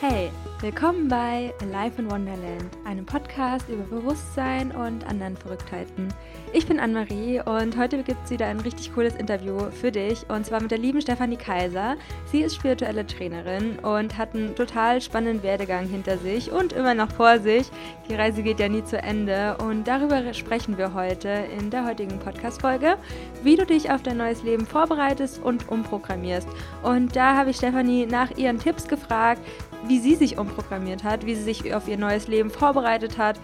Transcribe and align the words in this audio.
Hey, 0.00 0.30
willkommen 0.60 1.08
bei 1.08 1.52
Life 1.72 2.00
in 2.00 2.08
Wonderland, 2.08 2.70
einem 2.84 3.04
Podcast 3.04 3.68
über 3.68 3.82
Bewusstsein 3.82 4.70
und 4.70 5.04
anderen 5.04 5.36
Verrücktheiten. 5.36 6.06
Ich 6.52 6.68
bin 6.68 6.78
Anne-Marie 6.78 7.40
und 7.40 7.76
heute 7.76 8.04
gibt 8.04 8.24
es 8.24 8.30
wieder 8.30 8.46
ein 8.46 8.60
richtig 8.60 8.94
cooles 8.94 9.16
Interview 9.16 9.58
für 9.72 9.90
dich 9.90 10.24
und 10.28 10.46
zwar 10.46 10.62
mit 10.62 10.70
der 10.70 10.78
lieben 10.78 11.00
Stefanie 11.00 11.36
Kaiser. 11.36 11.96
Sie 12.30 12.42
ist 12.42 12.54
spirituelle 12.54 13.04
Trainerin 13.08 13.80
und 13.80 14.16
hat 14.16 14.36
einen 14.36 14.54
total 14.54 15.02
spannenden 15.02 15.42
Werdegang 15.42 15.88
hinter 15.88 16.16
sich 16.16 16.52
und 16.52 16.72
immer 16.72 16.94
noch 16.94 17.10
vor 17.10 17.40
sich. 17.40 17.68
Die 18.08 18.14
Reise 18.14 18.44
geht 18.44 18.60
ja 18.60 18.68
nie 18.68 18.84
zu 18.84 19.02
Ende 19.02 19.56
und 19.58 19.88
darüber 19.88 20.32
sprechen 20.32 20.78
wir 20.78 20.94
heute 20.94 21.28
in 21.58 21.70
der 21.70 21.84
heutigen 21.84 22.20
Podcast-Folge, 22.20 22.98
wie 23.42 23.56
du 23.56 23.66
dich 23.66 23.90
auf 23.90 24.04
dein 24.04 24.18
neues 24.18 24.44
Leben 24.44 24.64
vorbereitest 24.64 25.42
und 25.42 25.68
umprogrammierst. 25.68 26.48
Und 26.84 27.16
da 27.16 27.36
habe 27.36 27.50
ich 27.50 27.56
Stefanie 27.56 28.06
nach 28.06 28.30
ihren 28.38 28.60
Tipps 28.60 28.86
gefragt, 28.86 29.42
wie 29.86 29.98
sie 29.98 30.14
sich 30.14 30.38
umprogrammiert 30.38 31.04
hat, 31.04 31.26
wie 31.26 31.34
sie 31.34 31.42
sich 31.42 31.74
auf 31.74 31.88
ihr 31.88 31.98
neues 31.98 32.28
Leben 32.28 32.50
vorbereitet 32.50 33.18
hat 33.18 33.38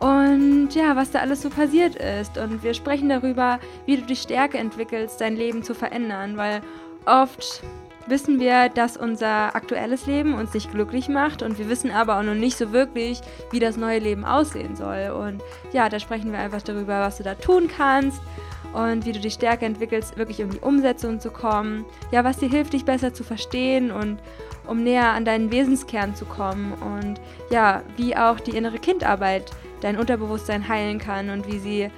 und 0.00 0.70
ja, 0.74 0.96
was 0.96 1.10
da 1.10 1.18
alles 1.20 1.42
so 1.42 1.50
passiert 1.50 1.94
ist. 1.94 2.38
Und 2.38 2.62
wir 2.62 2.72
sprechen 2.72 3.10
darüber, 3.10 3.60
wie 3.84 3.96
du 3.96 4.02
die 4.02 4.16
Stärke 4.16 4.56
entwickelst, 4.56 5.20
dein 5.20 5.36
Leben 5.36 5.62
zu 5.62 5.74
verändern, 5.74 6.38
weil 6.38 6.62
oft 7.04 7.62
wissen 8.06 8.40
wir, 8.40 8.70
dass 8.70 8.96
unser 8.96 9.54
aktuelles 9.54 10.06
Leben 10.06 10.34
uns 10.34 10.54
nicht 10.54 10.72
glücklich 10.72 11.08
macht 11.08 11.42
und 11.42 11.58
wir 11.58 11.68
wissen 11.68 11.90
aber 11.90 12.18
auch 12.18 12.22
noch 12.22 12.34
nicht 12.34 12.56
so 12.56 12.72
wirklich, 12.72 13.20
wie 13.50 13.60
das 13.60 13.76
neue 13.76 13.98
Leben 13.98 14.24
aussehen 14.24 14.74
soll. 14.74 15.10
Und 15.10 15.42
ja, 15.72 15.90
da 15.90 16.00
sprechen 16.00 16.32
wir 16.32 16.38
einfach 16.38 16.62
darüber, 16.62 17.00
was 17.00 17.18
du 17.18 17.22
da 17.22 17.34
tun 17.34 17.68
kannst 17.68 18.20
und 18.72 19.04
wie 19.04 19.12
du 19.12 19.20
die 19.20 19.30
Stärke 19.30 19.64
entwickelst, 19.66 20.16
wirklich 20.16 20.42
um 20.42 20.50
die 20.50 20.60
Umsetzung 20.60 21.20
zu 21.20 21.30
kommen. 21.30 21.84
Ja, 22.12 22.24
was 22.24 22.38
dir 22.38 22.48
hilft, 22.48 22.72
dich 22.72 22.84
besser 22.84 23.12
zu 23.12 23.24
verstehen 23.24 23.90
und 23.90 24.18
um 24.66 24.82
näher 24.84 25.10
an 25.10 25.24
deinen 25.24 25.50
Wesenskern 25.50 26.14
zu 26.14 26.24
kommen 26.24 26.72
und 26.74 27.20
ja, 27.50 27.82
wie 27.96 28.16
auch 28.16 28.38
die 28.38 28.56
innere 28.56 28.78
Kindarbeit 28.78 29.50
dein 29.80 29.98
Unterbewusstsein 29.98 30.68
heilen 30.68 30.98
kann 30.98 31.30
und 31.30 31.50
wie 31.50 31.58
sie 31.58 31.90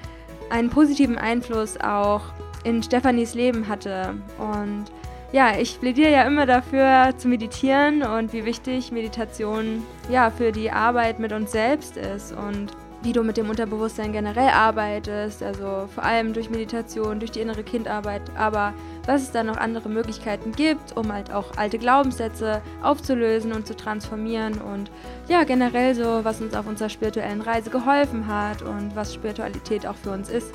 einen 0.50 0.70
positiven 0.70 1.18
Einfluss 1.18 1.78
auch 1.78 2.22
in 2.64 2.82
Stefanis 2.82 3.34
Leben 3.34 3.68
hatte. 3.68 4.14
Und 4.38 4.84
ja, 5.32 5.56
ich 5.58 5.80
plädiere 5.80 6.12
ja 6.12 6.22
immer 6.24 6.46
dafür 6.46 7.14
zu 7.16 7.28
meditieren 7.28 8.02
und 8.02 8.32
wie 8.32 8.44
wichtig 8.44 8.92
Meditation 8.92 9.82
ja 10.10 10.30
für 10.30 10.52
die 10.52 10.70
Arbeit 10.70 11.18
mit 11.18 11.32
uns 11.32 11.52
selbst 11.52 11.96
ist 11.96 12.32
und 12.32 12.68
wie 13.02 13.12
du 13.12 13.22
mit 13.22 13.36
dem 13.36 13.50
Unterbewusstsein 13.50 14.12
generell 14.12 14.50
arbeitest, 14.50 15.42
also 15.42 15.88
vor 15.92 16.04
allem 16.04 16.32
durch 16.32 16.50
Meditation, 16.50 17.18
durch 17.18 17.32
die 17.32 17.40
innere 17.40 17.64
Kindarbeit, 17.64 18.22
aber 18.36 18.72
was 19.06 19.22
es 19.22 19.32
da 19.32 19.42
noch 19.42 19.56
andere 19.56 19.88
Möglichkeiten 19.88 20.52
gibt, 20.52 20.96
um 20.96 21.12
halt 21.12 21.32
auch 21.32 21.56
alte 21.56 21.78
Glaubenssätze 21.78 22.62
aufzulösen 22.82 23.52
und 23.52 23.66
zu 23.66 23.76
transformieren 23.76 24.60
und 24.60 24.90
ja, 25.28 25.44
generell 25.44 25.94
so, 25.94 26.24
was 26.24 26.40
uns 26.40 26.54
auf 26.54 26.66
unserer 26.66 26.88
spirituellen 26.88 27.40
Reise 27.40 27.70
geholfen 27.70 28.26
hat 28.28 28.62
und 28.62 28.94
was 28.94 29.14
Spiritualität 29.14 29.86
auch 29.86 29.96
für 29.96 30.10
uns 30.10 30.28
ist. 30.28 30.52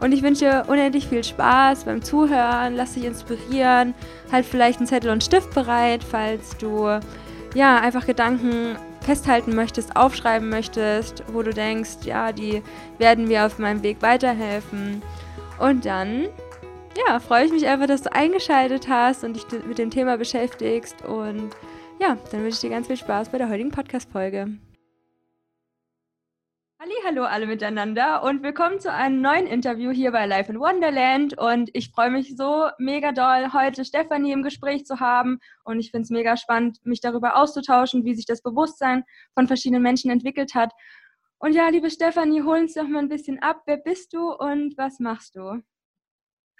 Und 0.00 0.12
ich 0.12 0.22
wünsche 0.22 0.46
dir 0.46 0.64
unendlich 0.68 1.08
viel 1.08 1.22
Spaß 1.22 1.84
beim 1.84 2.00
Zuhören, 2.00 2.74
lass 2.74 2.94
dich 2.94 3.04
inspirieren, 3.04 3.92
halt 4.32 4.46
vielleicht 4.46 4.78
einen 4.78 4.86
Zettel 4.86 5.10
und 5.10 5.22
Stift 5.22 5.54
bereit, 5.54 6.02
falls 6.02 6.56
du 6.56 6.88
ja 7.54 7.76
einfach 7.80 8.06
Gedanken 8.06 8.76
festhalten 9.00 9.54
möchtest, 9.54 9.96
aufschreiben 9.96 10.48
möchtest, 10.48 11.24
wo 11.32 11.42
du 11.42 11.50
denkst, 11.52 12.04
ja, 12.04 12.32
die 12.32 12.62
werden 12.98 13.28
mir 13.28 13.46
auf 13.46 13.58
meinem 13.58 13.82
Weg 13.82 14.02
weiterhelfen. 14.02 15.02
Und 15.58 15.84
dann, 15.84 16.28
ja, 17.06 17.20
freue 17.20 17.44
ich 17.44 17.52
mich 17.52 17.66
einfach, 17.66 17.86
dass 17.86 18.02
du 18.02 18.12
eingeschaltet 18.12 18.88
hast 18.88 19.24
und 19.24 19.34
dich 19.34 19.46
mit 19.66 19.78
dem 19.78 19.90
Thema 19.90 20.16
beschäftigst. 20.16 21.04
Und 21.04 21.50
ja, 22.00 22.16
dann 22.30 22.42
wünsche 22.42 22.56
ich 22.56 22.60
dir 22.60 22.70
ganz 22.70 22.86
viel 22.86 22.96
Spaß 22.96 23.30
bei 23.30 23.38
der 23.38 23.48
heutigen 23.48 23.70
Podcast-Folge. 23.70 24.48
Hallo 27.10 27.24
alle 27.24 27.48
miteinander 27.48 28.22
und 28.22 28.44
willkommen 28.44 28.78
zu 28.78 28.92
einem 28.92 29.20
neuen 29.20 29.48
Interview 29.48 29.90
hier 29.90 30.12
bei 30.12 30.26
Life 30.26 30.52
in 30.52 30.60
Wonderland 30.60 31.36
und 31.36 31.68
ich 31.72 31.90
freue 31.90 32.10
mich 32.10 32.36
so 32.36 32.68
mega 32.78 33.10
doll, 33.10 33.52
heute 33.52 33.84
Stefanie 33.84 34.30
im 34.30 34.44
Gespräch 34.44 34.86
zu 34.86 35.00
haben 35.00 35.40
und 35.64 35.80
ich 35.80 35.90
finde 35.90 36.04
es 36.04 36.10
mega 36.10 36.36
spannend, 36.36 36.78
mich 36.84 37.00
darüber 37.00 37.36
auszutauschen, 37.36 38.04
wie 38.04 38.14
sich 38.14 38.26
das 38.26 38.42
Bewusstsein 38.42 39.02
von 39.34 39.48
verschiedenen 39.48 39.82
Menschen 39.82 40.08
entwickelt 40.10 40.54
hat. 40.54 40.72
Und 41.38 41.52
ja, 41.52 41.68
liebe 41.68 41.90
Stefanie, 41.90 42.42
hol 42.42 42.60
uns 42.60 42.74
doch 42.74 42.86
mal 42.86 43.00
ein 43.00 43.08
bisschen 43.08 43.40
ab. 43.40 43.62
Wer 43.66 43.78
bist 43.78 44.12
du 44.12 44.32
und 44.32 44.78
was 44.78 45.00
machst 45.00 45.34
du? 45.34 45.60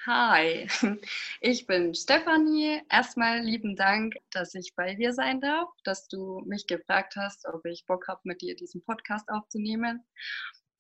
Hi, 0.06 0.66
ich 1.42 1.66
bin 1.66 1.94
Stefanie. 1.94 2.80
Erstmal 2.88 3.40
lieben 3.40 3.76
Dank, 3.76 4.14
dass 4.30 4.54
ich 4.54 4.74
bei 4.74 4.94
dir 4.94 5.12
sein 5.12 5.42
darf, 5.42 5.68
dass 5.84 6.08
du 6.08 6.40
mich 6.46 6.66
gefragt 6.66 7.16
hast, 7.16 7.46
ob 7.46 7.66
ich 7.66 7.84
Bock 7.84 8.08
habe, 8.08 8.20
mit 8.24 8.40
dir 8.40 8.56
diesen 8.56 8.82
Podcast 8.82 9.28
aufzunehmen. 9.28 10.02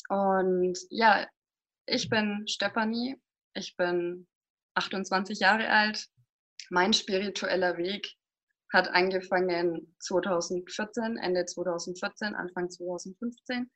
Und 0.08 0.78
ja, 0.88 1.26
ich 1.84 2.08
bin 2.08 2.48
Stefanie. 2.48 3.20
Ich 3.52 3.76
bin 3.76 4.26
28 4.74 5.38
Jahre 5.38 5.68
alt. 5.68 6.06
Mein 6.70 6.94
spiritueller 6.94 7.76
Weg 7.76 8.16
hat 8.72 8.88
angefangen 8.88 9.94
2014, 9.98 11.18
Ende 11.18 11.44
2014, 11.44 12.34
Anfang 12.34 12.70
2015. 12.70 13.70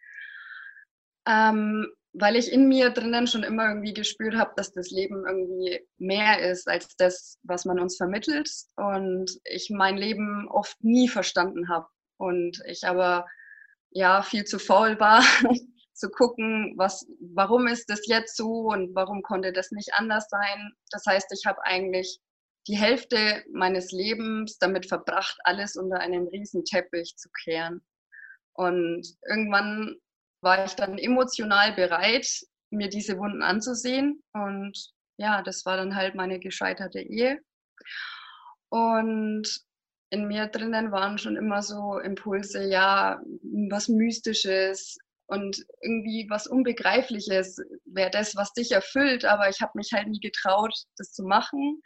Ähm, 1.26 1.86
weil 2.14 2.36
ich 2.36 2.50
in 2.50 2.68
mir 2.68 2.90
drinnen 2.90 3.26
schon 3.26 3.42
immer 3.42 3.68
irgendwie 3.68 3.92
gespürt 3.92 4.36
habe, 4.36 4.52
dass 4.56 4.72
das 4.72 4.90
Leben 4.90 5.24
irgendwie 5.26 5.80
mehr 5.98 6.48
ist 6.48 6.68
als 6.68 6.94
das, 6.96 7.38
was 7.42 7.64
man 7.64 7.80
uns 7.80 7.96
vermittelt. 7.96 8.48
Und 8.76 9.30
ich 9.44 9.68
mein 9.70 9.96
Leben 9.96 10.48
oft 10.48 10.82
nie 10.82 11.08
verstanden 11.08 11.68
habe. 11.68 11.86
Und 12.16 12.62
ich 12.66 12.84
aber 12.84 13.26
ja 13.90 14.22
viel 14.22 14.44
zu 14.44 14.60
faul 14.60 14.98
war, 15.00 15.22
zu 15.92 16.08
gucken, 16.08 16.74
was, 16.76 17.04
warum 17.34 17.66
ist 17.66 17.90
das 17.90 18.06
jetzt 18.06 18.36
so 18.36 18.68
und 18.68 18.94
warum 18.94 19.22
konnte 19.22 19.52
das 19.52 19.72
nicht 19.72 19.92
anders 19.94 20.28
sein. 20.30 20.72
Das 20.90 21.04
heißt, 21.06 21.26
ich 21.32 21.46
habe 21.46 21.64
eigentlich 21.64 22.20
die 22.68 22.76
Hälfte 22.76 23.42
meines 23.52 23.90
Lebens 23.90 24.58
damit 24.58 24.86
verbracht, 24.86 25.36
alles 25.42 25.74
unter 25.74 25.98
einen 25.98 26.28
riesen 26.28 26.64
Teppich 26.64 27.16
zu 27.16 27.28
kehren. 27.42 27.82
Und 28.52 29.04
irgendwann 29.28 29.96
war 30.44 30.64
ich 30.64 30.74
dann 30.74 30.98
emotional 30.98 31.72
bereit, 31.74 32.28
mir 32.70 32.88
diese 32.88 33.18
Wunden 33.18 33.42
anzusehen. 33.42 34.22
Und 34.32 34.78
ja, 35.16 35.42
das 35.42 35.64
war 35.64 35.76
dann 35.76 35.96
halt 35.96 36.14
meine 36.14 36.38
gescheiterte 36.38 37.00
Ehe. 37.00 37.40
Und 38.68 39.48
in 40.10 40.28
mir 40.28 40.46
drinnen 40.46 40.92
waren 40.92 41.18
schon 41.18 41.36
immer 41.36 41.62
so 41.62 41.98
Impulse, 41.98 42.64
ja, 42.64 43.20
was 43.70 43.88
Mystisches 43.88 44.96
und 45.26 45.64
irgendwie 45.80 46.26
was 46.28 46.46
Unbegreifliches 46.46 47.58
wäre 47.84 48.10
das, 48.10 48.36
was 48.36 48.52
dich 48.52 48.72
erfüllt, 48.72 49.24
aber 49.24 49.48
ich 49.48 49.60
habe 49.60 49.72
mich 49.74 49.90
halt 49.92 50.08
nie 50.08 50.20
getraut, 50.20 50.74
das 50.98 51.12
zu 51.12 51.24
machen. 51.24 51.80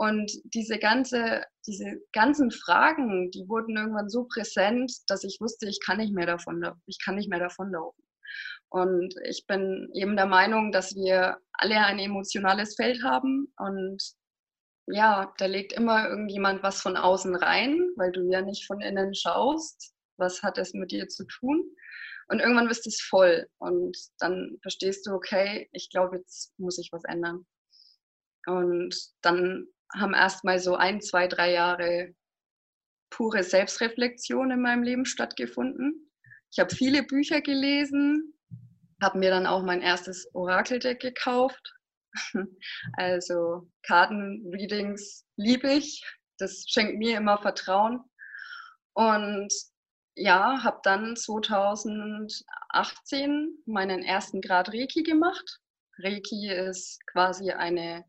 Und 0.00 0.32
diese, 0.54 0.78
ganze, 0.78 1.44
diese 1.66 2.00
ganzen 2.14 2.50
Fragen, 2.50 3.30
die 3.32 3.46
wurden 3.46 3.76
irgendwann 3.76 4.08
so 4.08 4.24
präsent, 4.24 4.90
dass 5.08 5.24
ich 5.24 5.36
wusste, 5.42 5.68
ich 5.68 5.78
kann 5.84 5.98
nicht 5.98 6.14
mehr 6.14 6.24
davon, 6.24 6.64
ich 6.86 6.96
kann 7.04 7.16
nicht 7.16 7.28
mehr 7.28 7.38
davon 7.38 7.70
laufen. 7.70 8.02
Und 8.70 9.14
ich 9.28 9.44
bin 9.46 9.90
eben 9.92 10.16
der 10.16 10.24
Meinung, 10.24 10.72
dass 10.72 10.94
wir 10.94 11.36
alle 11.52 11.84
ein 11.84 11.98
emotionales 11.98 12.76
Feld 12.76 13.02
haben 13.04 13.52
und 13.58 14.02
ja, 14.86 15.34
da 15.36 15.44
legt 15.44 15.74
immer 15.74 16.08
irgendjemand 16.08 16.62
was 16.62 16.80
von 16.80 16.96
außen 16.96 17.36
rein, 17.36 17.78
weil 17.96 18.10
du 18.10 18.22
ja 18.30 18.40
nicht 18.40 18.66
von 18.66 18.80
innen 18.80 19.14
schaust, 19.14 19.92
was 20.16 20.42
hat 20.42 20.56
es 20.56 20.72
mit 20.72 20.92
dir 20.92 21.08
zu 21.08 21.26
tun. 21.26 21.62
Und 22.28 22.40
irgendwann 22.40 22.68
bist 22.68 22.86
es 22.86 23.02
voll 23.02 23.46
und 23.58 23.98
dann 24.18 24.56
verstehst 24.62 25.06
du, 25.06 25.12
okay, 25.12 25.68
ich 25.72 25.90
glaube, 25.90 26.16
jetzt 26.16 26.58
muss 26.58 26.78
ich 26.78 26.88
was 26.90 27.04
ändern. 27.04 27.44
Und 28.46 28.96
dann 29.20 29.66
haben 29.98 30.14
erstmal 30.14 30.58
so 30.58 30.76
ein, 30.76 31.00
zwei, 31.00 31.26
drei 31.26 31.52
Jahre 31.52 32.14
pure 33.10 33.42
Selbstreflexion 33.42 34.50
in 34.50 34.62
meinem 34.62 34.82
Leben 34.82 35.04
stattgefunden. 35.04 36.10
Ich 36.52 36.58
habe 36.58 36.74
viele 36.74 37.02
Bücher 37.02 37.40
gelesen, 37.40 38.34
habe 39.02 39.18
mir 39.18 39.30
dann 39.30 39.46
auch 39.46 39.62
mein 39.62 39.82
erstes 39.82 40.28
Orakeldeck 40.34 41.00
gekauft. 41.00 41.74
Also 42.94 43.70
Kartenreadings 43.86 45.24
liebe 45.36 45.72
ich. 45.72 46.02
Das 46.38 46.64
schenkt 46.66 46.98
mir 46.98 47.16
immer 47.16 47.38
Vertrauen. 47.38 48.00
Und 48.94 49.52
ja, 50.16 50.64
habe 50.64 50.80
dann 50.82 51.14
2018 51.14 53.62
meinen 53.66 54.02
ersten 54.02 54.40
Grad 54.40 54.70
Reiki 54.70 55.04
gemacht. 55.04 55.60
Reiki 55.98 56.50
ist 56.50 56.98
quasi 57.12 57.52
eine 57.52 58.04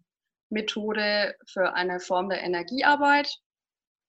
Methode 0.51 1.35
für 1.47 1.73
eine 1.73 1.99
Form 1.99 2.29
der 2.29 2.41
Energiearbeit 2.41 3.33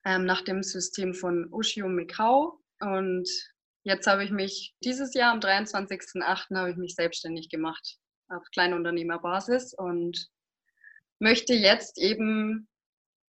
ähm, 0.04 0.24
nach 0.24 0.42
dem 0.42 0.62
System 0.62 1.14
von 1.14 1.48
Ushio 1.52 1.88
Mikao. 1.88 2.60
Und 2.80 3.28
jetzt 3.84 4.06
habe 4.06 4.24
ich 4.24 4.30
mich 4.30 4.74
dieses 4.84 5.14
Jahr 5.14 5.32
am 5.32 5.40
23.08. 5.40 6.56
habe 6.56 6.70
ich 6.70 6.76
mich 6.76 6.94
selbstständig 6.94 7.48
gemacht 7.48 7.96
auf 8.28 8.42
Kleinunternehmerbasis 8.52 9.74
und 9.74 10.28
möchte 11.18 11.54
jetzt 11.54 11.98
eben 11.98 12.68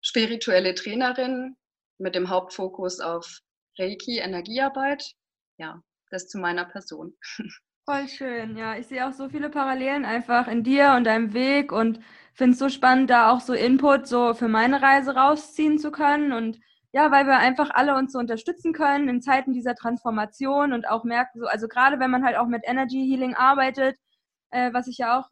spirituelle 0.01 0.73
Trainerin 0.73 1.55
mit 1.99 2.15
dem 2.15 2.29
Hauptfokus 2.29 2.99
auf 2.99 3.39
Reiki, 3.77 4.19
Energiearbeit. 4.19 5.13
Ja, 5.57 5.81
das 6.09 6.27
zu 6.27 6.39
meiner 6.39 6.65
Person. 6.65 7.15
Voll 7.85 8.07
schön, 8.07 8.55
ja. 8.55 8.77
Ich 8.77 8.87
sehe 8.87 9.05
auch 9.05 9.11
so 9.11 9.27
viele 9.27 9.49
Parallelen 9.49 10.05
einfach 10.05 10.47
in 10.47 10.63
dir 10.63 10.93
und 10.95 11.03
deinem 11.03 11.33
Weg 11.33 11.71
und 11.73 11.99
finde 12.33 12.53
es 12.53 12.59
so 12.59 12.69
spannend, 12.69 13.09
da 13.09 13.29
auch 13.29 13.41
so 13.41 13.53
Input 13.53 14.07
so 14.07 14.33
für 14.33 14.47
meine 14.47 14.81
Reise 14.81 15.15
rausziehen 15.15 15.77
zu 15.79 15.91
können. 15.91 16.31
Und 16.31 16.59
ja, 16.93 17.11
weil 17.11 17.25
wir 17.27 17.37
einfach 17.39 17.71
alle 17.73 17.95
uns 17.95 18.13
so 18.13 18.19
unterstützen 18.19 18.71
können 18.71 19.09
in 19.09 19.21
Zeiten 19.21 19.51
dieser 19.51 19.75
Transformation 19.75 20.71
und 20.71 20.87
auch 20.87 21.03
merken, 21.03 21.39
so, 21.41 21.45
also 21.47 21.67
gerade 21.67 21.99
wenn 21.99 22.09
man 22.11 22.23
halt 22.23 22.37
auch 22.37 22.47
mit 22.47 22.63
Energy 22.65 23.05
Healing 23.05 23.35
arbeitet, 23.35 23.97
äh, 24.51 24.71
was 24.73 24.87
ich 24.87 24.97
ja 24.99 25.19
auch 25.19 25.29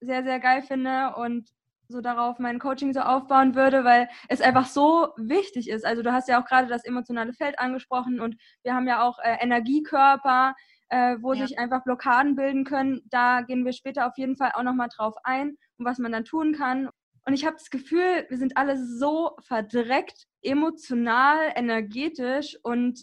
sehr, 0.00 0.24
sehr 0.24 0.40
geil 0.40 0.62
finde 0.62 1.14
und 1.16 1.48
so 1.88 2.00
darauf 2.00 2.38
mein 2.40 2.58
Coaching 2.58 2.92
so 2.92 3.00
aufbauen 3.00 3.54
würde, 3.54 3.84
weil 3.84 4.08
es 4.28 4.40
einfach 4.40 4.66
so 4.66 5.08
wichtig 5.16 5.68
ist. 5.70 5.84
Also 5.86 6.02
du 6.02 6.12
hast 6.12 6.28
ja 6.28 6.40
auch 6.42 6.46
gerade 6.46 6.66
das 6.68 6.84
emotionale 6.84 7.32
Feld 7.32 7.58
angesprochen 7.60 8.20
und 8.20 8.36
wir 8.64 8.74
haben 8.74 8.88
ja 8.88 9.02
auch 9.02 9.18
äh, 9.20 9.36
Energiekörper, 9.40 10.54
äh, 10.88 11.16
wo 11.20 11.32
ja. 11.32 11.46
sich 11.46 11.58
einfach 11.58 11.84
Blockaden 11.84 12.36
bilden 12.36 12.64
können. 12.64 13.02
Da 13.06 13.42
gehen 13.42 13.64
wir 13.64 13.72
später 13.72 14.06
auf 14.06 14.16
jeden 14.16 14.36
Fall 14.36 14.52
auch 14.54 14.62
nochmal 14.62 14.88
drauf 14.94 15.14
ein 15.24 15.56
und 15.78 15.84
was 15.84 15.98
man 15.98 16.12
dann 16.12 16.24
tun 16.24 16.52
kann. 16.52 16.88
Und 17.24 17.34
ich 17.34 17.44
habe 17.44 17.56
das 17.56 17.70
Gefühl, 17.70 18.26
wir 18.28 18.38
sind 18.38 18.56
alle 18.56 18.76
so 18.78 19.36
verdreckt, 19.40 20.26
emotional, 20.42 21.52
energetisch 21.56 22.56
und 22.62 23.02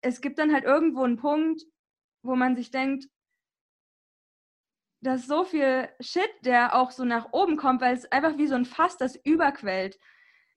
es 0.00 0.22
gibt 0.22 0.38
dann 0.38 0.52
halt 0.52 0.64
irgendwo 0.64 1.02
einen 1.02 1.18
Punkt, 1.18 1.62
wo 2.22 2.36
man 2.36 2.56
sich 2.56 2.70
denkt, 2.70 3.06
dass 5.02 5.26
so 5.26 5.44
viel 5.44 5.88
Shit, 6.00 6.30
der 6.44 6.74
auch 6.74 6.90
so 6.90 7.04
nach 7.04 7.32
oben 7.32 7.56
kommt, 7.56 7.80
weil 7.80 7.94
es 7.94 8.10
einfach 8.10 8.36
wie 8.38 8.46
so 8.46 8.54
ein 8.54 8.64
Fass, 8.64 8.96
das 8.96 9.16
überquellt. 9.24 9.98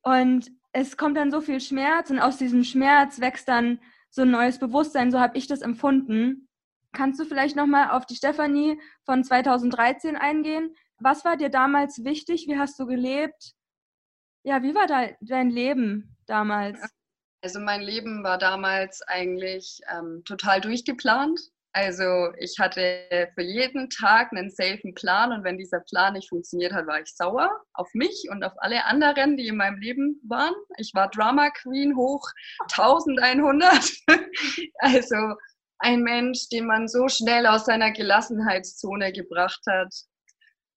Und 0.01 0.51
es 0.74 0.98
kommt 0.98 1.18
dann 1.18 1.31
so 1.31 1.39
viel 1.39 1.62
Schmerz 1.62 2.10
und 2.10 2.19
aus 2.19 2.38
diesem 2.38 2.63
Schmerz 2.63 3.19
wächst 3.19 3.48
dann 3.48 3.80
so 4.10 4.24
ein 4.24 4.31
neues 4.31 4.60
Bewusstsein, 4.60 5.12
so 5.12 5.19
habe 5.19 5.38
ich 5.38 5.48
das 5.48 5.62
empfunden. 5.62 6.50
Kannst 6.94 7.19
du 7.19 7.25
vielleicht 7.25 7.56
nochmal 7.56 7.90
auf 7.90 8.06
die 8.06 8.16
Stefanie 8.16 8.80
von 9.04 9.24
2013 9.24 10.16
eingehen? 10.16 10.75
Was 11.00 11.25
war 11.25 11.38
dir 11.38 11.50
damals 11.50 12.04
wichtig? 12.04 12.45
Wie 12.48 12.57
hast 12.57 12.80
du 12.80 12.86
gelebt? 12.86 13.54
Ja, 14.44 14.62
wie 14.62 14.75
war 14.75 14.88
dein 15.22 15.50
Leben 15.50 16.16
damals? 16.28 16.80
Also 17.44 17.60
mein 17.60 17.81
Leben 17.81 18.24
war 18.24 18.38
damals 18.38 19.01
eigentlich 19.01 19.81
ähm, 19.92 20.22
total 20.25 20.62
durchgeplant. 20.62 21.40
Also 21.75 22.31
ich 22.38 22.60
hatte 22.60 23.30
für 23.34 23.42
jeden 23.42 23.89
Tag 23.89 24.31
einen 24.31 24.51
safen 24.51 24.94
Plan 24.94 25.31
und 25.31 25.44
wenn 25.44 25.57
dieser 25.57 25.80
Plan 25.80 26.13
nicht 26.13 26.30
funktioniert 26.30 26.72
hat, 26.72 26.86
war 26.86 27.01
ich 27.01 27.12
sauer 27.16 27.50
auf 27.74 27.89
mich 27.94 28.28
und 28.30 28.44
auf 28.44 28.54
alle 28.57 28.86
anderen, 28.86 29.38
die 29.38 29.48
in 29.48 29.57
meinem 29.57 29.80
Leben 29.80 30.22
waren. 30.24 30.54
Ich 30.78 30.92
war 30.94 31.10
Drama 31.10 31.50
Queen 31.50 31.96
hoch 31.96 32.30
1100. 32.72 33.92
also 34.78 35.18
ein 35.80 36.02
Mensch, 36.02 36.50
den 36.50 36.66
man 36.66 36.88
so 36.88 37.08
schnell 37.08 37.46
aus 37.46 37.66
seiner 37.66 37.92
Gelassenheitszone 37.92 39.12
gebracht 39.12 39.62
hat. 39.68 39.94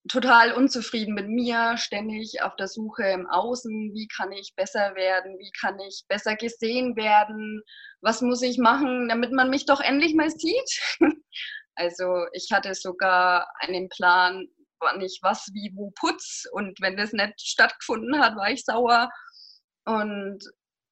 Total 0.09 0.53
unzufrieden 0.53 1.15
mit 1.15 1.29
mir, 1.29 1.77
ständig 1.77 2.41
auf 2.43 2.55
der 2.57 2.69
Suche 2.69 3.05
im 3.05 3.27
Außen, 3.29 3.93
wie 3.95 4.07
kann 4.09 4.31
ich 4.33 4.55
besser 4.57 4.95
werden, 4.95 5.37
wie 5.39 5.51
kann 5.61 5.79
ich 5.81 6.05
besser 6.09 6.37
gesehen 6.37 6.97
werden, 6.97 7.63
was 8.01 8.21
muss 8.21 8.43
ich 8.43 8.59
machen, 8.59 9.09
damit 9.09 9.33
man 9.33 9.51
mich 9.51 9.67
doch 9.67 9.81
endlich 9.81 10.15
mal 10.15 10.31
sieht. 10.31 11.01
Also 11.79 12.25
ich 12.33 12.49
hatte 12.53 12.75
sogar 12.75 13.53
einen 13.59 13.91
Plan, 13.91 14.47
wann 14.81 15.03
ich 15.03 15.19
was, 15.21 15.51
wie, 15.53 15.71
wo 15.75 15.91
putz 15.91 16.45
und 16.53 16.81
wenn 16.81 16.97
das 16.97 17.13
nicht 17.13 17.39
stattgefunden 17.39 18.19
hat, 18.19 18.35
war 18.35 18.51
ich 18.51 18.65
sauer. 18.65 19.11
Und 19.85 20.39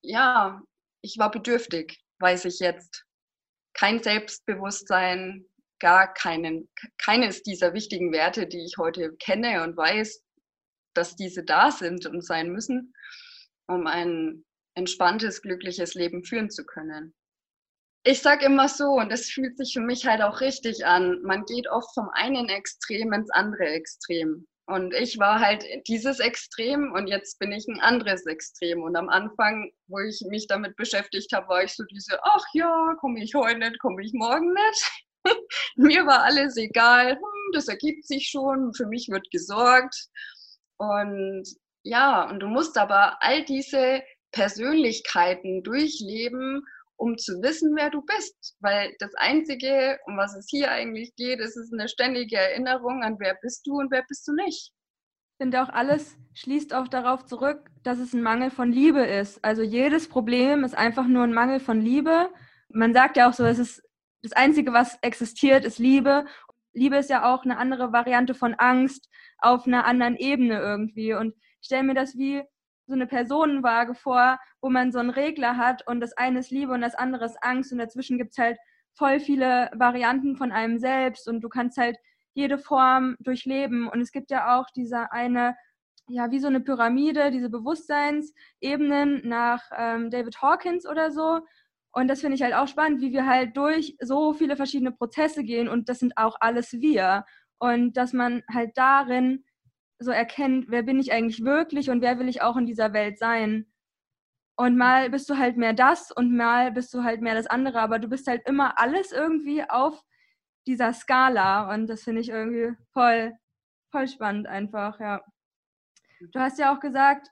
ja, 0.02 0.60
ich 1.00 1.16
war 1.18 1.30
bedürftig, 1.30 2.04
weiß 2.18 2.44
ich 2.44 2.58
jetzt 2.58 3.06
kein 3.74 4.02
Selbstbewusstsein, 4.02 5.46
gar 5.80 6.12
keinen, 6.14 6.68
keines 6.98 7.42
dieser 7.42 7.74
wichtigen 7.74 8.12
Werte, 8.12 8.46
die 8.46 8.64
ich 8.64 8.76
heute 8.78 9.14
kenne 9.16 9.62
und 9.62 9.76
weiß, 9.76 10.22
dass 10.94 11.16
diese 11.16 11.44
da 11.44 11.70
sind 11.70 12.06
und 12.06 12.24
sein 12.24 12.50
müssen, 12.50 12.94
um 13.66 13.86
ein 13.86 14.44
entspanntes, 14.76 15.42
glückliches 15.42 15.94
Leben 15.94 16.24
führen 16.24 16.50
zu 16.50 16.64
können. 16.64 17.14
Ich 18.06 18.20
sage 18.20 18.44
immer 18.44 18.68
so, 18.68 18.84
und 18.92 19.10
das 19.10 19.30
fühlt 19.30 19.56
sich 19.56 19.72
für 19.72 19.80
mich 19.80 20.06
halt 20.06 20.20
auch 20.20 20.40
richtig 20.40 20.84
an, 20.84 21.22
man 21.22 21.44
geht 21.44 21.68
oft 21.68 21.92
vom 21.94 22.10
einen 22.12 22.48
Extrem 22.48 23.12
ins 23.12 23.30
andere 23.30 23.64
Extrem. 23.64 24.46
Und 24.66 24.94
ich 24.94 25.18
war 25.18 25.40
halt 25.40 25.64
dieses 25.86 26.20
Extrem 26.20 26.92
und 26.92 27.06
jetzt 27.06 27.38
bin 27.38 27.52
ich 27.52 27.66
ein 27.68 27.80
anderes 27.80 28.24
Extrem. 28.24 28.82
Und 28.82 28.96
am 28.96 29.10
Anfang, 29.10 29.70
wo 29.88 29.98
ich 29.98 30.22
mich 30.28 30.46
damit 30.46 30.76
beschäftigt 30.76 31.32
habe, 31.34 31.48
war 31.48 31.64
ich 31.64 31.74
so 31.74 31.84
diese, 31.84 32.18
ach 32.22 32.44
ja, 32.54 32.94
komme 32.98 33.22
ich 33.22 33.34
heute 33.34 33.58
nicht, 33.58 33.78
komme 33.78 34.02
ich 34.02 34.12
morgen 34.14 34.54
nicht. 34.54 34.90
Mir 35.76 36.06
war 36.06 36.22
alles 36.22 36.56
egal, 36.56 37.12
hm, 37.12 37.52
das 37.52 37.68
ergibt 37.68 38.06
sich 38.06 38.28
schon, 38.28 38.72
für 38.72 38.86
mich 38.86 39.08
wird 39.10 39.30
gesorgt. 39.30 40.08
Und 40.78 41.44
ja, 41.82 42.28
und 42.28 42.40
du 42.40 42.46
musst 42.46 42.78
aber 42.78 43.22
all 43.22 43.44
diese 43.44 44.02
Persönlichkeiten 44.32 45.62
durchleben 45.62 46.64
um 46.96 47.16
zu 47.16 47.42
wissen, 47.42 47.74
wer 47.76 47.90
du 47.90 48.02
bist. 48.02 48.56
Weil 48.60 48.94
das 48.98 49.14
Einzige, 49.16 49.98
um 50.06 50.16
was 50.16 50.34
es 50.36 50.46
hier 50.48 50.70
eigentlich 50.70 51.14
geht, 51.16 51.40
ist 51.40 51.56
es 51.56 51.72
eine 51.72 51.88
ständige 51.88 52.36
Erinnerung 52.36 53.02
an, 53.02 53.16
wer 53.18 53.34
bist 53.40 53.66
du 53.66 53.78
und 53.78 53.90
wer 53.90 54.04
bist 54.08 54.26
du 54.28 54.34
nicht. 54.34 54.72
Ich 55.32 55.42
finde 55.42 55.62
auch, 55.62 55.68
alles 55.68 56.16
schließt 56.34 56.72
auch 56.74 56.86
darauf 56.86 57.26
zurück, 57.26 57.68
dass 57.82 57.98
es 57.98 58.12
ein 58.12 58.22
Mangel 58.22 58.50
von 58.50 58.70
Liebe 58.70 59.04
ist. 59.04 59.44
Also 59.44 59.62
jedes 59.62 60.08
Problem 60.08 60.62
ist 60.62 60.76
einfach 60.76 61.06
nur 61.06 61.24
ein 61.24 61.34
Mangel 61.34 61.58
von 61.58 61.80
Liebe. 61.80 62.30
Man 62.68 62.94
sagt 62.94 63.16
ja 63.16 63.28
auch 63.28 63.32
so, 63.32 63.44
es 63.44 63.58
ist 63.58 63.82
das 64.22 64.32
Einzige, 64.32 64.72
was 64.72 64.96
existiert, 65.02 65.64
ist 65.64 65.78
Liebe. 65.78 66.24
Liebe 66.72 66.96
ist 66.96 67.10
ja 67.10 67.32
auch 67.32 67.44
eine 67.44 67.58
andere 67.58 67.92
Variante 67.92 68.34
von 68.34 68.54
Angst 68.54 69.08
auf 69.38 69.66
einer 69.66 69.84
anderen 69.86 70.16
Ebene 70.16 70.60
irgendwie. 70.60 71.14
Und 71.14 71.34
ich 71.60 71.66
stelle 71.66 71.82
mir 71.82 71.94
das 71.94 72.16
wie 72.16 72.42
so 72.86 72.94
eine 72.94 73.06
Personenwaage 73.06 73.94
vor, 73.94 74.38
wo 74.60 74.68
man 74.68 74.92
so 74.92 74.98
einen 74.98 75.10
Regler 75.10 75.56
hat 75.56 75.86
und 75.86 76.00
das 76.00 76.12
eine 76.16 76.40
ist 76.40 76.50
Liebe 76.50 76.72
und 76.72 76.80
das 76.80 76.94
andere 76.94 77.24
ist 77.24 77.42
Angst. 77.42 77.72
Und 77.72 77.78
dazwischen 77.78 78.18
gibt 78.18 78.32
es 78.32 78.38
halt 78.38 78.58
voll 78.92 79.20
viele 79.20 79.70
Varianten 79.74 80.36
von 80.36 80.52
einem 80.52 80.78
selbst 80.78 81.28
und 81.28 81.40
du 81.40 81.48
kannst 81.48 81.78
halt 81.78 81.96
jede 82.34 82.58
Form 82.58 83.16
durchleben. 83.20 83.88
Und 83.88 84.00
es 84.00 84.12
gibt 84.12 84.30
ja 84.30 84.58
auch 84.58 84.66
diese 84.74 85.12
eine, 85.12 85.56
ja, 86.08 86.30
wie 86.30 86.40
so 86.40 86.48
eine 86.48 86.60
Pyramide, 86.60 87.30
diese 87.30 87.48
Bewusstseinsebenen 87.48 89.26
nach 89.26 89.62
ähm, 89.76 90.10
David 90.10 90.40
Hawkins 90.42 90.86
oder 90.86 91.10
so. 91.10 91.40
Und 91.92 92.08
das 92.08 92.20
finde 92.20 92.34
ich 92.34 92.42
halt 92.42 92.54
auch 92.54 92.68
spannend, 92.68 93.00
wie 93.00 93.12
wir 93.12 93.24
halt 93.26 93.56
durch 93.56 93.96
so 94.00 94.32
viele 94.32 94.56
verschiedene 94.56 94.92
Prozesse 94.92 95.44
gehen 95.44 95.68
und 95.68 95.88
das 95.88 96.00
sind 96.00 96.18
auch 96.18 96.36
alles 96.40 96.72
wir. 96.72 97.24
Und 97.58 97.96
dass 97.96 98.12
man 98.12 98.42
halt 98.52 98.72
darin 98.76 99.44
so 99.98 100.10
erkennt, 100.10 100.66
wer 100.68 100.82
bin 100.82 100.98
ich 100.98 101.12
eigentlich 101.12 101.44
wirklich 101.44 101.90
und 101.90 102.00
wer 102.00 102.18
will 102.18 102.28
ich 102.28 102.42
auch 102.42 102.56
in 102.56 102.66
dieser 102.66 102.92
Welt 102.92 103.18
sein. 103.18 103.66
Und 104.56 104.76
mal 104.76 105.10
bist 105.10 105.28
du 105.30 105.36
halt 105.36 105.56
mehr 105.56 105.72
das 105.72 106.12
und 106.12 106.36
mal 106.36 106.70
bist 106.72 106.94
du 106.94 107.02
halt 107.02 107.20
mehr 107.20 107.34
das 107.34 107.46
andere, 107.46 107.80
aber 107.80 107.98
du 107.98 108.08
bist 108.08 108.26
halt 108.28 108.46
immer 108.46 108.78
alles 108.78 109.12
irgendwie 109.12 109.68
auf 109.68 110.00
dieser 110.66 110.92
Skala 110.92 111.72
und 111.74 111.88
das 111.88 112.04
finde 112.04 112.20
ich 112.20 112.28
irgendwie 112.28 112.76
voll, 112.92 113.32
voll 113.90 114.08
spannend 114.08 114.46
einfach, 114.46 115.00
ja. 115.00 115.22
Du 116.32 116.40
hast 116.40 116.58
ja 116.58 116.74
auch 116.74 116.80
gesagt, 116.80 117.28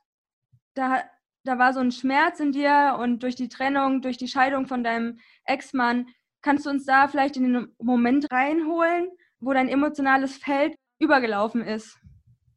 da, 0.75 1.03
da 1.45 1.59
war 1.59 1.73
so 1.73 1.81
ein 1.81 1.93
Schmerz 1.93 2.41
in 2.41 2.53
dir 2.53 2.97
und 2.99 3.23
durch 3.23 3.37
die 3.37 3.49
Trennung, 3.49 4.03
durch 4.03 4.17
die 4.19 4.29
Scheidung 4.29 4.67
von 4.67 4.85
deinem 4.85 5.19
Ex-Mann, 5.45 6.09
kannst 6.43 6.67
du 6.67 6.71
uns 6.71 6.85
da 6.85 7.09
vielleicht 7.09 7.37
in 7.37 7.53
den 7.53 7.75
Moment 7.79 8.31
reinholen, 8.33 9.09
wo 9.41 9.53
dein 9.53 9.69
emotionales 9.69 10.37
Feld 10.37 10.75
übergelaufen 10.99 11.63
ist? 11.63 12.02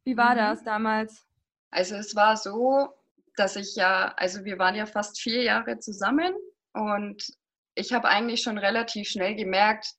Wie 0.06 0.16
war 0.16 0.34
mhm. 0.34 0.38
das 0.38 0.62
damals? 0.62 1.26
Also 1.70 1.96
es 1.96 2.14
war 2.14 2.36
so, 2.36 2.88
dass 3.36 3.56
ich 3.56 3.74
ja, 3.76 4.14
also 4.16 4.44
wir 4.44 4.58
waren 4.58 4.74
ja 4.74 4.86
fast 4.86 5.20
vier 5.20 5.42
Jahre 5.42 5.78
zusammen 5.78 6.32
und 6.72 7.26
ich 7.74 7.92
habe 7.92 8.08
eigentlich 8.08 8.40
schon 8.40 8.56
relativ 8.56 9.08
schnell 9.08 9.34
gemerkt, 9.34 9.94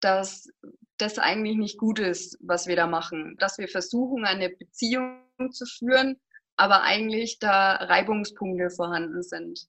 dass 0.00 0.48
das 0.96 1.18
eigentlich 1.18 1.56
nicht 1.56 1.78
gut 1.78 1.98
ist, 1.98 2.38
was 2.40 2.66
wir 2.66 2.76
da 2.76 2.86
machen. 2.86 3.36
Dass 3.38 3.58
wir 3.58 3.68
versuchen, 3.68 4.24
eine 4.24 4.50
Beziehung 4.50 5.20
zu 5.50 5.66
führen, 5.66 6.18
aber 6.56 6.82
eigentlich 6.82 7.38
da 7.38 7.74
Reibungspunkte 7.74 8.70
vorhanden 8.70 9.22
sind. 9.22 9.66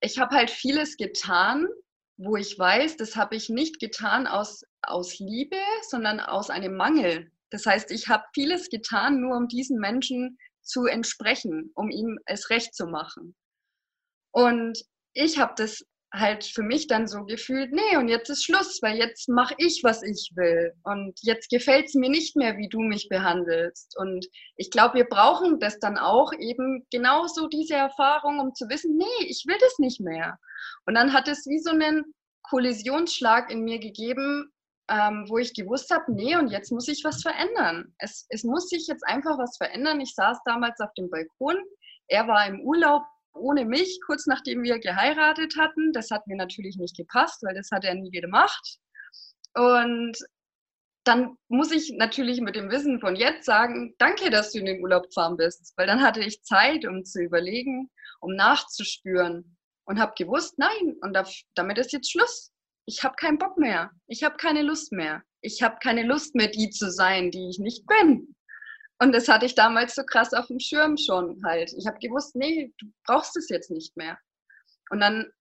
Ich 0.00 0.18
habe 0.18 0.34
halt 0.34 0.50
vieles 0.50 0.96
getan, 0.96 1.68
wo 2.16 2.36
ich 2.36 2.58
weiß, 2.58 2.96
das 2.96 3.16
habe 3.16 3.36
ich 3.36 3.48
nicht 3.48 3.78
getan 3.78 4.26
aus, 4.26 4.64
aus 4.82 5.18
Liebe, 5.18 5.56
sondern 5.88 6.20
aus 6.20 6.50
einem 6.50 6.76
Mangel. 6.76 7.31
Das 7.52 7.66
heißt, 7.66 7.90
ich 7.90 8.08
habe 8.08 8.24
vieles 8.34 8.68
getan, 8.70 9.20
nur 9.20 9.36
um 9.36 9.46
diesen 9.46 9.78
Menschen 9.78 10.38
zu 10.62 10.86
entsprechen, 10.86 11.70
um 11.74 11.90
ihm 11.90 12.18
es 12.26 12.50
recht 12.50 12.74
zu 12.74 12.86
machen. 12.86 13.36
Und 14.32 14.78
ich 15.12 15.38
habe 15.38 15.52
das 15.56 15.84
halt 16.14 16.44
für 16.44 16.62
mich 16.62 16.86
dann 16.88 17.06
so 17.06 17.24
gefühlt, 17.24 17.72
nee, 17.72 17.96
und 17.96 18.08
jetzt 18.08 18.28
ist 18.28 18.44
Schluss, 18.44 18.80
weil 18.82 18.98
jetzt 18.98 19.28
mache 19.28 19.54
ich, 19.56 19.80
was 19.82 20.02
ich 20.02 20.30
will. 20.34 20.72
Und 20.84 21.18
jetzt 21.22 21.48
gefällt 21.50 21.86
es 21.86 21.94
mir 21.94 22.10
nicht 22.10 22.36
mehr, 22.36 22.58
wie 22.58 22.68
du 22.68 22.80
mich 22.80 23.08
behandelst. 23.08 23.96
Und 23.98 24.26
ich 24.56 24.70
glaube, 24.70 24.96
wir 24.96 25.04
brauchen 25.04 25.58
das 25.58 25.78
dann 25.78 25.96
auch 25.96 26.32
eben 26.38 26.86
genauso 26.90 27.48
diese 27.48 27.74
Erfahrung, 27.74 28.40
um 28.40 28.54
zu 28.54 28.68
wissen, 28.68 28.96
nee, 28.96 29.26
ich 29.26 29.44
will 29.46 29.56
das 29.60 29.78
nicht 29.78 30.00
mehr. 30.00 30.38
Und 30.86 30.94
dann 30.94 31.14
hat 31.14 31.28
es 31.28 31.46
wie 31.46 31.60
so 31.60 31.70
einen 31.70 32.04
Kollisionsschlag 32.42 33.50
in 33.50 33.62
mir 33.62 33.78
gegeben, 33.78 34.51
ähm, 34.88 35.26
wo 35.28 35.38
ich 35.38 35.54
gewusst 35.54 35.90
habe, 35.90 36.12
nee, 36.12 36.36
und 36.36 36.48
jetzt 36.48 36.72
muss 36.72 36.88
ich 36.88 37.04
was 37.04 37.22
verändern. 37.22 37.94
Es, 37.98 38.26
es 38.28 38.44
muss 38.44 38.68
sich 38.68 38.86
jetzt 38.86 39.06
einfach 39.06 39.38
was 39.38 39.56
verändern. 39.56 40.00
Ich 40.00 40.14
saß 40.14 40.38
damals 40.44 40.80
auf 40.80 40.92
dem 40.94 41.08
Balkon, 41.08 41.56
er 42.08 42.26
war 42.28 42.46
im 42.46 42.60
Urlaub 42.60 43.02
ohne 43.34 43.64
mich, 43.64 43.98
kurz 44.04 44.26
nachdem 44.26 44.62
wir 44.62 44.78
geheiratet 44.78 45.56
hatten. 45.56 45.92
Das 45.92 46.10
hat 46.10 46.26
mir 46.26 46.36
natürlich 46.36 46.76
nicht 46.76 46.96
gepasst, 46.96 47.42
weil 47.42 47.54
das 47.54 47.70
hat 47.70 47.84
er 47.84 47.94
nie 47.94 48.10
gemacht. 48.10 48.78
Und 49.54 50.16
dann 51.04 51.36
muss 51.48 51.72
ich 51.72 51.92
natürlich 51.96 52.40
mit 52.40 52.54
dem 52.54 52.70
Wissen 52.70 53.00
von 53.00 53.16
jetzt 53.16 53.44
sagen, 53.44 53.94
danke, 53.98 54.30
dass 54.30 54.52
du 54.52 54.58
in 54.58 54.66
den 54.66 54.82
Urlaub 54.82 55.04
gefahren 55.04 55.36
bist, 55.36 55.72
weil 55.76 55.86
dann 55.86 56.02
hatte 56.02 56.20
ich 56.20 56.42
Zeit, 56.42 56.86
um 56.86 57.04
zu 57.04 57.22
überlegen, 57.22 57.90
um 58.20 58.34
nachzuspüren 58.34 59.56
und 59.84 59.98
habe 59.98 60.12
gewusst, 60.16 60.58
nein, 60.58 60.96
und 61.00 61.16
damit 61.54 61.78
ist 61.78 61.92
jetzt 61.92 62.10
Schluss. 62.10 62.51
Ich 62.86 63.04
habe 63.04 63.14
keinen 63.16 63.38
Bock 63.38 63.58
mehr. 63.58 63.90
Ich 64.06 64.22
habe 64.22 64.36
keine 64.36 64.62
Lust 64.62 64.92
mehr. 64.92 65.22
Ich 65.40 65.62
habe 65.62 65.76
keine 65.82 66.02
Lust 66.04 66.34
mehr, 66.34 66.48
die 66.48 66.70
zu 66.70 66.90
sein, 66.90 67.30
die 67.30 67.48
ich 67.50 67.58
nicht 67.58 67.86
bin. 67.86 68.34
Und 69.00 69.12
das 69.12 69.28
hatte 69.28 69.46
ich 69.46 69.54
damals 69.54 69.94
so 69.94 70.04
krass 70.04 70.32
auf 70.32 70.46
dem 70.46 70.60
Schirm 70.60 70.96
schon 70.96 71.42
halt. 71.44 71.72
Ich 71.76 71.86
habe 71.86 71.98
gewusst, 71.98 72.36
nee, 72.36 72.72
du 72.78 72.86
brauchst 73.04 73.36
es 73.36 73.48
jetzt 73.48 73.70
nicht 73.70 73.96
mehr. 73.96 74.18
Und 74.90 75.00
dann 75.00 75.32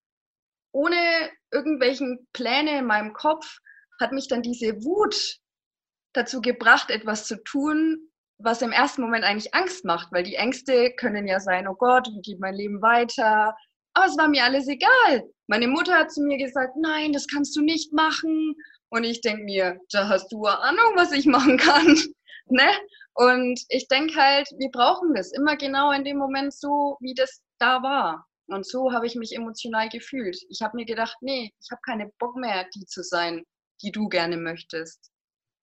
ohne 0.72 1.30
irgendwelchen 1.52 2.28
Pläne 2.34 2.80
in 2.80 2.86
meinem 2.86 3.14
Kopf 3.14 3.60
hat 4.00 4.14
mich 4.14 4.28
dann 4.28 4.42
diese 4.42 4.84
Wut 4.84 5.38
dazu 6.14 6.42
gebracht, 6.42 6.90
etwas 6.90 7.28
zu 7.28 7.42
tun, 7.44 8.12
was 8.40 8.62
im 8.62 8.72
ersten 8.72 9.02
Moment 9.02 9.24
eigentlich 9.24 9.54
Angst 9.54 9.86
macht, 9.86 10.12
weil 10.12 10.24
die 10.24 10.36
Ängste 10.36 10.94
können 10.96 11.28
ja 11.28 11.40
sein, 11.40 11.68
oh 11.68 11.76
Gott, 11.76 12.08
wie 12.08 12.22
geht 12.22 12.40
mein 12.40 12.56
Leben 12.56 12.82
weiter? 12.82 13.56
Aber 13.94 14.06
es 14.06 14.18
war 14.18 14.28
mir 14.28 14.44
alles 14.44 14.68
egal. 14.68 15.30
Meine 15.52 15.68
Mutter 15.68 15.96
hat 15.96 16.14
zu 16.14 16.22
mir 16.22 16.38
gesagt, 16.38 16.78
nein, 16.78 17.12
das 17.12 17.28
kannst 17.28 17.58
du 17.58 17.62
nicht 17.62 17.92
machen. 17.92 18.56
Und 18.90 19.04
ich 19.04 19.20
denke 19.20 19.44
mir, 19.44 19.82
da 19.92 20.08
hast 20.08 20.32
du 20.32 20.46
eine 20.46 20.58
Ahnung, 20.60 20.94
was 20.96 21.12
ich 21.12 21.26
machen 21.26 21.58
kann. 21.58 21.88
ne? 22.46 22.70
Und 23.16 23.62
ich 23.68 23.90
denke 23.90 24.16
halt, 24.16 24.48
wir 24.58 24.70
brauchen 24.72 25.14
das 25.14 25.34
immer 25.34 25.58
genau 25.58 25.92
in 25.92 26.06
dem 26.06 26.18
Moment 26.18 26.54
so, 26.54 26.96
wie 27.02 27.14
das 27.14 27.42
da 27.60 27.84
war. 27.84 28.26
Und 28.48 28.66
so 28.66 28.94
habe 28.94 29.06
ich 29.06 29.16
mich 29.16 29.36
emotional 29.36 29.90
gefühlt. 29.90 30.38
Ich 30.48 30.62
habe 30.62 30.78
mir 30.78 30.86
gedacht, 30.86 31.18
nee, 31.20 31.52
ich 31.60 31.70
habe 31.70 31.82
keine 31.86 32.10
Bock 32.18 32.38
mehr, 32.38 32.66
die 32.74 32.86
zu 32.86 33.04
sein, 33.04 33.44
die 33.82 33.92
du 33.92 34.08
gerne 34.08 34.38
möchtest. 34.38 35.12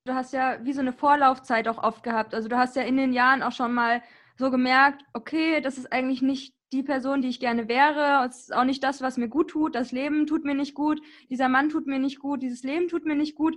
Du 0.04 0.12
hast 0.12 0.34
ja 0.34 0.62
wie 0.66 0.74
so 0.74 0.80
eine 0.80 0.92
Vorlaufzeit 0.92 1.66
auch 1.66 1.82
oft 1.82 2.02
gehabt. 2.02 2.34
Also 2.34 2.48
du 2.48 2.58
hast 2.58 2.76
ja 2.76 2.82
in 2.82 2.98
den 2.98 3.14
Jahren 3.14 3.42
auch 3.42 3.52
schon 3.52 3.72
mal 3.72 4.02
so 4.36 4.50
gemerkt, 4.50 5.02
okay, 5.14 5.62
das 5.62 5.78
ist 5.78 5.90
eigentlich 5.90 6.20
nicht 6.20 6.57
die 6.72 6.82
Person, 6.82 7.22
die 7.22 7.28
ich 7.28 7.40
gerne 7.40 7.68
wäre. 7.68 8.26
Es 8.28 8.40
ist 8.42 8.54
auch 8.54 8.64
nicht 8.64 8.82
das, 8.84 9.00
was 9.00 9.16
mir 9.16 9.28
gut 9.28 9.50
tut. 9.50 9.74
Das 9.74 9.92
Leben 9.92 10.26
tut 10.26 10.44
mir 10.44 10.54
nicht 10.54 10.74
gut. 10.74 11.00
Dieser 11.30 11.48
Mann 11.48 11.68
tut 11.68 11.86
mir 11.86 11.98
nicht 11.98 12.18
gut. 12.18 12.42
Dieses 12.42 12.62
Leben 12.62 12.88
tut 12.88 13.04
mir 13.04 13.16
nicht 13.16 13.34
gut. 13.34 13.56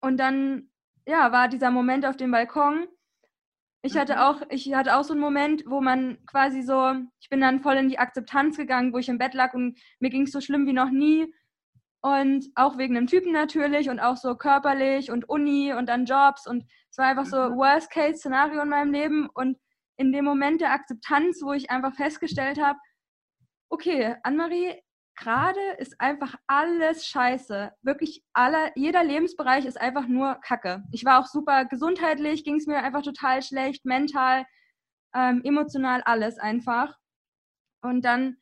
Und 0.00 0.18
dann, 0.18 0.70
ja, 1.06 1.32
war 1.32 1.48
dieser 1.48 1.70
Moment 1.70 2.04
auf 2.04 2.16
dem 2.16 2.30
Balkon 2.30 2.88
ich 3.86 3.96
hatte 3.96 4.14
mhm. 4.14 4.18
auch, 4.18 4.42
ich 4.50 4.74
hatte 4.74 4.96
auch 4.96 5.04
so 5.04 5.12
einen 5.12 5.20
Moment, 5.20 5.64
wo 5.66 5.80
man 5.80 6.18
quasi 6.26 6.62
so, 6.62 6.94
ich 7.20 7.28
bin 7.28 7.40
dann 7.40 7.60
voll 7.60 7.76
in 7.76 7.88
die 7.88 7.98
Akzeptanz 7.98 8.56
gegangen, 8.56 8.92
wo 8.92 8.98
ich 8.98 9.08
im 9.08 9.18
Bett 9.18 9.32
lag 9.32 9.54
und 9.54 9.78
mir 10.00 10.10
ging 10.10 10.22
es 10.22 10.32
so 10.32 10.40
schlimm 10.40 10.66
wie 10.66 10.72
noch 10.72 10.90
nie. 10.90 11.32
Und 12.02 12.46
auch 12.54 12.78
wegen 12.78 12.94
dem 12.94 13.06
Typen 13.06 13.32
natürlich 13.32 13.88
und 13.88 14.00
auch 14.00 14.16
so 14.16 14.36
körperlich 14.36 15.10
und 15.10 15.28
Uni 15.28 15.72
und 15.72 15.88
dann 15.88 16.04
Jobs. 16.04 16.46
Und 16.46 16.64
es 16.90 16.98
war 16.98 17.06
einfach 17.06 17.26
so 17.26 17.36
mhm. 17.36 17.56
Worst-Case-Szenario 17.56 18.62
in 18.62 18.68
meinem 18.68 18.92
Leben. 18.92 19.28
Und 19.32 19.56
in 19.96 20.12
dem 20.12 20.24
Moment 20.24 20.60
der 20.60 20.72
Akzeptanz, 20.72 21.40
wo 21.42 21.52
ich 21.52 21.70
einfach 21.70 21.94
festgestellt 21.94 22.60
habe, 22.60 22.78
okay, 23.70 24.16
Annemarie, 24.22 24.80
gerade 25.16 25.60
ist 25.78 26.00
einfach 26.00 26.34
alles 26.46 27.06
scheiße. 27.06 27.72
Wirklich 27.82 28.22
alle, 28.32 28.70
jeder 28.74 29.02
Lebensbereich 29.02 29.64
ist 29.64 29.80
einfach 29.80 30.06
nur 30.06 30.36
Kacke. 30.42 30.84
Ich 30.92 31.04
war 31.04 31.20
auch 31.20 31.26
super 31.26 31.64
gesundheitlich, 31.64 32.44
ging 32.44 32.56
es 32.56 32.66
mir 32.66 32.82
einfach 32.82 33.02
total 33.02 33.42
schlecht, 33.42 33.84
mental, 33.84 34.44
ähm, 35.14 35.40
emotional, 35.44 36.02
alles 36.02 36.38
einfach. 36.38 36.96
Und 37.82 38.04
dann 38.04 38.36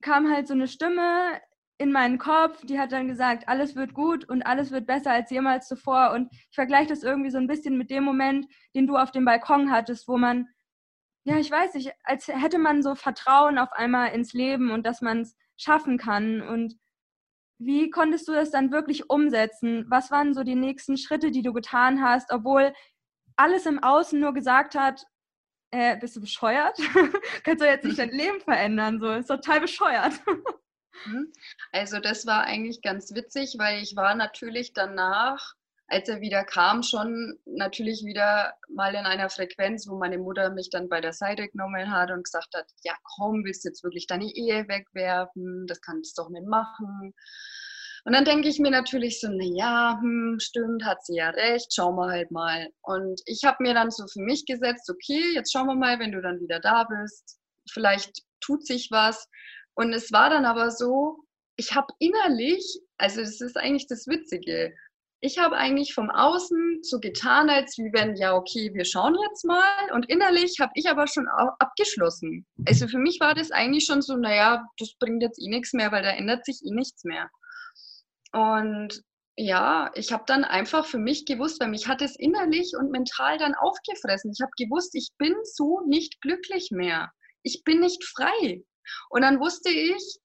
kam 0.00 0.30
halt 0.30 0.48
so 0.48 0.54
eine 0.54 0.68
Stimme 0.68 1.40
in 1.78 1.92
meinen 1.92 2.18
Kopf, 2.18 2.64
die 2.64 2.78
hat 2.78 2.92
dann 2.92 3.08
gesagt, 3.08 3.48
alles 3.48 3.74
wird 3.74 3.94
gut 3.94 4.28
und 4.28 4.42
alles 4.42 4.70
wird 4.70 4.86
besser 4.86 5.10
als 5.12 5.30
jemals 5.30 5.66
zuvor. 5.66 6.12
Und 6.12 6.32
ich 6.32 6.54
vergleiche 6.54 6.88
das 6.88 7.02
irgendwie 7.02 7.30
so 7.30 7.38
ein 7.38 7.48
bisschen 7.48 7.76
mit 7.76 7.90
dem 7.90 8.04
Moment, 8.04 8.46
den 8.74 8.86
du 8.86 8.96
auf 8.96 9.10
dem 9.10 9.24
Balkon 9.24 9.70
hattest, 9.70 10.06
wo 10.06 10.16
man, 10.16 10.48
ja, 11.24 11.38
ich 11.38 11.50
weiß 11.50 11.74
nicht, 11.74 11.92
als 12.04 12.28
hätte 12.28 12.58
man 12.58 12.82
so 12.82 12.94
Vertrauen 12.94 13.58
auf 13.58 13.72
einmal 13.72 14.12
ins 14.12 14.34
Leben 14.34 14.70
und 14.70 14.84
dass 14.84 15.00
man 15.00 15.22
es 15.22 15.36
schaffen 15.56 15.96
kann. 15.96 16.42
Und 16.42 16.76
wie 17.58 17.90
konntest 17.90 18.28
du 18.28 18.32
das 18.32 18.50
dann 18.50 18.70
wirklich 18.70 19.08
umsetzen? 19.08 19.86
Was 19.88 20.10
waren 20.10 20.34
so 20.34 20.42
die 20.42 20.54
nächsten 20.54 20.98
Schritte, 20.98 21.30
die 21.30 21.42
du 21.42 21.52
getan 21.52 22.02
hast, 22.02 22.30
obwohl 22.30 22.74
alles 23.36 23.64
im 23.64 23.82
Außen 23.82 24.20
nur 24.20 24.34
gesagt 24.34 24.74
hat, 24.74 25.06
äh, 25.70 25.96
bist 25.96 26.14
du 26.14 26.20
bescheuert? 26.20 26.78
Kannst 27.42 27.62
du 27.62 27.66
jetzt 27.66 27.84
nicht 27.84 27.98
dein 27.98 28.10
Leben 28.10 28.40
verändern? 28.40 29.00
So, 29.00 29.10
ist 29.12 29.26
total 29.26 29.60
bescheuert. 29.60 30.12
Mhm. 31.06 31.32
Also 31.72 32.00
das 32.00 32.26
war 32.26 32.44
eigentlich 32.44 32.82
ganz 32.82 33.14
witzig, 33.14 33.56
weil 33.58 33.82
ich 33.82 33.96
war 33.96 34.14
natürlich 34.14 34.72
danach 34.74 35.54
als 35.88 36.08
er 36.08 36.20
wieder 36.20 36.44
kam, 36.44 36.82
schon 36.82 37.38
natürlich 37.44 38.04
wieder 38.04 38.54
mal 38.68 38.94
in 38.94 39.04
einer 39.04 39.28
Frequenz, 39.28 39.86
wo 39.88 39.98
meine 39.98 40.18
Mutter 40.18 40.50
mich 40.50 40.70
dann 40.70 40.88
bei 40.88 41.00
der 41.00 41.12
Seite 41.12 41.48
genommen 41.48 41.90
hat 41.90 42.10
und 42.10 42.24
gesagt 42.24 42.54
hat, 42.54 42.66
ja 42.82 42.94
komm, 43.16 43.44
willst 43.44 43.64
du 43.64 43.68
jetzt 43.68 43.84
wirklich 43.84 44.06
deine 44.06 44.24
Ehe 44.24 44.66
wegwerfen? 44.66 45.66
Das 45.66 45.80
kannst 45.80 46.16
du 46.16 46.22
doch 46.22 46.30
nicht 46.30 46.46
machen. 46.46 47.14
Und 48.06 48.12
dann 48.12 48.24
denke 48.24 48.48
ich 48.48 48.58
mir 48.58 48.70
natürlich 48.70 49.20
so, 49.20 49.28
naja, 49.28 49.98
hm, 50.00 50.38
stimmt, 50.38 50.84
hat 50.84 51.04
sie 51.04 51.16
ja 51.16 51.30
recht, 51.30 51.74
schauen 51.74 51.96
wir 51.96 52.10
halt 52.10 52.30
mal. 52.30 52.68
Und 52.82 53.20
ich 53.24 53.44
habe 53.44 53.56
mir 53.60 53.72
dann 53.72 53.90
so 53.90 54.06
für 54.06 54.20
mich 54.20 54.44
gesetzt, 54.44 54.90
okay, 54.90 55.32
jetzt 55.34 55.52
schauen 55.52 55.66
wir 55.66 55.74
mal, 55.74 55.98
wenn 55.98 56.12
du 56.12 56.20
dann 56.20 56.40
wieder 56.40 56.60
da 56.60 56.84
bist, 56.84 57.38
vielleicht 57.70 58.22
tut 58.40 58.66
sich 58.66 58.88
was. 58.90 59.26
Und 59.74 59.92
es 59.94 60.12
war 60.12 60.28
dann 60.28 60.44
aber 60.44 60.70
so, 60.70 61.24
ich 61.56 61.74
habe 61.74 61.86
innerlich, 61.98 62.80
also 62.98 63.20
das 63.20 63.40
ist 63.40 63.56
eigentlich 63.56 63.86
das 63.86 64.06
Witzige, 64.06 64.74
ich 65.24 65.38
habe 65.38 65.56
eigentlich 65.56 65.94
vom 65.94 66.10
Außen 66.10 66.80
so 66.82 67.00
getan, 67.00 67.48
als 67.48 67.78
wie 67.78 67.90
wenn, 67.94 68.14
ja, 68.14 68.34
okay, 68.36 68.70
wir 68.74 68.84
schauen 68.84 69.16
jetzt 69.26 69.42
mal. 69.46 69.90
Und 69.94 70.06
innerlich 70.10 70.58
habe 70.60 70.72
ich 70.74 70.90
aber 70.90 71.06
schon 71.06 71.26
abgeschlossen. 71.58 72.44
Also 72.68 72.88
für 72.88 72.98
mich 72.98 73.20
war 73.20 73.34
das 73.34 73.50
eigentlich 73.50 73.86
schon 73.86 74.02
so, 74.02 74.16
naja, 74.16 74.66
das 74.76 74.92
bringt 74.98 75.22
jetzt 75.22 75.40
eh 75.40 75.48
nichts 75.48 75.72
mehr, 75.72 75.90
weil 75.92 76.02
da 76.02 76.10
ändert 76.10 76.44
sich 76.44 76.60
eh 76.62 76.74
nichts 76.74 77.04
mehr. 77.04 77.30
Und 78.32 79.02
ja, 79.36 79.90
ich 79.94 80.12
habe 80.12 80.24
dann 80.26 80.44
einfach 80.44 80.84
für 80.84 80.98
mich 80.98 81.24
gewusst, 81.24 81.58
weil 81.58 81.70
mich 81.70 81.88
hat 81.88 82.02
es 82.02 82.16
innerlich 82.18 82.74
und 82.78 82.90
mental 82.90 83.38
dann 83.38 83.54
aufgefressen. 83.54 84.30
Ich 84.30 84.42
habe 84.42 84.52
gewusst, 84.58 84.94
ich 84.94 85.08
bin 85.16 85.34
so 85.44 85.80
nicht 85.86 86.20
glücklich 86.20 86.68
mehr. 86.70 87.10
Ich 87.42 87.64
bin 87.64 87.80
nicht 87.80 88.04
frei. 88.04 88.62
Und 89.08 89.22
dann 89.22 89.40
wusste 89.40 89.70
ich, 89.70 90.18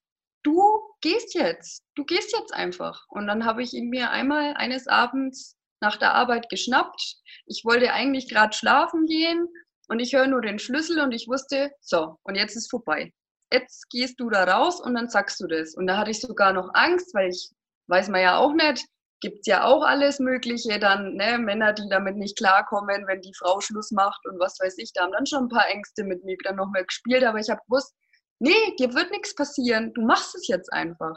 du 0.44 0.62
gehst 1.02 1.34
jetzt, 1.34 1.84
du 1.96 2.06
gehst 2.06 2.34
jetzt 2.34 2.54
einfach. 2.54 3.06
Und 3.10 3.28
dann 3.28 3.46
habe 3.46 3.64
ich 3.64 3.74
ihn 3.74 3.90
mir 3.90 4.12
einmal 4.12 4.54
eines 4.56 4.88
Abends 4.88 5.56
nach 5.82 5.98
der 5.98 6.14
Arbeit 6.14 6.50
geschnappt. 6.50 7.18
Ich 7.46 7.64
wollte 7.66 7.94
eigentlich 7.94 8.30
gerade 8.30 8.56
schlafen 8.56 9.06
gehen 9.06 9.48
und 9.88 10.00
ich 10.00 10.14
höre 10.14 10.28
nur 10.28 10.42
den 10.42 10.60
Schlüssel 10.60 11.00
und 11.00 11.12
ich 11.12 11.28
wusste, 11.28 11.72
so, 11.82 12.18
und 12.24 12.36
jetzt 12.36 12.56
ist 12.56 12.70
vorbei. 12.70 13.12
Jetzt 13.52 13.90
gehst 13.90 14.20
du 14.20 14.30
da 14.30 14.44
raus 14.44 14.80
und 14.80 14.94
dann 14.94 15.10
sagst 15.10 15.40
du 15.40 15.48
das. 15.48 15.74
Und 15.74 15.88
da 15.88 15.98
hatte 15.98 16.12
ich 16.12 16.22
sogar 16.22 16.54
noch 16.54 16.70
Angst, 16.74 17.14
weil 17.16 17.30
ich 17.30 17.50
weiß 17.88 18.10
man 18.10 18.22
ja 18.22 18.38
auch 18.38 18.54
nicht, 18.54 18.86
gibt 19.22 19.40
es 19.42 19.48
ja 19.48 19.66
auch 19.66 19.84
alles 19.84 20.20
Mögliche, 20.20 20.80
dann 20.80 21.16
ne, 21.16 21.38
Männer, 21.40 21.74
die 21.74 21.90
damit 21.90 22.16
nicht 22.16 22.38
klarkommen, 22.38 23.08
wenn 23.08 23.22
die 23.22 23.34
Frau 23.38 23.60
Schluss 23.60 23.92
macht 23.92 24.26
und 24.26 24.40
was 24.40 24.58
weiß 24.60 24.78
ich, 24.78 24.92
da 24.94 25.04
haben 25.04 25.12
dann 25.12 25.26
schon 25.26 25.46
ein 25.46 25.50
paar 25.50 25.68
Ängste 25.68 26.04
mit 26.04 26.24
mir 26.24 26.38
dann 26.44 26.56
nochmal 26.56 26.86
gespielt, 26.86 27.24
aber 27.24 27.40
ich 27.40 27.50
habe 27.50 27.62
gewusst, 27.68 27.94
nee, 28.40 28.76
dir 28.78 28.94
wird 28.94 29.12
nichts 29.12 29.36
passieren, 29.36 29.94
du 29.94 30.02
machst 30.02 30.36
es 30.36 30.48
jetzt 30.48 30.72
einfach. 30.74 31.16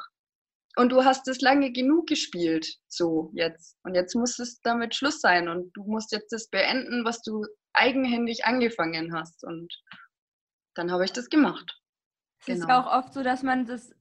Und 0.76 0.91
du 0.91 1.05
hast 1.05 1.29
es 1.29 1.43
lange 1.43 1.71
genug 1.71 2.07
gespielt, 2.07 2.67
so 2.88 3.31
jetzt. 3.35 3.76
Und 3.83 3.95
jetzt 3.95 4.14
muss 4.14 4.38
es 4.38 4.61
damit 4.62 4.95
Schluss 4.95 5.21
sein 5.21 5.49
und 5.49 5.71
du 5.75 5.85
musst 5.85 6.12
jetzt 6.12 6.33
das 6.33 6.49
beenden, 6.49 7.05
was 7.05 7.21
du 7.23 7.45
eigenhändig 7.75 8.47
angefangen 8.47 9.14
hast. 9.14 9.45
Und 9.45 9.71
dann 10.75 10.91
habe 10.91 11.05
ich 11.05 11.12
das 11.12 11.29
gemacht. 11.29 11.79
Es 12.41 12.47
genau. 12.47 12.59
ist 12.59 12.69
ja 12.69 12.81
auch 12.81 12.99
oft 12.99 13.12
so, 13.12 13.23
dass 13.23 13.43
man 13.43 13.67
das 13.67 13.93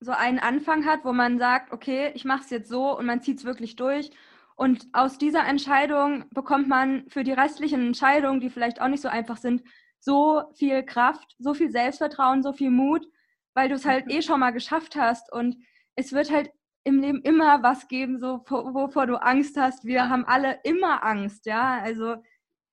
so 0.00 0.12
einen 0.12 0.38
Anfang 0.38 0.86
hat, 0.86 1.04
wo 1.04 1.12
man 1.12 1.38
sagt, 1.38 1.72
okay, 1.72 2.12
ich 2.14 2.24
mache 2.24 2.44
es 2.44 2.50
jetzt 2.50 2.68
so 2.68 2.96
und 2.96 3.06
man 3.06 3.20
zieht 3.20 3.38
es 3.38 3.44
wirklich 3.44 3.76
durch. 3.76 4.10
Und 4.54 4.86
aus 4.94 5.18
dieser 5.18 5.46
Entscheidung 5.46 6.24
bekommt 6.30 6.66
man 6.66 7.08
für 7.10 7.24
die 7.24 7.32
restlichen 7.32 7.88
Entscheidungen, 7.88 8.40
die 8.40 8.48
vielleicht 8.48 8.80
auch 8.80 8.88
nicht 8.88 9.02
so 9.02 9.08
einfach 9.08 9.36
sind, 9.36 9.62
so 10.06 10.44
viel 10.54 10.84
Kraft, 10.84 11.34
so 11.38 11.52
viel 11.52 11.70
Selbstvertrauen, 11.70 12.42
so 12.42 12.52
viel 12.52 12.70
Mut, 12.70 13.04
weil 13.54 13.68
du 13.68 13.74
es 13.74 13.84
halt 13.84 14.08
eh 14.08 14.22
schon 14.22 14.38
mal 14.38 14.52
geschafft 14.52 14.94
hast 14.94 15.32
und 15.32 15.56
es 15.96 16.12
wird 16.12 16.30
halt 16.30 16.50
im 16.84 17.00
Leben 17.00 17.22
immer 17.22 17.64
was 17.64 17.88
geben, 17.88 18.20
so 18.20 18.44
wovor 18.48 19.06
du 19.06 19.16
Angst 19.20 19.56
hast. 19.56 19.84
Wir 19.84 20.08
haben 20.08 20.24
alle 20.24 20.60
immer 20.62 21.04
Angst, 21.04 21.46
ja. 21.46 21.80
Also 21.82 22.16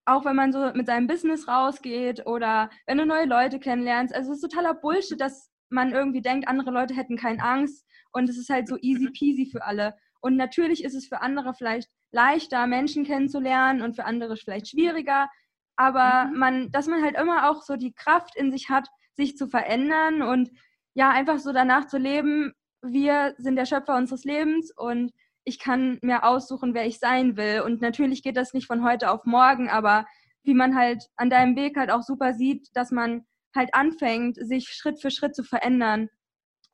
auch 0.06 0.26
wenn 0.26 0.36
man 0.36 0.52
so 0.54 0.72
mit 0.76 0.86
seinem 0.86 1.08
Business 1.08 1.48
rausgeht 1.48 2.28
oder 2.28 2.70
wenn 2.86 3.00
du 3.00 3.06
neue 3.08 3.26
Leute 3.26 3.60
kennenlernst. 3.60 4.14
Also 4.14 4.32
es 4.32 4.38
ist 4.44 4.52
totaler 4.52 4.76
Bullshit, 4.76 5.20
dass 5.20 5.50
man 5.70 5.94
irgendwie 5.94 6.22
denkt, 6.22 6.48
andere 6.48 6.70
Leute 6.70 6.94
hätten 6.94 7.18
keine 7.18 7.42
Angst 7.42 7.88
und 8.12 8.30
es 8.30 8.38
ist 8.38 8.50
halt 8.50 8.68
so 8.68 8.78
easy 8.82 9.08
mhm. 9.08 9.14
peasy 9.14 9.50
für 9.52 9.64
alle. 9.64 9.96
Und 10.22 10.36
natürlich 10.36 10.84
ist 10.84 10.94
es 10.94 11.08
für 11.08 11.22
andere 11.22 11.56
vielleicht 11.56 11.90
leichter, 12.12 12.68
Menschen 12.68 13.06
kennenzulernen 13.06 13.82
und 13.82 13.96
für 13.96 14.06
andere 14.06 14.38
vielleicht 14.38 14.70
schwieriger. 14.70 15.28
Aber 15.76 16.26
mhm. 16.26 16.40
man, 16.40 16.72
dass 16.72 16.88
man 16.88 17.04
halt 17.04 17.18
immer 17.18 17.50
auch 17.50 17.62
so 17.62 17.76
die 17.76 17.94
Kraft 17.94 18.36
in 18.36 18.52
sich 18.52 18.70
hat, 18.70 18.88
sich 19.16 19.38
zu 19.38 19.48
verändern 19.48 20.22
und 20.22 20.52
ja, 20.96 21.10
einfach 21.10 21.40
so 21.40 21.52
danach 21.52 21.88
zu 21.88 21.98
leben, 21.98 22.54
wir 22.82 23.34
sind 23.38 23.56
der 23.56 23.66
Schöpfer 23.66 23.96
unseres 23.96 24.26
Lebens 24.26 24.72
und 24.76 25.12
ich 25.46 25.60
kann 25.60 26.00
mir 26.02 26.24
aussuchen, 26.24 26.74
wer 26.74 26.86
ich 26.86 27.00
sein 27.00 27.36
will. 27.38 27.62
Und 27.62 27.82
natürlich 27.82 28.24
geht 28.24 28.38
das 28.38 28.54
nicht 28.54 28.68
von 28.68 28.84
heute 28.84 29.12
auf 29.12 29.26
morgen, 29.26 29.70
aber 29.70 30.06
wie 30.44 30.54
man 30.54 30.76
halt 30.76 31.08
an 31.16 31.30
deinem 31.30 31.56
Weg 31.56 31.78
halt 31.78 31.90
auch 31.90 32.02
super 32.02 32.34
sieht, 32.34 32.70
dass 32.74 32.92
man 32.92 33.26
halt 33.56 33.74
anfängt, 33.74 34.38
sich 34.38 34.68
Schritt 34.70 35.02
für 35.02 35.12
Schritt 35.12 35.36
zu 35.36 35.44
verändern. 35.44 36.10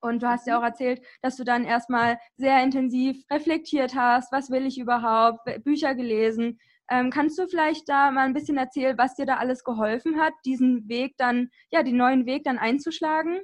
Und 0.01 0.23
du 0.23 0.29
hast 0.29 0.47
ja 0.47 0.57
auch 0.57 0.63
erzählt, 0.63 1.01
dass 1.21 1.35
du 1.35 1.43
dann 1.43 1.65
erstmal 1.65 2.19
sehr 2.37 2.63
intensiv 2.63 3.21
reflektiert 3.29 3.95
hast, 3.95 4.31
was 4.31 4.49
will 4.49 4.65
ich 4.65 4.77
überhaupt, 4.77 5.41
Bücher 5.63 5.93
gelesen. 5.93 6.59
Ähm, 6.89 7.11
kannst 7.11 7.37
du 7.37 7.47
vielleicht 7.47 7.87
da 7.87 8.11
mal 8.11 8.25
ein 8.25 8.33
bisschen 8.33 8.57
erzählen, 8.57 8.97
was 8.97 9.15
dir 9.15 9.25
da 9.25 9.37
alles 9.37 9.63
geholfen 9.63 10.19
hat, 10.19 10.33
diesen 10.45 10.87
Weg 10.87 11.15
dann, 11.17 11.49
ja, 11.71 11.83
den 11.83 11.97
neuen 11.97 12.25
Weg 12.25 12.43
dann 12.43 12.57
einzuschlagen? 12.57 13.41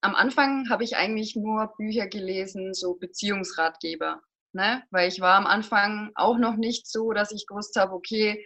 Am 0.00 0.14
Anfang 0.14 0.68
habe 0.70 0.84
ich 0.84 0.96
eigentlich 0.96 1.36
nur 1.36 1.72
Bücher 1.76 2.06
gelesen, 2.06 2.74
so 2.74 2.94
Beziehungsratgeber, 2.94 4.20
ne? 4.52 4.82
weil 4.90 5.08
ich 5.08 5.20
war 5.20 5.34
am 5.34 5.46
Anfang 5.46 6.10
auch 6.14 6.38
noch 6.38 6.56
nicht 6.56 6.86
so, 6.86 7.12
dass 7.12 7.32
ich 7.32 7.46
gewusst 7.46 7.76
habe, 7.76 7.92
okay, 7.92 8.44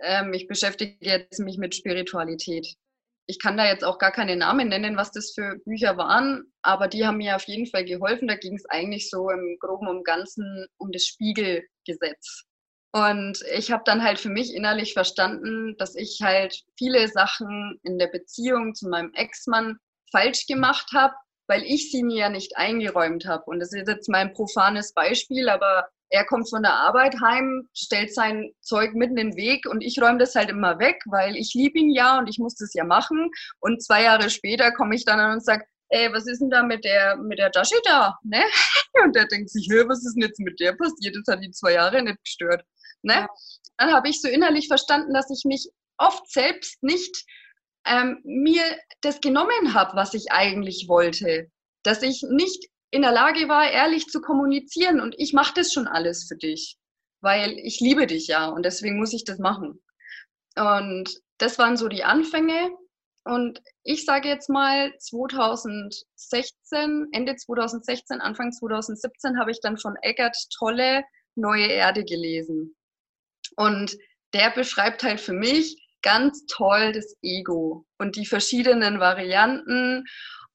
ähm, 0.00 0.32
ich 0.32 0.48
beschäftige 0.48 0.96
jetzt 1.00 1.38
mich 1.38 1.58
mit 1.58 1.74
Spiritualität 1.74 2.76
ich 3.26 3.38
kann 3.38 3.56
da 3.56 3.66
jetzt 3.66 3.84
auch 3.84 3.98
gar 3.98 4.12
keine 4.12 4.36
Namen 4.36 4.68
nennen, 4.68 4.96
was 4.96 5.12
das 5.12 5.32
für 5.32 5.56
Bücher 5.64 5.96
waren, 5.96 6.52
aber 6.62 6.88
die 6.88 7.06
haben 7.06 7.18
mir 7.18 7.36
auf 7.36 7.44
jeden 7.44 7.66
Fall 7.66 7.84
geholfen. 7.84 8.28
Da 8.28 8.36
ging 8.36 8.54
es 8.54 8.66
eigentlich 8.66 9.08
so 9.08 9.30
im 9.30 9.56
Groben 9.60 9.88
und 9.88 10.04
Ganzen 10.04 10.66
um 10.76 10.90
das 10.90 11.06
Spiegelgesetz. 11.06 12.44
Und 12.92 13.38
ich 13.54 13.72
habe 13.72 13.82
dann 13.86 14.02
halt 14.02 14.20
für 14.20 14.28
mich 14.28 14.54
innerlich 14.54 14.92
verstanden, 14.92 15.74
dass 15.78 15.94
ich 15.94 16.20
halt 16.22 16.62
viele 16.76 17.08
Sachen 17.08 17.80
in 17.82 17.98
der 17.98 18.08
Beziehung 18.08 18.74
zu 18.74 18.88
meinem 18.88 19.12
Ex-Mann 19.14 19.78
falsch 20.10 20.46
gemacht 20.46 20.90
habe, 20.94 21.14
weil 21.48 21.62
ich 21.62 21.90
sie 21.90 22.02
mir 22.02 22.16
ja 22.16 22.28
nicht 22.28 22.56
eingeräumt 22.56 23.26
habe. 23.26 23.44
Und 23.46 23.60
das 23.60 23.72
ist 23.72 23.88
jetzt 23.88 24.10
mal 24.10 24.18
ein 24.18 24.34
profanes 24.34 24.92
Beispiel, 24.92 25.48
aber 25.48 25.88
er 26.10 26.26
kommt 26.26 26.50
von 26.50 26.62
der 26.62 26.74
Arbeit 26.74 27.18
heim, 27.22 27.66
stellt 27.74 28.14
sein 28.14 28.52
Zeug 28.60 28.92
mitten 28.92 29.16
in 29.16 29.30
den 29.30 29.36
Weg 29.36 29.64
und 29.66 29.80
ich 29.80 30.00
räume 30.00 30.18
das 30.18 30.34
halt 30.34 30.50
immer 30.50 30.78
weg, 30.78 31.00
weil 31.06 31.36
ich 31.36 31.54
liebe 31.54 31.78
ihn 31.78 31.90
ja 31.90 32.18
und 32.18 32.28
ich 32.28 32.38
muss 32.38 32.54
das 32.56 32.74
ja 32.74 32.84
machen. 32.84 33.30
Und 33.60 33.82
zwei 33.82 34.02
Jahre 34.02 34.28
später 34.28 34.72
komme 34.72 34.94
ich 34.94 35.06
dann 35.06 35.18
an 35.18 35.32
und 35.32 35.44
sage, 35.44 35.64
ey, 35.88 36.12
was 36.12 36.26
ist 36.26 36.40
denn 36.40 36.50
da 36.50 36.62
mit 36.62 36.84
der, 36.84 37.16
mit 37.16 37.38
der 37.38 37.50
Tasche 37.50 37.76
da? 37.84 38.18
Ne? 38.24 38.42
Und 39.04 39.14
der 39.14 39.26
denkt 39.26 39.50
sich, 39.50 39.68
was 39.68 40.04
ist 40.04 40.14
denn 40.14 40.22
jetzt 40.22 40.40
mit 40.40 40.58
der 40.58 40.72
passiert? 40.72 41.16
Das 41.16 41.34
hat 41.34 41.42
die 41.42 41.50
zwei 41.50 41.72
Jahre 41.74 42.02
nicht 42.02 42.22
gestört. 42.24 42.64
Ne? 43.02 43.26
Dann 43.76 43.92
habe 43.92 44.08
ich 44.08 44.20
so 44.20 44.28
innerlich 44.28 44.68
verstanden, 44.68 45.12
dass 45.12 45.30
ich 45.30 45.44
mich 45.44 45.68
oft 45.98 46.30
selbst 46.30 46.82
nicht 46.82 47.24
ähm, 47.84 48.20
mir 48.24 48.62
das 49.00 49.20
genommen 49.20 49.74
habe, 49.74 49.96
was 49.96 50.14
ich 50.14 50.30
eigentlich 50.30 50.86
wollte. 50.88 51.50
Dass 51.82 52.02
ich 52.02 52.24
nicht 52.28 52.68
in 52.90 53.02
der 53.02 53.12
Lage 53.12 53.48
war, 53.48 53.70
ehrlich 53.70 54.06
zu 54.06 54.20
kommunizieren 54.20 55.00
und 55.00 55.14
ich 55.18 55.32
mache 55.32 55.54
das 55.54 55.72
schon 55.72 55.88
alles 55.88 56.26
für 56.28 56.36
dich, 56.36 56.76
weil 57.20 57.58
ich 57.58 57.80
liebe 57.80 58.06
dich 58.06 58.28
ja 58.28 58.46
und 58.46 58.64
deswegen 58.64 58.98
muss 58.98 59.14
ich 59.14 59.24
das 59.24 59.38
machen. 59.38 59.82
Und 60.56 61.20
das 61.38 61.58
waren 61.58 61.76
so 61.76 61.88
die 61.88 62.04
Anfänge. 62.04 62.70
Und 63.24 63.60
ich 63.84 64.04
sage 64.04 64.28
jetzt 64.28 64.48
mal, 64.48 64.92
2016, 64.98 67.08
Ende 67.12 67.36
2016, 67.36 68.20
Anfang 68.20 68.50
2017 68.52 69.38
habe 69.38 69.52
ich 69.52 69.60
dann 69.60 69.78
von 69.78 69.94
Eckert 70.02 70.36
Tolle 70.58 71.04
Neue 71.34 71.66
Erde 71.66 72.04
gelesen. 72.04 72.76
Und 73.56 73.96
der 74.34 74.50
beschreibt 74.50 75.02
halt 75.02 75.20
für 75.20 75.32
mich 75.32 75.76
ganz 76.02 76.46
toll 76.46 76.92
das 76.92 77.16
Ego 77.22 77.86
und 77.98 78.16
die 78.16 78.26
verschiedenen 78.26 78.98
Varianten 78.98 80.04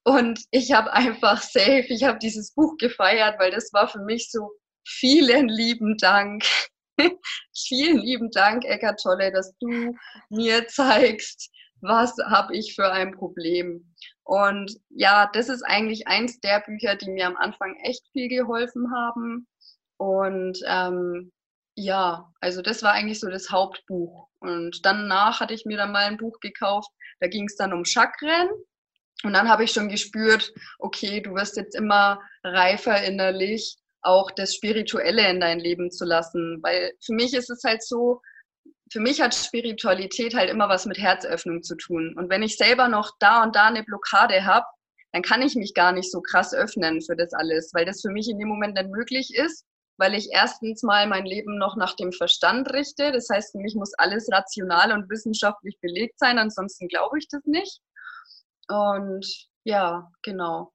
und 0.08 0.40
ich 0.52 0.72
habe 0.72 0.90
einfach 0.94 1.42
safe, 1.42 1.84
ich 1.88 2.04
habe 2.04 2.18
dieses 2.18 2.54
Buch 2.54 2.78
gefeiert, 2.78 3.38
weil 3.38 3.50
das 3.50 3.72
war 3.74 3.88
für 3.88 4.00
mich 4.00 4.30
so, 4.30 4.52
vielen 4.86 5.48
lieben 5.48 5.98
Dank. 5.98 6.44
vielen 7.54 7.98
lieben 7.98 8.30
Dank, 8.30 8.64
Eckart 8.64 9.00
Tolle, 9.02 9.30
dass 9.32 9.54
du 9.58 9.94
mir 10.30 10.66
zeigst, 10.68 11.50
was 11.82 12.14
habe 12.24 12.56
ich 12.56 12.74
für 12.74 12.90
ein 12.90 13.12
Problem. 13.12 13.94
Und 14.24 14.74
ja, 14.88 15.28
das 15.34 15.50
ist 15.50 15.62
eigentlich 15.62 16.08
eins 16.08 16.40
der 16.40 16.60
Bücher, 16.60 16.96
die 16.96 17.10
mir 17.10 17.26
am 17.26 17.36
Anfang 17.36 17.76
echt 17.82 18.02
viel 18.12 18.28
geholfen 18.28 18.90
haben. 18.90 19.46
Und 19.98 20.58
ähm, 20.66 21.32
ja, 21.78 22.32
also 22.40 22.60
das 22.60 22.82
war 22.82 22.92
eigentlich 22.92 23.20
so 23.20 23.30
das 23.30 23.50
Hauptbuch. 23.50 24.28
Und 24.40 24.84
danach 24.84 25.40
hatte 25.40 25.54
ich 25.54 25.64
mir 25.64 25.76
dann 25.76 25.92
mal 25.92 26.06
ein 26.06 26.16
Buch 26.16 26.40
gekauft, 26.40 26.90
da 27.20 27.28
ging 27.28 27.44
es 27.44 27.56
dann 27.56 27.72
um 27.72 27.84
Chakren. 27.84 28.48
Und 29.24 29.32
dann 29.32 29.48
habe 29.48 29.64
ich 29.64 29.72
schon 29.72 29.88
gespürt, 29.88 30.52
okay, 30.78 31.20
du 31.20 31.34
wirst 31.34 31.56
jetzt 31.56 31.74
immer 31.74 32.20
reifer 32.44 33.02
innerlich, 33.02 33.76
auch 34.00 34.30
das 34.30 34.54
Spirituelle 34.54 35.28
in 35.28 35.40
dein 35.40 35.58
Leben 35.58 35.90
zu 35.90 36.04
lassen. 36.04 36.58
Weil 36.62 36.92
für 37.04 37.14
mich 37.14 37.34
ist 37.34 37.50
es 37.50 37.62
halt 37.64 37.82
so, 37.82 38.20
für 38.92 39.00
mich 39.00 39.20
hat 39.20 39.34
Spiritualität 39.34 40.34
halt 40.34 40.50
immer 40.50 40.68
was 40.68 40.86
mit 40.86 40.98
Herzöffnung 40.98 41.62
zu 41.62 41.76
tun. 41.76 42.14
Und 42.16 42.28
wenn 42.28 42.42
ich 42.42 42.56
selber 42.56 42.88
noch 42.88 43.12
da 43.18 43.42
und 43.42 43.54
da 43.54 43.66
eine 43.66 43.84
Blockade 43.84 44.44
habe, 44.44 44.66
dann 45.12 45.22
kann 45.22 45.42
ich 45.42 45.54
mich 45.54 45.74
gar 45.74 45.92
nicht 45.92 46.10
so 46.10 46.20
krass 46.20 46.54
öffnen 46.54 47.02
für 47.02 47.16
das 47.16 47.32
alles, 47.32 47.72
weil 47.72 47.84
das 47.84 48.00
für 48.00 48.10
mich 48.10 48.28
in 48.28 48.38
dem 48.38 48.48
Moment 48.48 48.74
nicht 48.74 48.90
möglich 48.90 49.34
ist, 49.34 49.64
weil 49.98 50.14
ich 50.14 50.30
erstens 50.32 50.82
mal 50.82 51.06
mein 51.06 51.26
Leben 51.26 51.58
noch 51.58 51.76
nach 51.76 51.94
dem 51.96 52.12
Verstand 52.12 52.72
richte. 52.72 53.12
Das 53.12 53.28
heißt, 53.28 53.52
für 53.52 53.58
mich 53.58 53.74
muss 53.74 53.92
alles 53.98 54.28
rational 54.32 54.92
und 54.92 55.10
wissenschaftlich 55.10 55.78
belegt 55.80 56.18
sein, 56.18 56.38
ansonsten 56.38 56.88
glaube 56.88 57.18
ich 57.18 57.28
das 57.28 57.44
nicht. 57.44 57.80
Und 58.68 59.26
ja, 59.64 60.10
genau. 60.22 60.72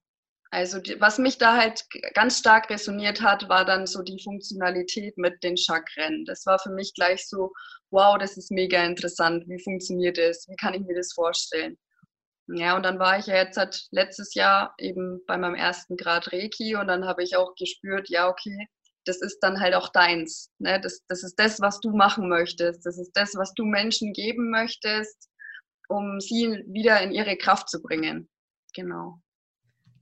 Also 0.52 0.80
die, 0.80 1.02
was 1.02 1.18
mich 1.18 1.40
da 1.40 1.58
halt 1.58 1.84
ganz 2.14 2.38
stark 2.38 2.70
resoniert 2.70 3.22
hat, 3.22 3.50
war 3.50 3.66
dann 3.66 3.88
so 3.88 4.04
die 4.04 4.22
Funktionalität 4.22 5.18
mit 5.18 5.42
den 5.44 5.58
Chakren. 5.58 6.26
Das 6.26 6.46
war 6.46 6.60
für 6.60 6.70
mich 6.70 6.94
gleich 6.94 7.28
so, 7.28 7.52
wow, 7.90 8.18
das 8.20 8.38
ist 8.38 8.52
mega 8.52 8.84
interessant. 8.84 9.46
Wie 9.48 9.64
funktioniert 9.64 10.20
das? 10.20 10.46
Wie 10.48 10.56
kann 10.56 10.76
ich 10.76 10.82
mir 10.82 10.96
das 10.96 11.14
vorstellen? 11.14 11.78
Ja, 12.48 12.76
und 12.76 12.84
dann 12.84 13.00
war 13.00 13.18
ich 13.18 13.28
ja 13.28 13.36
jetzt 13.38 13.58
halt 13.58 13.88
letztes 13.92 14.36
Jahr 14.36 14.76
eben 14.78 15.22
bei 15.26 15.38
meinem 15.38 15.56
ersten 15.56 15.96
Grad 15.98 16.32
Reiki 16.34 16.76
und 16.76 16.88
dann 16.88 17.06
habe 17.06 17.24
ich 17.24 17.36
auch 17.38 17.56
gespürt, 17.56 18.10
ja, 18.10 18.28
okay, 18.30 18.68
das 19.06 19.22
ist 19.22 19.40
dann 19.40 19.60
halt 19.60 19.76
auch 19.76 19.90
deins. 19.90 20.52
Ne? 20.60 20.80
Das, 20.82 21.04
das 21.08 21.24
ist 21.24 21.40
das, 21.40 21.60
was 21.60 21.80
du 21.80 21.92
machen 21.92 22.30
möchtest. 22.30 22.86
Das 22.86 22.98
ist 22.98 23.12
das, 23.14 23.36
was 23.36 23.54
du 23.54 23.66
Menschen 23.66 24.14
geben 24.14 24.50
möchtest 24.50 25.30
um 25.94 26.20
sie 26.20 26.64
wieder 26.68 27.02
in 27.02 27.12
ihre 27.12 27.38
Kraft 27.38 27.70
zu 27.70 27.82
bringen. 27.82 28.30
Genau. 28.76 29.20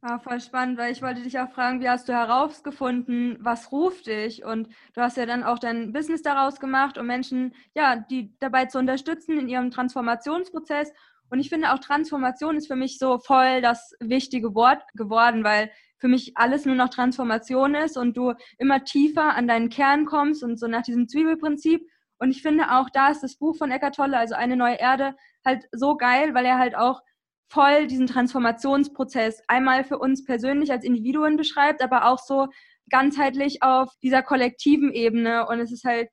Ah, 0.04 0.18
voll 0.18 0.42
spannend, 0.42 0.80
weil 0.80 0.92
ich 0.92 1.04
wollte 1.04 1.22
dich 1.22 1.38
auch 1.38 1.52
fragen, 1.52 1.80
wie 1.80 1.90
hast 1.90 2.10
du 2.10 2.14
herausgefunden, 2.14 3.38
was 3.40 3.72
ruft 3.72 4.08
dich? 4.08 4.44
Und 4.44 4.68
du 4.94 5.02
hast 5.02 5.18
ja 5.18 5.28
dann 5.28 5.44
auch 5.44 5.60
dein 5.60 5.94
Business 5.94 6.24
daraus 6.24 6.60
gemacht, 6.60 6.98
um 6.98 7.06
Menschen, 7.06 7.54
ja, 7.76 7.98
die 7.98 8.36
dabei 8.40 8.66
zu 8.66 8.80
unterstützen 8.80 9.38
in 9.38 9.48
ihrem 9.48 9.70
Transformationsprozess. 9.70 10.92
Und 11.30 11.40
ich 11.40 11.50
finde 11.50 11.72
auch 11.72 11.80
Transformation 11.80 12.58
ist 12.58 12.68
für 12.68 12.76
mich 12.76 12.98
so 12.98 13.20
voll 13.20 13.62
das 13.62 13.94
wichtige 14.00 14.56
Wort 14.56 14.82
geworden, 14.96 15.44
weil 15.44 15.72
für 16.02 16.08
mich 16.08 16.34
alles 16.36 16.66
nur 16.66 16.76
noch 16.76 16.90
Transformation 16.90 17.76
ist 17.76 17.96
und 17.96 18.18
du 18.18 18.34
immer 18.58 18.84
tiefer 18.84 19.36
an 19.36 19.48
deinen 19.48 19.70
Kern 19.70 20.06
kommst 20.06 20.44
und 20.44 20.60
so 20.60 20.68
nach 20.68 20.82
diesem 20.82 21.08
Zwiebelprinzip. 21.08 21.88
Und 22.18 22.32
ich 22.32 22.42
finde 22.42 22.72
auch, 22.72 22.90
da 22.92 23.10
ist 23.10 23.22
das 23.22 23.38
Buch 23.38 23.56
von 23.56 23.72
Eckart 23.72 23.96
Tolle, 23.96 24.18
also 24.18 24.34
eine 24.34 24.58
neue 24.58 24.80
Erde, 24.80 25.16
halt 25.46 25.66
so 25.72 25.96
geil, 25.96 26.34
weil 26.34 26.46
er 26.46 26.58
halt 26.58 26.76
auch 26.76 27.02
voll 27.50 27.86
diesen 27.88 28.08
Transformationsprozess 28.08 29.44
einmal 29.48 29.84
für 29.84 30.00
uns 30.00 30.26
persönlich 30.26 30.72
als 30.72 30.84
Individuen 30.84 31.38
beschreibt, 31.38 31.84
aber 31.84 32.06
auch 32.06 32.20
so 32.20 32.48
ganzheitlich 32.90 33.62
auf 33.62 33.94
dieser 34.02 34.24
kollektiven 34.24 34.92
Ebene. 34.92 35.48
Und 35.48 35.60
es 35.60 35.72
ist 35.72 35.84
halt 35.84 36.10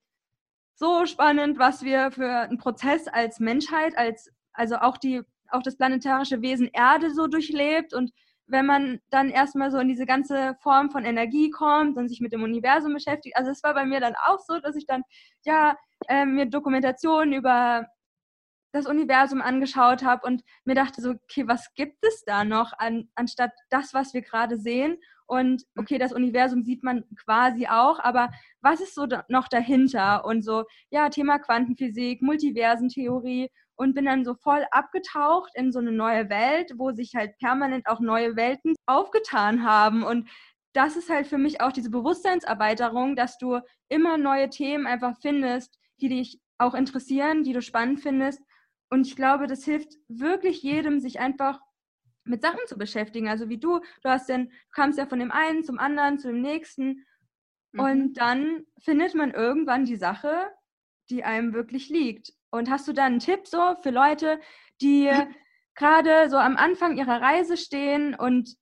so 0.75 1.07
spannend, 1.07 1.59
was 1.59 1.83
wir 1.83 2.11
für 2.11 2.31
einen 2.31 2.59
Prozess 2.59 3.09
als 3.09 3.41
Menschheit, 3.41 3.97
als 3.97 4.31
also 4.53 4.77
auch 4.77 4.99
die 4.99 5.23
auch 5.51 5.63
das 5.63 5.79
planetarische 5.79 6.43
Wesen 6.43 6.69
Erde 6.73 7.15
so 7.15 7.27
durchlebt 7.27 7.95
und 7.95 8.13
wenn 8.49 8.67
man 8.67 9.01
dann 9.11 9.29
erstmal 9.29 9.71
so 9.71 9.79
in 9.79 9.89
diese 9.89 10.07
ganze 10.07 10.57
Form 10.63 10.91
von 10.91 11.05
Energie 11.05 11.51
kommt 11.51 11.97
und 11.97 12.09
sich 12.09 12.21
mit 12.21 12.33
dem 12.33 12.43
Universum 12.43 12.95
beschäftigt. 12.95 13.37
Also 13.37 13.51
es 13.51 13.63
war 13.63 13.75
bei 13.75 13.85
mir 13.85 14.01
dann 14.01 14.15
auch 14.27 14.41
so, 14.41 14.59
dass 14.59 14.75
ich 14.75 14.87
dann 14.87 15.03
ja 15.45 15.77
äh, 16.09 16.25
mir 16.25 16.47
Dokumentationen 16.47 17.35
über 17.35 17.87
das 18.73 18.87
Universum 18.87 19.41
angeschaut 19.41 20.03
habe 20.03 20.27
und 20.27 20.43
mir 20.65 20.75
dachte 20.75 21.01
so, 21.01 21.11
okay, 21.11 21.47
was 21.47 21.73
gibt 21.75 22.05
es 22.05 22.25
da 22.25 22.45
noch 22.45 22.73
an, 22.79 23.09
anstatt 23.15 23.53
das, 23.71 23.95
was 23.95 24.15
wir 24.15 24.23
gerade 24.23 24.59
sehen? 24.59 24.99
Und 25.27 25.65
okay, 25.77 25.99
das 25.99 26.13
Universum 26.13 26.63
sieht 26.63 26.83
man 26.83 27.05
quasi 27.17 27.67
auch, 27.67 27.99
aber 28.01 28.31
was 28.61 28.81
ist 28.81 28.95
so 28.95 29.07
da 29.07 29.25
noch 29.29 29.49
dahinter? 29.49 30.25
Und 30.25 30.43
so, 30.43 30.65
ja, 30.91 31.11
Thema 31.11 31.39
Quantenphysik, 31.39 32.23
Multiversentheorie 32.23 33.51
und 33.79 33.95
bin 33.95 34.07
dann 34.07 34.25
so 34.25 34.35
voll 34.35 34.67
abgetaucht 34.73 35.53
in 35.55 35.71
so 35.71 35.79
eine 35.79 35.93
neue 35.93 36.29
Welt, 36.29 36.73
wo 36.77 36.91
sich 36.91 37.15
halt 37.15 37.39
permanent 37.39 37.87
auch 37.87 38.01
neue 38.01 38.35
Welten 38.35 38.75
aufgetan 38.87 39.65
haben. 39.65 40.03
Und 40.03 40.29
das 40.73 40.97
ist 40.97 41.09
halt 41.09 41.29
für 41.29 41.39
mich 41.39 41.61
auch 41.61 41.71
diese 41.71 41.91
Bewusstseinserweiterung, 41.91 43.15
dass 43.15 43.39
du 43.39 43.61
immer 43.89 44.19
neue 44.19 44.51
Themen 44.51 44.87
einfach 44.87 45.17
findest, 45.23 45.79
die 46.01 46.09
dich 46.09 46.41
auch 46.59 46.75
interessieren, 46.75 47.45
die 47.45 47.53
du 47.53 47.63
spannend 47.63 48.01
findest. 48.01 48.43
Und 48.91 49.07
ich 49.07 49.15
glaube, 49.15 49.47
das 49.47 49.65
hilft 49.65 49.95
wirklich 50.09 50.63
jedem, 50.63 50.99
sich 50.99 51.21
einfach 51.21 51.61
mit 52.25 52.43
Sachen 52.43 52.67
zu 52.67 52.77
beschäftigen. 52.77 53.29
Also 53.29 53.49
wie 53.49 53.59
du, 53.59 53.79
du 54.03 54.09
hast 54.09 54.29
denn, 54.29 54.47
du 54.49 54.71
kamst 54.73 54.99
ja 54.99 55.07
von 55.07 55.21
dem 55.21 55.31
einen 55.31 55.63
zum 55.63 55.79
anderen, 55.79 56.19
zu 56.19 56.29
dem 56.29 56.41
nächsten. 56.41 57.07
Mhm. 57.73 57.81
Und 57.81 58.15
dann 58.15 58.67
findet 58.81 59.15
man 59.15 59.31
irgendwann 59.31 59.85
die 59.85 59.97
Sache, 59.97 60.51
die 61.11 61.23
einem 61.23 61.53
wirklich 61.53 61.89
liegt. 61.89 62.33
Und 62.51 62.71
hast 62.71 62.89
du 62.89 62.93
da 62.93 63.05
einen 63.05 63.19
Tipp 63.19 63.47
so 63.47 63.77
für 63.83 63.91
Leute, 63.91 64.41
die 64.81 65.11
gerade 65.75 66.29
so 66.31 66.37
am 66.37 66.57
Anfang 66.57 66.97
ihrer 66.97 67.21
Reise 67.21 67.57
stehen 67.57 68.15
und 68.15 68.57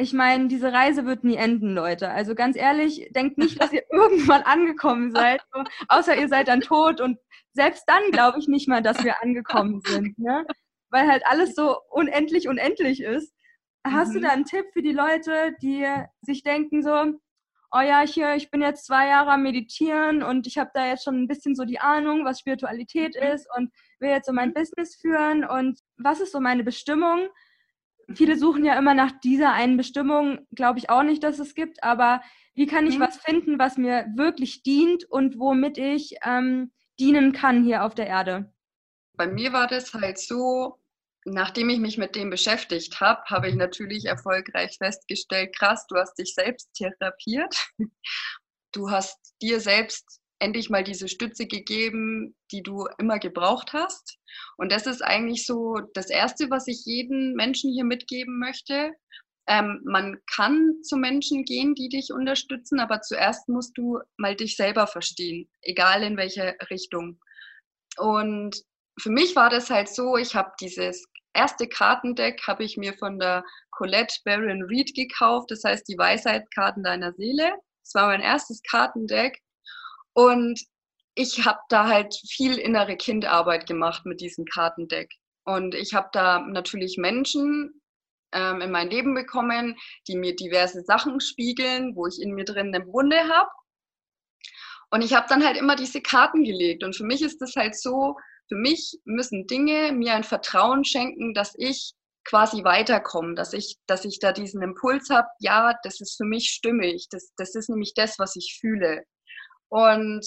ich 0.00 0.14
meine, 0.14 0.48
diese 0.48 0.72
Reise 0.72 1.04
wird 1.04 1.24
nie 1.24 1.36
enden, 1.36 1.74
Leute. 1.74 2.08
Also 2.08 2.34
ganz 2.34 2.56
ehrlich, 2.56 3.10
denkt 3.14 3.36
nicht, 3.36 3.60
dass 3.60 3.70
ihr 3.70 3.84
irgendwann 3.90 4.42
angekommen 4.42 5.12
seid, 5.12 5.42
so, 5.52 5.62
außer 5.88 6.16
ihr 6.16 6.28
seid 6.28 6.48
dann 6.48 6.62
tot. 6.62 7.02
Und 7.02 7.18
selbst 7.52 7.84
dann 7.86 8.10
glaube 8.10 8.38
ich 8.38 8.48
nicht 8.48 8.66
mal, 8.66 8.82
dass 8.82 9.04
wir 9.04 9.22
angekommen 9.22 9.82
sind, 9.86 10.18
ne? 10.18 10.46
weil 10.88 11.06
halt 11.06 11.22
alles 11.26 11.54
so 11.54 11.76
unendlich 11.90 12.48
unendlich 12.48 13.02
ist. 13.02 13.34
Hast 13.86 14.10
mhm. 14.10 14.14
du 14.14 14.20
da 14.20 14.28
einen 14.30 14.44
Tipp 14.46 14.64
für 14.72 14.82
die 14.82 14.92
Leute, 14.92 15.54
die 15.60 15.86
sich 16.22 16.42
denken 16.42 16.82
so, 16.82 17.12
oh 17.72 17.80
ja, 17.80 18.00
hier, 18.00 18.34
ich 18.34 18.50
bin 18.50 18.62
jetzt 18.62 18.86
zwei 18.86 19.08
Jahre 19.08 19.32
am 19.32 19.42
Meditieren 19.42 20.22
und 20.22 20.46
ich 20.46 20.58
habe 20.58 20.70
da 20.74 20.86
jetzt 20.86 21.04
schon 21.04 21.22
ein 21.22 21.28
bisschen 21.28 21.54
so 21.54 21.64
die 21.64 21.80
Ahnung, 21.80 22.24
was 22.24 22.40
Spiritualität 22.40 23.14
mhm. 23.14 23.28
ist 23.28 23.46
und 23.56 23.72
will 23.98 24.10
jetzt 24.10 24.26
so 24.26 24.32
mein. 24.32 24.52
Business 24.52 24.96
führen 24.96 25.44
und 25.44 25.80
was 25.96 26.20
ist 26.20 26.32
so 26.32 26.40
meine 26.40 26.64
Bestimmung? 26.64 27.28
viele 28.14 28.36
suchen 28.36 28.64
ja 28.64 28.78
immer 28.78 28.94
nach 28.94 29.12
dieser 29.22 29.52
einen 29.52 29.76
Bestimmung, 29.76 30.46
glaube 30.54 30.78
ich 30.78 30.90
auch 30.90 31.02
nicht, 31.02 31.22
dass 31.22 31.38
es 31.38 31.54
gibt, 31.54 31.82
aber 31.82 32.22
wie 32.54 32.66
kann 32.66 32.86
ich 32.86 32.98
mhm. 32.98 33.02
was 33.02 33.16
finden, 33.18 33.58
was 33.58 33.76
mir 33.76 34.06
wirklich 34.14 34.62
dient 34.62 35.04
und 35.04 35.38
womit 35.38 35.78
ich 35.78 36.16
ähm, 36.24 36.72
dienen 36.98 37.32
kann 37.32 37.62
hier 37.62 37.84
auf 37.84 37.94
der 37.94 38.06
Erde? 38.06 38.52
Bei 39.16 39.26
mir 39.26 39.52
war 39.52 39.66
das 39.66 39.92
halt 39.94 40.18
so, 40.18 40.79
nachdem 41.24 41.68
ich 41.70 41.78
mich 41.78 41.98
mit 41.98 42.14
dem 42.14 42.30
beschäftigt 42.30 43.00
habe, 43.00 43.22
habe 43.26 43.48
ich 43.48 43.54
natürlich 43.54 44.06
erfolgreich 44.06 44.76
festgestellt, 44.78 45.54
krass, 45.56 45.86
du 45.88 45.96
hast 45.96 46.14
dich 46.18 46.34
selbst 46.34 46.70
therapiert. 46.74 47.54
Du 48.72 48.88
hast 48.88 49.18
dir 49.42 49.58
selbst 49.58 50.20
endlich 50.38 50.70
mal 50.70 50.84
diese 50.84 51.08
Stütze 51.08 51.46
gegeben, 51.46 52.34
die 52.50 52.62
du 52.62 52.86
immer 52.98 53.18
gebraucht 53.18 53.72
hast. 53.72 54.18
Und 54.56 54.72
das 54.72 54.86
ist 54.86 55.02
eigentlich 55.02 55.44
so 55.44 55.80
das 55.94 56.08
Erste, 56.08 56.50
was 56.50 56.66
ich 56.66 56.84
jedem 56.84 57.34
Menschen 57.34 57.72
hier 57.72 57.84
mitgeben 57.84 58.38
möchte. 58.38 58.92
Ähm, 59.46 59.80
man 59.84 60.18
kann 60.32 60.82
zu 60.82 60.96
Menschen 60.96 61.44
gehen, 61.44 61.74
die 61.74 61.88
dich 61.88 62.12
unterstützen, 62.12 62.80
aber 62.80 63.00
zuerst 63.02 63.48
musst 63.48 63.76
du 63.76 63.98
mal 64.16 64.36
dich 64.36 64.56
selber 64.56 64.86
verstehen, 64.86 65.48
egal 65.62 66.02
in 66.02 66.16
welche 66.16 66.56
Richtung. 66.70 67.18
Und 67.98 68.62
für 69.00 69.10
mich 69.10 69.34
war 69.36 69.50
das 69.50 69.70
halt 69.70 69.88
so, 69.88 70.16
ich 70.16 70.34
habe 70.34 70.52
dieses 70.60 71.06
erste 71.32 71.68
Kartendeck 71.68 72.46
habe 72.46 72.64
ich 72.64 72.76
mir 72.76 72.94
von 72.94 73.18
der 73.18 73.44
Colette 73.70 74.16
Baron 74.24 74.62
Reed 74.62 74.94
gekauft, 74.94 75.50
das 75.50 75.64
heißt 75.64 75.88
die 75.88 75.98
Weisheitskarten 75.98 76.82
deiner 76.82 77.12
Seele. 77.14 77.52
Das 77.82 77.94
war 77.94 78.08
mein 78.08 78.20
erstes 78.20 78.62
Kartendeck 78.62 79.38
und 80.12 80.60
ich 81.14 81.44
habe 81.44 81.60
da 81.68 81.88
halt 81.88 82.14
viel 82.28 82.58
innere 82.58 82.96
Kindarbeit 82.96 83.66
gemacht 83.66 84.06
mit 84.06 84.20
diesem 84.20 84.44
Kartendeck. 84.44 85.10
Und 85.44 85.74
ich 85.74 85.94
habe 85.94 86.08
da 86.12 86.40
natürlich 86.40 86.98
Menschen 86.98 87.80
ähm, 88.32 88.60
in 88.60 88.70
mein 88.70 88.90
Leben 88.90 89.14
bekommen, 89.14 89.76
die 90.06 90.16
mir 90.16 90.36
diverse 90.36 90.82
Sachen 90.82 91.20
spiegeln, 91.20 91.96
wo 91.96 92.06
ich 92.06 92.20
in 92.20 92.34
mir 92.34 92.44
drin 92.44 92.74
eine 92.74 92.86
Wunde 92.86 93.18
habe. 93.28 93.50
Und 94.90 95.02
ich 95.02 95.14
habe 95.14 95.26
dann 95.28 95.44
halt 95.44 95.56
immer 95.56 95.76
diese 95.76 96.00
Karten 96.00 96.44
gelegt. 96.44 96.84
Und 96.84 96.96
für 96.96 97.04
mich 97.04 97.22
ist 97.22 97.40
das 97.40 97.56
halt 97.56 97.76
so, 97.76 98.16
für 98.50 98.56
mich 98.56 98.98
müssen 99.04 99.46
Dinge 99.46 99.92
mir 99.92 100.14
ein 100.14 100.24
Vertrauen 100.24 100.84
schenken, 100.84 101.34
dass 101.34 101.54
ich 101.56 101.94
quasi 102.24 102.64
weiterkomme, 102.64 103.34
dass 103.34 103.52
ich, 103.52 103.76
dass 103.86 104.04
ich 104.04 104.18
da 104.18 104.32
diesen 104.32 104.60
Impuls 104.60 105.08
habe, 105.08 105.28
ja, 105.38 105.74
das 105.84 106.00
ist 106.00 106.16
für 106.16 106.24
mich 106.24 106.48
stimmig, 106.48 107.06
das, 107.10 107.32
das 107.36 107.54
ist 107.54 107.70
nämlich 107.70 107.94
das, 107.94 108.18
was 108.18 108.34
ich 108.34 108.58
fühle. 108.60 109.04
Und 109.68 110.26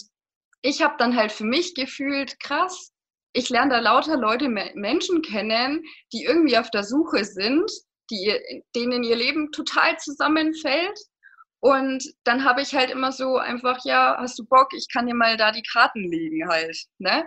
ich 0.62 0.82
habe 0.82 0.96
dann 0.98 1.18
halt 1.18 1.34
für 1.34 1.44
mich 1.44 1.76
gefühlt, 1.76 2.40
krass, 2.40 2.94
ich 3.34 3.50
lerne 3.50 3.72
da 3.72 3.80
lauter 3.80 4.16
Leute, 4.16 4.48
Menschen 4.48 5.22
kennen, 5.22 5.84
die 6.14 6.24
irgendwie 6.24 6.58
auf 6.58 6.72
der 6.72 6.84
Suche 6.84 7.26
sind, 7.26 7.70
die, 8.10 8.40
denen 8.74 9.04
ihr 9.04 9.18
Leben 9.18 9.52
total 9.52 9.98
zusammenfällt. 9.98 10.98
Und 11.60 12.04
dann 12.24 12.46
habe 12.46 12.62
ich 12.62 12.74
halt 12.74 12.90
immer 12.90 13.12
so 13.12 13.38
einfach, 13.38 13.80
ja, 13.84 14.16
hast 14.20 14.40
du 14.40 14.46
Bock, 14.46 14.74
ich 14.74 14.88
kann 14.92 15.08
dir 15.08 15.16
mal 15.16 15.36
da 15.36 15.52
die 15.52 15.64
Karten 15.64 16.04
legen 16.10 16.48
halt, 16.48 16.78
ne? 17.00 17.26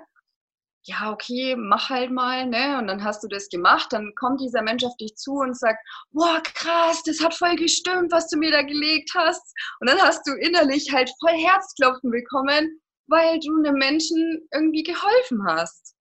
Ja, 0.87 1.11
okay, 1.11 1.57
mach 1.57 1.91
halt 1.91 2.13
mal, 2.13 2.47
ne? 2.47 2.79
Und 2.79 2.87
dann 2.87 3.03
hast 3.03 3.23
du 3.23 3.29
das 3.29 3.49
gemacht, 3.49 3.93
dann 3.93 4.13
kommt 4.15 4.41
dieser 4.41 4.63
Mensch 4.63 4.85
auf 4.85 4.97
dich 4.99 5.17
zu 5.17 5.33
und 5.33 5.59
sagt, 5.59 5.79
boah, 6.13 6.41
krass, 6.43 7.03
das 7.05 7.23
hat 7.23 7.35
voll 7.35 7.57
gestimmt, 7.57 8.13
was 8.13 8.29
du 8.29 8.39
mir 8.39 8.53
da 8.53 8.63
gelegt 8.63 9.11
hast. 9.15 9.53
Und 9.81 9.91
dann 9.91 10.01
hast 10.01 10.27
du 10.27 10.33
innerlich 10.35 10.93
halt 10.93 11.11
voll 11.21 11.37
Herzklopfen 11.37 12.11
bekommen, 12.11 12.81
weil 13.09 13.41
du 13.41 13.57
einem 13.59 13.77
Menschen 13.77 14.49
irgendwie 14.53 14.85
geholfen 14.85 15.45
hast. 15.47 15.96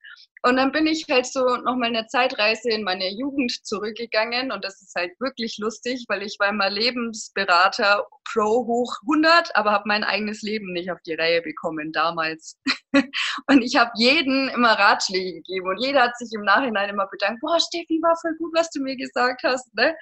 Und 0.45 0.57
dann 0.57 0.71
bin 0.71 0.85
ich 0.85 1.05
halt 1.09 1.25
so 1.25 1.43
nochmal 1.43 1.89
eine 1.89 2.05
Zeitreise 2.05 2.69
in 2.69 2.83
meine 2.83 3.09
Jugend 3.09 3.65
zurückgegangen 3.65 4.51
und 4.51 4.63
das 4.63 4.79
ist 4.79 4.93
halt 4.95 5.19
wirklich 5.19 5.57
lustig, 5.57 6.05
weil 6.07 6.21
ich 6.21 6.37
war 6.37 6.49
immer 6.49 6.69
Lebensberater 6.69 8.05
pro 8.31 8.67
hoch 8.67 8.95
100, 9.11 9.55
aber 9.55 9.71
habe 9.71 9.85
mein 9.87 10.03
eigenes 10.03 10.43
Leben 10.43 10.71
nicht 10.71 10.91
auf 10.91 11.01
die 11.01 11.15
Reihe 11.15 11.41
bekommen 11.41 11.91
damals. 11.91 12.59
und 13.47 13.63
ich 13.63 13.75
habe 13.75 13.89
jeden 13.95 14.49
immer 14.49 14.73
Ratschläge 14.73 15.41
gegeben 15.41 15.67
und 15.67 15.83
jeder 15.83 16.03
hat 16.03 16.17
sich 16.19 16.29
im 16.35 16.43
Nachhinein 16.43 16.89
immer 16.89 17.07
bedankt, 17.07 17.41
boah, 17.41 17.59
Steffi, 17.59 17.99
war 18.03 18.15
voll 18.21 18.35
gut, 18.37 18.51
was 18.53 18.69
du 18.69 18.83
mir 18.83 18.97
gesagt 18.97 19.41
hast. 19.43 19.73
Ne? 19.73 19.95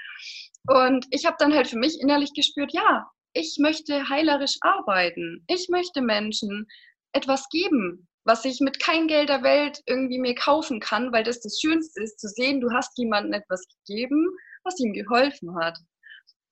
Und 0.68 1.06
ich 1.12 1.26
habe 1.26 1.38
dann 1.40 1.54
halt 1.54 1.70
für 1.70 1.80
mich 1.80 2.02
innerlich 2.02 2.34
gespürt, 2.34 2.74
ja, 2.74 3.10
ich 3.32 3.60
möchte 3.62 4.10
heilerisch 4.10 4.58
arbeiten. 4.60 5.46
Ich 5.48 5.70
möchte 5.70 6.02
Menschen 6.02 6.68
etwas 7.14 7.48
geben, 7.48 8.10
was 8.26 8.46
ich 8.46 8.60
mit 8.60 8.80
kein 8.80 9.08
Geld 9.08 9.30
der 9.30 9.44
Welt 9.44 9.82
irgendwie 9.86 10.20
mir 10.20 10.36
kaufen 10.36 10.80
kann, 10.80 11.12
weil 11.12 11.24
das 11.24 11.42
das 11.42 11.60
Schönste 11.60 12.02
ist, 12.02 12.20
zu 12.20 12.28
sehen, 12.28 12.62
du 12.62 12.72
hast 12.72 12.98
jemandem 12.98 13.34
etwas 13.34 13.66
gegeben, 13.86 14.28
was 14.64 14.80
ihm 14.80 14.94
geholfen 14.94 15.56
hat. 15.58 15.78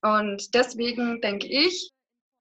Und 0.01 0.53
deswegen 0.53 1.21
denke 1.21 1.47
ich, 1.47 1.91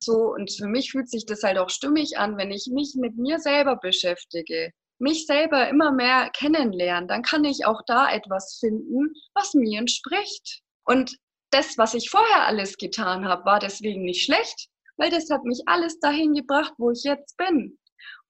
so, 0.03 0.33
und 0.33 0.51
für 0.51 0.67
mich 0.67 0.93
fühlt 0.93 1.11
sich 1.11 1.27
das 1.27 1.43
halt 1.43 1.59
auch 1.59 1.69
stimmig 1.69 2.19
an, 2.19 2.39
wenn 2.39 2.51
ich 2.51 2.69
mich 2.73 2.95
mit 2.97 3.17
mir 3.17 3.39
selber 3.39 3.77
beschäftige, 3.77 4.73
mich 4.99 5.27
selber 5.27 5.69
immer 5.69 5.93
mehr 5.93 6.31
kennenlernen, 6.31 7.09
dann 7.09 7.23
kann 7.23 7.45
ich 7.45 7.67
auch 7.67 7.83
da 7.87 8.11
etwas 8.11 8.59
finden, 8.61 9.13
was 9.35 9.55
mir 9.55 9.79
entspricht. 9.79 10.63
Und 10.85 11.17
das, 11.51 11.77
was 11.79 11.95
ich 11.95 12.11
vorher 12.11 12.47
alles 12.47 12.77
getan 12.77 13.27
habe, 13.27 13.45
war 13.45 13.59
deswegen 13.59 14.03
nicht 14.03 14.25
schlecht, 14.25 14.69
weil 14.97 15.11
das 15.11 15.29
hat 15.31 15.45
mich 15.45 15.63
alles 15.67 15.99
dahin 16.01 16.35
gebracht, 16.35 16.73
wo 16.79 16.91
ich 16.91 17.03
jetzt 17.03 17.37
bin. 17.37 17.79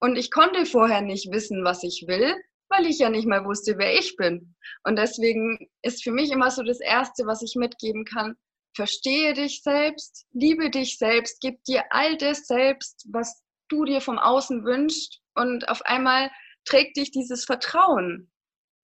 Und 0.00 0.16
ich 0.16 0.30
konnte 0.30 0.64
vorher 0.66 1.02
nicht 1.02 1.30
wissen, 1.30 1.64
was 1.64 1.82
ich 1.82 2.04
will, 2.06 2.34
weil 2.70 2.86
ich 2.86 2.98
ja 2.98 3.10
nicht 3.10 3.26
mal 3.26 3.44
wusste, 3.44 3.76
wer 3.76 3.98
ich 3.98 4.16
bin. 4.16 4.54
Und 4.84 4.96
deswegen 4.96 5.68
ist 5.82 6.02
für 6.02 6.12
mich 6.12 6.30
immer 6.30 6.50
so 6.50 6.62
das 6.62 6.80
Erste, 6.80 7.26
was 7.26 7.42
ich 7.42 7.54
mitgeben 7.56 8.04
kann, 8.04 8.36
verstehe 8.74 9.34
dich 9.34 9.62
selbst, 9.62 10.26
liebe 10.32 10.70
dich 10.70 10.96
selbst, 10.96 11.40
gib 11.40 11.62
dir 11.64 11.84
all 11.90 12.16
das 12.16 12.46
selbst, 12.46 13.06
was 13.10 13.42
du 13.68 13.84
dir 13.84 14.00
vom 14.00 14.18
Außen 14.18 14.64
wünschst. 14.64 15.20
Und 15.34 15.68
auf 15.68 15.82
einmal 15.82 16.30
trägt 16.64 16.96
dich 16.96 17.10
dieses 17.10 17.44
Vertrauen. 17.44 18.30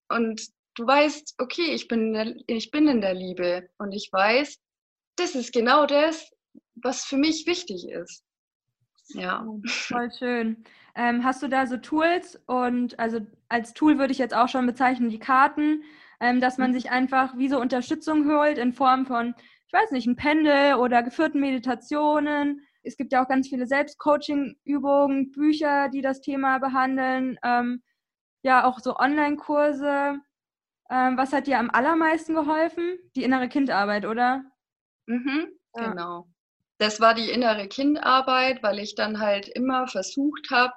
Und 0.08 0.42
du 0.74 0.86
weißt, 0.86 1.34
okay, 1.38 1.72
ich 1.72 1.88
bin, 1.88 2.08
in 2.08 2.12
der, 2.12 2.34
ich 2.46 2.70
bin 2.70 2.88
in 2.88 3.00
der 3.00 3.14
Liebe. 3.14 3.68
Und 3.78 3.92
ich 3.92 4.10
weiß, 4.12 4.58
das 5.16 5.34
ist 5.34 5.52
genau 5.52 5.86
das, 5.86 6.30
was 6.74 7.04
für 7.04 7.16
mich 7.16 7.46
wichtig 7.46 7.88
ist. 7.88 8.25
Ja. 9.08 9.44
Oh, 9.46 9.60
voll 9.66 10.10
schön. 10.10 10.64
Ähm, 10.94 11.24
hast 11.24 11.42
du 11.42 11.48
da 11.48 11.66
so 11.66 11.76
Tools 11.76 12.40
und 12.46 12.98
also 12.98 13.20
als 13.48 13.74
Tool 13.74 13.98
würde 13.98 14.12
ich 14.12 14.18
jetzt 14.18 14.34
auch 14.34 14.48
schon 14.48 14.66
bezeichnen 14.66 15.10
die 15.10 15.18
Karten, 15.18 15.82
ähm, 16.20 16.40
dass 16.40 16.58
man 16.58 16.70
mhm. 16.70 16.74
sich 16.74 16.90
einfach 16.90 17.36
wie 17.36 17.48
so 17.48 17.60
Unterstützung 17.60 18.30
holt 18.30 18.58
in 18.58 18.72
Form 18.72 19.06
von, 19.06 19.34
ich 19.66 19.72
weiß 19.72 19.90
nicht, 19.90 20.06
ein 20.06 20.16
Pendel 20.16 20.74
oder 20.74 21.02
geführten 21.02 21.40
Meditationen. 21.40 22.62
Es 22.82 22.96
gibt 22.96 23.12
ja 23.12 23.22
auch 23.22 23.28
ganz 23.28 23.48
viele 23.48 23.66
Selbstcoaching-Übungen, 23.66 25.32
Bücher, 25.32 25.88
die 25.88 26.02
das 26.02 26.20
Thema 26.20 26.58
behandeln. 26.58 27.38
Ähm, 27.42 27.82
ja 28.42 28.64
auch 28.64 28.78
so 28.78 28.96
Online-Kurse. 28.96 30.20
Ähm, 30.88 31.16
was 31.16 31.32
hat 31.32 31.46
dir 31.46 31.58
am 31.58 31.70
allermeisten 31.70 32.34
geholfen? 32.34 32.98
Die 33.16 33.24
innere 33.24 33.48
Kindarbeit, 33.48 34.06
oder? 34.06 34.44
Mhm, 35.06 35.48
ja. 35.74 35.90
Genau. 35.90 36.28
Das 36.78 37.00
war 37.00 37.14
die 37.14 37.30
innere 37.30 37.68
Kindarbeit, 37.68 38.62
weil 38.62 38.78
ich 38.78 38.94
dann 38.94 39.20
halt 39.20 39.48
immer 39.48 39.88
versucht 39.88 40.50
habe, 40.50 40.74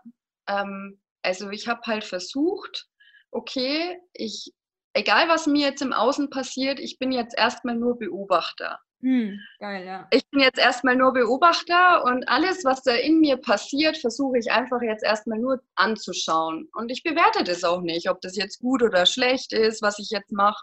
ähm, 0.48 1.02
also 1.22 1.50
ich 1.50 1.68
habe 1.68 1.82
halt 1.86 2.06
versucht, 2.06 2.88
okay, 3.32 4.00
ich, 4.14 4.54
egal 4.94 5.28
was 5.28 5.48
mir 5.48 5.68
jetzt 5.68 5.82
im 5.82 5.94
Außen 5.94 6.30
passiert, 6.30 6.80
ich 6.80 6.98
bin 6.98 7.12
jetzt 7.12 7.38
erstmal 7.38 7.76
nur 7.76 7.98
Beobachter. 8.00 8.80
Hm, 9.02 9.40
geil, 9.60 9.86
ja. 9.86 10.08
Ich 10.12 10.28
bin 10.30 10.42
jetzt 10.42 10.60
erstmal 10.60 10.96
nur 10.96 11.14
Beobachter 11.14 12.04
und 12.04 12.28
alles, 12.28 12.66
was 12.66 12.84
da 12.84 12.94
in 12.94 13.20
mir 13.22 13.38
passiert, 13.38 13.98
versuche 13.98 14.38
ich 14.38 14.52
einfach 14.52 14.82
jetzt 14.82 15.04
erstmal 15.04 15.40
nur 15.40 15.62
anzuschauen. 15.76 16.68
Und 16.74 16.92
ich 16.92 17.04
bewerte 17.04 17.46
das 17.46 17.64
auch 17.64 17.82
nicht, 17.82 18.10
ob 18.10 18.20
das 18.22 18.36
jetzt 18.36 18.60
gut 18.60 18.84
oder 18.84 19.06
schlecht 19.06 19.54
ist, 19.54 19.82
was 19.82 20.00
ich 20.00 20.10
jetzt 20.10 20.34
mache. 20.34 20.62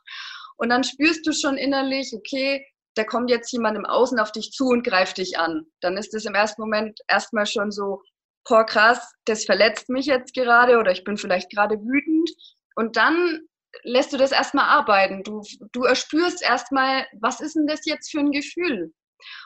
Und 0.58 0.68
dann 0.68 0.84
spürst 0.84 1.26
du 1.26 1.32
schon 1.32 1.56
innerlich, 1.56 2.12
okay, 2.14 2.66
da 2.96 3.04
kommt 3.04 3.30
jetzt 3.30 3.52
jemand 3.52 3.76
im 3.76 3.84
Außen 3.84 4.18
auf 4.18 4.32
dich 4.32 4.50
zu 4.50 4.68
und 4.68 4.84
greift 4.84 5.18
dich 5.18 5.38
an. 5.38 5.66
Dann 5.80 5.98
ist 5.98 6.14
es 6.14 6.24
im 6.24 6.34
ersten 6.34 6.62
Moment 6.62 6.98
erstmal 7.08 7.46
schon 7.46 7.70
so, 7.70 8.02
boah, 8.48 8.64
krass, 8.64 9.12
das 9.26 9.44
verletzt 9.44 9.90
mich 9.90 10.06
jetzt 10.06 10.34
gerade 10.34 10.78
oder 10.78 10.92
ich 10.92 11.04
bin 11.04 11.18
vielleicht 11.18 11.50
gerade 11.50 11.76
wütend. 11.76 12.30
Und 12.74 12.96
dann 12.96 13.40
lässt 13.82 14.12
du 14.12 14.16
das 14.16 14.32
erstmal 14.32 14.64
arbeiten. 14.64 15.22
Du, 15.22 15.42
du 15.72 15.84
erspürst 15.84 16.42
erstmal, 16.42 17.06
was 17.20 17.40
ist 17.40 17.54
denn 17.54 17.66
das 17.66 17.84
jetzt 17.84 18.10
für 18.10 18.20
ein 18.20 18.30
Gefühl? 18.30 18.92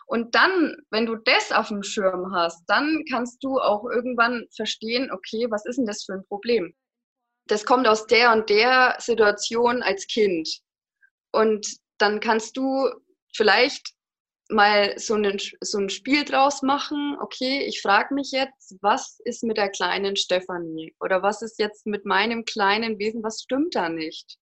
Und 0.07 0.35
dann, 0.35 0.77
wenn 0.91 1.07
du 1.07 1.17
das 1.17 1.51
auf 1.51 1.69
dem 1.69 1.83
Schirm 1.83 2.33
hast, 2.33 2.63
dann 2.69 3.05
kannst 3.11 3.43
du 3.43 3.59
auch 3.59 3.85
irgendwann 3.85 4.47
verstehen, 4.55 5.11
okay, 5.13 5.47
was 5.51 5.65
ist 5.67 5.77
denn 5.77 5.87
das 5.87 6.05
für 6.05 6.15
ein 6.15 6.27
Problem? 6.29 6.73
Das 7.49 7.65
kommt 7.65 7.89
aus 7.89 8.07
der 8.07 8.33
und 8.33 8.49
der 8.49 8.97
Situation 9.01 9.83
als 9.83 10.07
Kind. 10.07 10.49
Und 11.33 11.67
dann 11.99 12.21
kannst 12.21 12.57
du 12.57 12.89
vielleicht 13.35 13.95
mal 14.51 14.99
so, 14.99 15.15
einen, 15.15 15.39
so 15.61 15.79
ein 15.79 15.91
Spiel 15.91 16.25
draus 16.25 16.63
machen, 16.63 17.17
okay, 17.21 17.65
ich 17.67 17.81
frage 17.81 18.15
mich 18.15 18.31
jetzt, 18.33 18.77
was 18.81 19.19
ist 19.25 19.45
mit 19.45 19.57
der 19.57 19.71
kleinen 19.71 20.17
Stefanie 20.17 20.95
oder 21.01 21.23
was 21.23 21.43
ist 21.43 21.59
jetzt 21.59 21.87
mit 21.87 22.05
meinem 22.05 22.45
kleinen 22.45 22.99
Wesen, 22.99 23.23
was 23.23 23.43
stimmt 23.43 23.75
da 23.75 23.89
nicht? 23.89 24.37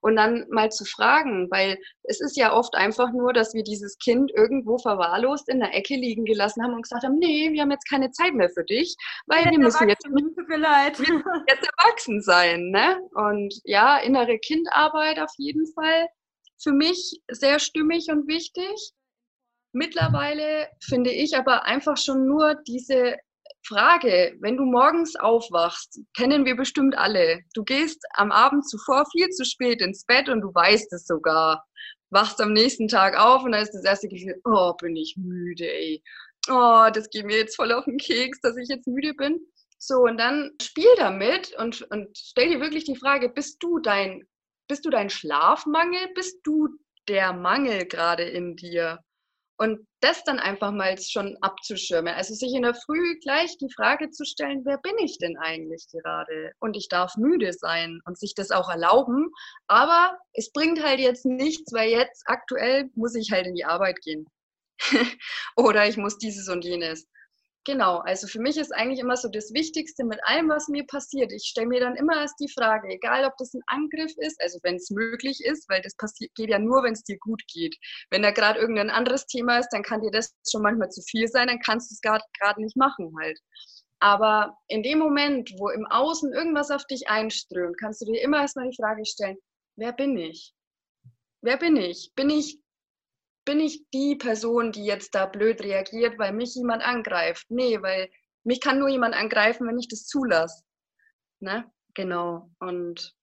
Und 0.00 0.14
dann 0.14 0.46
mal 0.50 0.70
zu 0.70 0.84
fragen, 0.84 1.48
weil 1.50 1.78
es 2.04 2.20
ist 2.20 2.36
ja 2.36 2.52
oft 2.54 2.76
einfach 2.76 3.10
nur, 3.12 3.32
dass 3.32 3.54
wir 3.54 3.64
dieses 3.64 3.98
Kind 3.98 4.30
irgendwo 4.32 4.78
verwahrlost 4.78 5.48
in 5.48 5.58
der 5.58 5.74
Ecke 5.74 5.94
liegen 5.94 6.24
gelassen 6.24 6.62
haben 6.62 6.74
und 6.74 6.82
gesagt 6.82 7.02
haben, 7.02 7.18
nee, 7.18 7.52
wir 7.52 7.62
haben 7.62 7.72
jetzt 7.72 7.88
keine 7.88 8.10
Zeit 8.12 8.34
mehr 8.34 8.48
für 8.50 8.64
dich, 8.64 8.94
weil 9.26 9.44
wir 9.46 9.58
müssen 9.58 9.88
jetzt, 9.88 10.06
jetzt 11.48 11.68
erwachsen 11.78 12.22
sein. 12.22 12.70
Ne? 12.70 13.00
Und 13.14 13.52
ja, 13.64 13.98
innere 13.98 14.38
Kindarbeit 14.38 15.18
auf 15.18 15.32
jeden 15.36 15.66
Fall 15.74 16.06
für 16.62 16.72
mich 16.72 17.20
sehr 17.30 17.58
stimmig 17.58 18.08
und 18.10 18.28
wichtig. 18.28 18.92
Mittlerweile 19.72 20.68
finde 20.82 21.10
ich 21.10 21.36
aber 21.36 21.64
einfach 21.64 21.96
schon 21.96 22.26
nur 22.26 22.56
diese 22.66 23.16
Frage, 23.66 24.36
wenn 24.40 24.56
du 24.56 24.64
morgens 24.64 25.16
aufwachst, 25.16 26.00
kennen 26.16 26.44
wir 26.44 26.56
bestimmt 26.56 26.96
alle. 26.96 27.40
Du 27.54 27.64
gehst 27.64 28.02
am 28.14 28.32
Abend 28.32 28.68
zuvor 28.68 29.04
viel 29.10 29.28
zu 29.28 29.44
spät 29.44 29.82
ins 29.82 30.04
Bett 30.04 30.28
und 30.28 30.40
du 30.40 30.54
weißt 30.54 30.92
es 30.92 31.06
sogar. 31.06 31.64
Wachst 32.10 32.40
am 32.40 32.52
nächsten 32.54 32.88
Tag 32.88 33.18
auf 33.18 33.44
und 33.44 33.52
dann 33.52 33.62
ist 33.62 33.74
das 33.74 33.84
erste 33.84 34.08
Gefühl, 34.08 34.40
oh, 34.44 34.72
bin 34.80 34.96
ich 34.96 35.16
müde, 35.18 35.70
ey. 35.70 36.02
Oh, 36.48 36.88
das 36.92 37.10
geht 37.10 37.26
mir 37.26 37.36
jetzt 37.36 37.56
voll 37.56 37.72
auf 37.72 37.84
den 37.84 37.98
Keks, 37.98 38.40
dass 38.40 38.56
ich 38.56 38.68
jetzt 38.68 38.86
müde 38.86 39.12
bin. 39.12 39.38
So, 39.78 39.98
und 39.98 40.18
dann 40.18 40.50
spiel 40.62 40.88
damit 40.96 41.54
und, 41.58 41.82
und 41.90 42.16
stell 42.16 42.48
dir 42.48 42.60
wirklich 42.60 42.84
die 42.84 42.96
Frage, 42.96 43.28
bist 43.28 43.62
du 43.62 43.78
dein, 43.78 44.26
bist 44.68 44.84
du 44.84 44.90
dein 44.90 45.10
Schlafmangel? 45.10 46.08
Bist 46.14 46.40
du 46.44 46.68
der 47.08 47.32
Mangel 47.32 47.86
gerade 47.86 48.24
in 48.24 48.54
dir? 48.56 49.00
Und 49.60 49.88
das 50.00 50.22
dann 50.22 50.38
einfach 50.38 50.70
mal 50.70 50.96
schon 51.00 51.36
abzuschirmen. 51.40 52.14
Also 52.14 52.32
sich 52.32 52.54
in 52.54 52.62
der 52.62 52.74
Früh 52.74 53.18
gleich 53.18 53.58
die 53.58 53.72
Frage 53.74 54.10
zu 54.10 54.24
stellen, 54.24 54.64
wer 54.64 54.78
bin 54.78 54.96
ich 54.98 55.18
denn 55.18 55.36
eigentlich 55.36 55.88
gerade? 55.90 56.52
Und 56.60 56.76
ich 56.76 56.88
darf 56.88 57.16
müde 57.16 57.52
sein 57.52 58.00
und 58.04 58.16
sich 58.16 58.34
das 58.36 58.52
auch 58.52 58.68
erlauben. 58.68 59.30
Aber 59.66 60.16
es 60.32 60.52
bringt 60.52 60.84
halt 60.84 61.00
jetzt 61.00 61.26
nichts, 61.26 61.72
weil 61.72 61.90
jetzt 61.90 62.22
aktuell 62.26 62.88
muss 62.94 63.16
ich 63.16 63.32
halt 63.32 63.48
in 63.48 63.56
die 63.56 63.64
Arbeit 63.64 64.00
gehen. 64.02 64.26
Oder 65.56 65.88
ich 65.88 65.96
muss 65.96 66.18
dieses 66.18 66.48
und 66.48 66.64
jenes. 66.64 67.08
Genau, 67.68 67.98
also 67.98 68.26
für 68.26 68.40
mich 68.40 68.56
ist 68.56 68.74
eigentlich 68.74 68.98
immer 68.98 69.18
so 69.18 69.28
das 69.28 69.52
Wichtigste 69.52 70.02
mit 70.02 70.18
allem, 70.24 70.48
was 70.48 70.68
mir 70.68 70.86
passiert. 70.86 71.30
Ich 71.32 71.44
stelle 71.44 71.66
mir 71.66 71.80
dann 71.80 71.96
immer 71.96 72.18
erst 72.18 72.40
die 72.40 72.48
Frage, 72.48 72.88
egal 72.88 73.26
ob 73.26 73.36
das 73.36 73.52
ein 73.52 73.60
Angriff 73.66 74.10
ist, 74.16 74.40
also 74.40 74.58
wenn 74.62 74.76
es 74.76 74.88
möglich 74.88 75.44
ist, 75.44 75.68
weil 75.68 75.82
das 75.82 75.94
passiert, 75.94 76.34
geht 76.34 76.48
ja 76.48 76.58
nur, 76.58 76.82
wenn 76.82 76.94
es 76.94 77.02
dir 77.02 77.18
gut 77.18 77.42
geht. 77.46 77.76
Wenn 78.08 78.22
da 78.22 78.30
gerade 78.30 78.58
irgendein 78.58 78.88
anderes 78.88 79.26
Thema 79.26 79.58
ist, 79.58 79.68
dann 79.68 79.82
kann 79.82 80.00
dir 80.00 80.10
das 80.10 80.34
schon 80.50 80.62
manchmal 80.62 80.88
zu 80.88 81.02
viel 81.02 81.28
sein, 81.28 81.48
dann 81.48 81.60
kannst 81.60 81.90
du 81.90 81.92
es 81.92 82.00
gerade 82.00 82.62
nicht 82.62 82.78
machen 82.78 83.12
halt. 83.20 83.38
Aber 84.00 84.56
in 84.68 84.82
dem 84.82 84.98
Moment, 84.98 85.52
wo 85.58 85.68
im 85.68 85.84
Außen 85.84 86.32
irgendwas 86.32 86.70
auf 86.70 86.86
dich 86.86 87.10
einströmt, 87.10 87.76
kannst 87.78 88.00
du 88.00 88.06
dir 88.06 88.22
immer 88.22 88.40
erstmal 88.40 88.70
die 88.70 88.76
Frage 88.80 89.04
stellen, 89.04 89.36
wer 89.76 89.92
bin 89.92 90.16
ich? 90.16 90.54
Wer 91.42 91.58
bin 91.58 91.76
ich? 91.76 92.12
Bin 92.16 92.30
ich 92.30 92.62
bin 93.48 93.60
ich 93.60 93.88
die 93.94 94.14
Person, 94.14 94.72
die 94.72 94.84
jetzt 94.84 95.14
da 95.14 95.24
blöd 95.24 95.62
reagiert, 95.62 96.18
weil 96.18 96.34
mich 96.34 96.54
jemand 96.54 96.82
angreift. 96.82 97.46
Nee, 97.48 97.80
weil 97.80 98.10
mich 98.44 98.60
kann 98.60 98.78
nur 98.78 98.90
jemand 98.90 99.14
angreifen, 99.14 99.66
wenn 99.66 99.78
ich 99.78 99.88
das 99.88 100.04
zulasse. 100.04 100.64
Ne? 101.40 101.64
Genau. 101.94 102.50
Und 102.60 103.14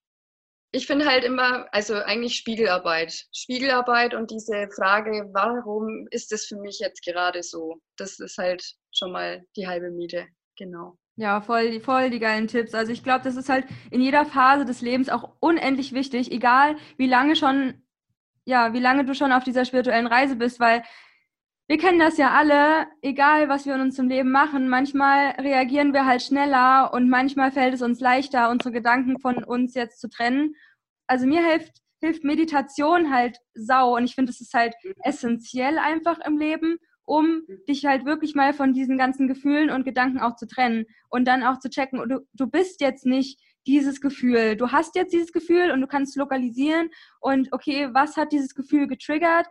ich 0.72 0.88
finde 0.88 1.06
halt 1.06 1.22
immer, 1.22 1.72
also 1.72 1.94
eigentlich 1.94 2.34
Spiegelarbeit. 2.34 3.28
Spiegelarbeit 3.32 4.14
und 4.14 4.32
diese 4.32 4.68
Frage, 4.74 5.30
warum 5.32 6.08
ist 6.10 6.32
das 6.32 6.46
für 6.46 6.56
mich 6.56 6.80
jetzt 6.80 7.04
gerade 7.04 7.44
so? 7.44 7.76
Das 7.96 8.18
ist 8.18 8.36
halt 8.36 8.68
schon 8.92 9.12
mal 9.12 9.44
die 9.54 9.68
halbe 9.68 9.92
Miete. 9.92 10.26
Genau. 10.58 10.98
Ja, 11.14 11.40
voll, 11.40 11.80
voll 11.80 12.10
die 12.10 12.18
geilen 12.18 12.48
Tipps. 12.48 12.74
Also 12.74 12.90
ich 12.90 13.04
glaube, 13.04 13.22
das 13.22 13.36
ist 13.36 13.48
halt 13.48 13.64
in 13.92 14.00
jeder 14.00 14.26
Phase 14.26 14.64
des 14.64 14.80
Lebens 14.80 15.08
auch 15.08 15.36
unendlich 15.38 15.92
wichtig, 15.92 16.32
egal 16.32 16.76
wie 16.96 17.06
lange 17.06 17.36
schon 17.36 17.85
ja, 18.46 18.72
wie 18.72 18.80
lange 18.80 19.04
du 19.04 19.14
schon 19.14 19.32
auf 19.32 19.44
dieser 19.44 19.64
spirituellen 19.64 20.06
Reise 20.06 20.36
bist, 20.36 20.60
weil 20.60 20.82
wir 21.68 21.78
kennen 21.78 21.98
das 21.98 22.16
ja 22.16 22.30
alle, 22.30 22.86
egal 23.02 23.48
was 23.48 23.66
wir 23.66 23.74
in 23.74 23.80
unserem 23.80 24.08
Leben 24.08 24.30
machen, 24.30 24.68
manchmal 24.68 25.30
reagieren 25.32 25.92
wir 25.92 26.06
halt 26.06 26.22
schneller 26.22 26.92
und 26.94 27.08
manchmal 27.10 27.50
fällt 27.50 27.74
es 27.74 27.82
uns 27.82 27.98
leichter, 27.98 28.50
unsere 28.50 28.70
Gedanken 28.70 29.18
von 29.18 29.42
uns 29.42 29.74
jetzt 29.74 30.00
zu 30.00 30.08
trennen. 30.08 30.54
Also 31.08 31.26
mir 31.26 31.44
hilft, 31.44 31.82
hilft 32.00 32.22
Meditation 32.22 33.12
halt 33.12 33.38
sau 33.54 33.96
und 33.96 34.04
ich 34.04 34.14
finde, 34.14 34.30
es 34.30 34.40
ist 34.40 34.54
halt 34.54 34.76
essentiell 35.02 35.78
einfach 35.78 36.20
im 36.24 36.38
Leben, 36.38 36.78
um 37.04 37.42
dich 37.68 37.84
halt 37.84 38.04
wirklich 38.04 38.36
mal 38.36 38.52
von 38.52 38.72
diesen 38.72 38.96
ganzen 38.96 39.26
Gefühlen 39.26 39.70
und 39.70 39.84
Gedanken 39.84 40.20
auch 40.20 40.36
zu 40.36 40.46
trennen 40.46 40.86
und 41.08 41.26
dann 41.26 41.42
auch 41.42 41.58
zu 41.58 41.68
checken, 41.68 42.08
du, 42.08 42.20
du 42.32 42.46
bist 42.46 42.80
jetzt 42.80 43.06
nicht 43.06 43.40
dieses 43.66 44.00
Gefühl. 44.00 44.56
Du 44.56 44.70
hast 44.72 44.94
jetzt 44.94 45.12
dieses 45.12 45.32
Gefühl 45.32 45.70
und 45.70 45.80
du 45.80 45.86
kannst 45.86 46.16
lokalisieren 46.16 46.90
und 47.20 47.52
okay, 47.52 47.88
was 47.92 48.16
hat 48.16 48.32
dieses 48.32 48.54
Gefühl 48.54 48.86
getriggert? 48.86 49.46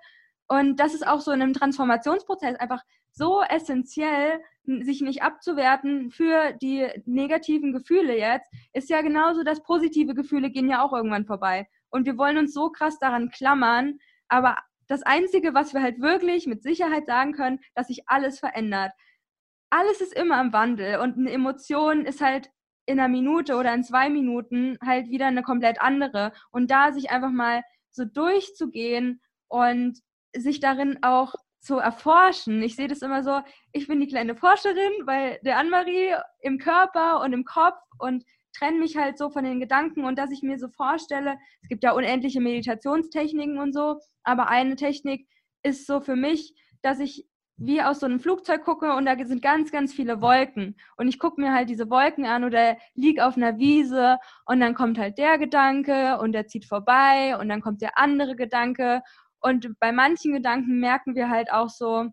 Und 0.47 0.79
das 0.79 0.93
ist 0.93 1.05
auch 1.07 1.21
so 1.21 1.31
in 1.31 1.41
einem 1.41 1.53
Transformationsprozess 1.53 2.55
einfach 2.55 2.83
so 3.11 3.41
essentiell, 3.41 4.41
sich 4.65 5.01
nicht 5.01 5.23
abzuwerten 5.23 6.11
für 6.11 6.53
die 6.53 6.87
negativen 7.05 7.71
Gefühle 7.71 8.17
jetzt, 8.17 8.51
ist 8.73 8.89
ja 8.89 9.01
genauso, 9.01 9.43
dass 9.43 9.63
positive 9.63 10.13
Gefühle 10.13 10.49
gehen 10.49 10.69
ja 10.69 10.83
auch 10.83 10.93
irgendwann 10.93 11.25
vorbei. 11.25 11.67
Und 11.89 12.05
wir 12.05 12.17
wollen 12.17 12.37
uns 12.37 12.53
so 12.53 12.69
krass 12.69 12.99
daran 12.99 13.29
klammern, 13.29 13.99
aber 14.27 14.57
das 14.87 15.03
Einzige, 15.03 15.53
was 15.53 15.73
wir 15.73 15.81
halt 15.81 16.01
wirklich 16.01 16.45
mit 16.45 16.61
Sicherheit 16.61 17.05
sagen 17.07 17.33
können, 17.33 17.59
dass 17.73 17.87
sich 17.87 18.07
alles 18.07 18.39
verändert. 18.39 18.91
Alles 19.69 20.01
ist 20.01 20.13
immer 20.13 20.41
im 20.41 20.53
Wandel 20.53 20.99
und 20.99 21.17
eine 21.17 21.31
Emotion 21.31 22.05
ist 22.05 22.21
halt 22.21 22.51
in 22.85 22.99
einer 22.99 23.09
Minute 23.09 23.55
oder 23.55 23.73
in 23.73 23.83
zwei 23.83 24.09
Minuten 24.09 24.77
halt 24.83 25.09
wieder 25.09 25.27
eine 25.27 25.43
komplett 25.43 25.81
andere. 25.81 26.31
Und 26.51 26.71
da 26.71 26.91
sich 26.91 27.11
einfach 27.11 27.31
mal 27.31 27.63
so 27.91 28.05
durchzugehen 28.05 29.21
und 29.47 29.99
sich 30.35 30.59
darin 30.59 30.99
auch 31.01 31.33
zu 31.65 31.77
erforschen. 31.77 32.61
Ich 32.61 32.75
sehe 32.75 32.87
das 32.87 33.01
immer 33.01 33.23
so, 33.23 33.41
ich 33.71 33.87
bin 33.87 33.99
die 33.99 34.07
kleine 34.07 34.35
Forscherin, 34.35 34.93
weil 35.05 35.39
der 35.43 35.57
Anne-Marie 35.57 36.13
im 36.41 36.59
Körper 36.59 37.21
und 37.21 37.33
im 37.33 37.43
Kopf 37.43 37.79
und 37.97 38.23
trenne 38.55 38.79
mich 38.79 38.97
halt 38.97 39.17
so 39.17 39.29
von 39.29 39.43
den 39.43 39.59
Gedanken 39.59 40.05
und 40.05 40.17
dass 40.17 40.31
ich 40.31 40.43
mir 40.43 40.59
so 40.59 40.69
vorstelle, 40.69 41.37
es 41.61 41.67
gibt 41.67 41.83
ja 41.83 41.93
unendliche 41.93 42.39
Meditationstechniken 42.39 43.57
und 43.57 43.73
so, 43.73 43.99
aber 44.23 44.47
eine 44.49 44.75
Technik 44.75 45.27
ist 45.63 45.87
so 45.87 45.99
für 45.99 46.15
mich, 46.15 46.53
dass 46.81 46.99
ich 46.99 47.27
wie 47.57 47.81
aus 47.81 48.01
so 48.01 48.05
einem 48.05 48.19
Flugzeug 48.19 48.63
gucke 48.63 48.93
und 48.93 49.05
da 49.05 49.15
sind 49.25 49.41
ganz, 49.41 49.71
ganz 49.71 49.93
viele 49.93 50.21
Wolken. 50.21 50.75
Und 50.97 51.07
ich 51.07 51.19
gucke 51.19 51.39
mir 51.39 51.53
halt 51.53 51.69
diese 51.69 51.89
Wolken 51.89 52.25
an 52.25 52.43
oder 52.43 52.77
liege 52.95 53.25
auf 53.25 53.37
einer 53.37 53.57
Wiese 53.57 54.17
und 54.45 54.59
dann 54.59 54.75
kommt 54.75 54.97
halt 54.97 55.17
der 55.17 55.37
Gedanke 55.37 56.17
und 56.19 56.33
der 56.33 56.47
zieht 56.47 56.65
vorbei 56.65 57.37
und 57.37 57.47
dann 57.49 57.61
kommt 57.61 57.81
der 57.81 57.97
andere 57.97 58.35
Gedanke. 58.35 59.01
Und 59.39 59.79
bei 59.79 59.91
manchen 59.91 60.33
Gedanken 60.33 60.79
merken 60.79 61.15
wir 61.15 61.29
halt 61.29 61.51
auch 61.51 61.69
so, 61.69 62.07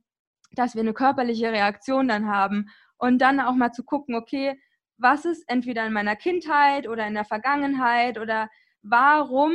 dass 0.53 0.75
wir 0.75 0.83
eine 0.83 0.95
körperliche 0.95 1.51
Reaktion 1.51 2.09
dann 2.09 2.29
haben. 2.29 2.69
Und 2.99 3.19
dann 3.19 3.41
auch 3.41 3.55
mal 3.55 3.73
zu 3.73 3.83
gucken, 3.83 4.15
okay, 4.15 4.61
was 4.97 5.25
ist 5.25 5.45
entweder 5.49 5.85
in 5.87 5.93
meiner 5.93 6.15
Kindheit 6.15 6.87
oder 6.87 7.07
in 7.07 7.15
der 7.15 7.25
Vergangenheit 7.25 8.19
oder 8.19 8.49
warum 8.83 9.55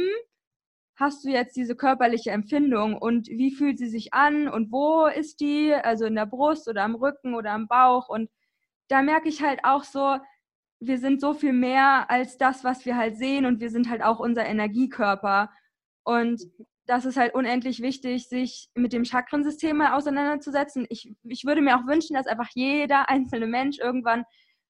hast 0.98 1.24
du 1.24 1.30
jetzt 1.30 1.56
diese 1.56 1.76
körperliche 1.76 2.32
Empfindung 2.32 2.98
und 2.98 3.28
wie 3.28 3.54
fühlt 3.54 3.78
sie 3.78 3.88
sich 3.88 4.14
an 4.14 4.48
und 4.48 4.72
wo 4.72 5.06
ist 5.06 5.40
die, 5.40 5.74
also 5.74 6.06
in 6.06 6.16
der 6.16 6.26
Brust 6.26 6.68
oder 6.68 6.84
am 6.84 6.96
Rücken 6.96 7.36
oder 7.36 7.52
am 7.52 7.68
Bauch? 7.68 8.10
Und 8.10 8.30
da 8.90 9.04
merke 9.04 9.30
ich 9.30 9.44
halt 9.44 9.60
auch 9.64 9.84
so, 9.84 10.18
wir 10.80 10.98
sind 10.98 11.22
so 11.22 11.34
viel 11.34 11.54
mehr 11.54 12.10
als 12.10 12.38
das, 12.38 12.64
was 12.64 12.86
wir 12.86 12.98
halt 12.98 13.18
sehen 13.18 13.46
und 13.46 13.60
wir 13.60 13.70
sind 13.70 13.90
halt 13.90 14.02
auch 14.02 14.20
unser 14.20 14.46
Energiekörper. 14.46 15.52
Und 16.04 16.42
das 16.88 17.06
ist 17.06 17.18
halt 17.18 17.36
unendlich 17.36 17.82
wichtig, 17.82 18.28
sich 18.28 18.70
mit 18.74 18.94
dem 18.94 19.06
Chakrensystem 19.06 19.78
mal 19.78 19.94
auseinanderzusetzen. 19.94 20.88
Ich, 20.90 21.14
ich 21.24 21.46
würde 21.46 21.62
mir 21.62 21.78
auch 21.78 21.86
wünschen, 21.86 22.16
dass 22.16 22.28
einfach 22.28 22.50
jeder 22.54 23.10
einzelne 23.10 23.48
Mensch 23.48 23.78
irgendwann 23.78 24.24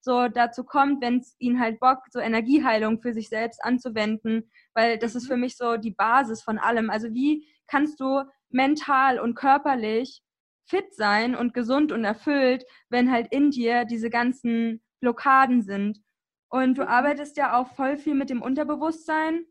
so 0.08 0.28
dazu 0.28 0.64
kommt, 0.64 1.02
wenn 1.02 1.20
es 1.20 1.36
ihn 1.38 1.60
halt 1.60 1.80
bockt, 1.80 2.12
so 2.12 2.20
Energieheilung 2.20 3.00
für 3.00 3.14
sich 3.14 3.30
selbst 3.30 3.64
anzuwenden, 3.64 4.50
weil 4.74 4.98
das 4.98 5.14
ist 5.14 5.26
mhm. 5.26 5.28
für 5.28 5.38
mich 5.38 5.58
so 5.58 5.78
die 5.78 5.92
Basis 5.92 6.42
von 6.42 6.58
allem. 6.58 6.90
Also 6.90 7.14
wie 7.14 7.48
kannst 7.68 8.00
du 8.00 8.24
mental 8.50 9.20
und 9.20 9.36
körperlich 9.36 10.24
fit 10.66 10.94
sein 10.94 11.36
und 11.36 11.54
gesund 11.54 11.92
und 11.92 12.04
erfüllt, 12.04 12.66
wenn 12.90 13.12
halt 13.12 13.28
in 13.32 13.52
dir 13.52 13.86
diese 13.86 14.10
ganzen 14.10 14.82
Blockaden 15.00 15.62
sind. 15.62 16.00
Und 16.50 16.78
du 16.78 16.84
mhm. 16.84 16.88
arbeitest 16.88 17.38
ja 17.38 17.60
auch 17.60 17.76
voll 17.76 17.98
viel 17.98 18.16
mit 18.16 18.30
dem 18.30 18.42
Unterbewusstsein. 18.42 19.46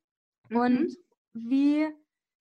Mhm. 0.49 0.57
Und 0.57 0.97
wie 1.35 1.87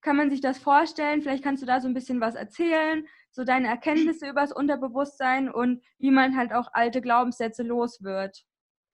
kann 0.00 0.16
man 0.16 0.30
sich 0.30 0.40
das 0.40 0.58
vorstellen? 0.58 1.22
Vielleicht 1.22 1.44
kannst 1.44 1.62
du 1.62 1.66
da 1.66 1.80
so 1.80 1.88
ein 1.88 1.94
bisschen 1.94 2.20
was 2.20 2.34
erzählen, 2.34 3.06
so 3.36 3.44
deine 3.44 3.68
Erkenntnisse 3.68 4.28
über 4.28 4.40
das 4.40 4.52
Unterbewusstsein 4.52 5.50
und 5.50 5.82
wie 5.98 6.10
man 6.10 6.36
halt 6.36 6.52
auch 6.52 6.68
alte 6.72 7.02
Glaubenssätze 7.02 7.62
los 7.62 8.02
wird. 8.02 8.44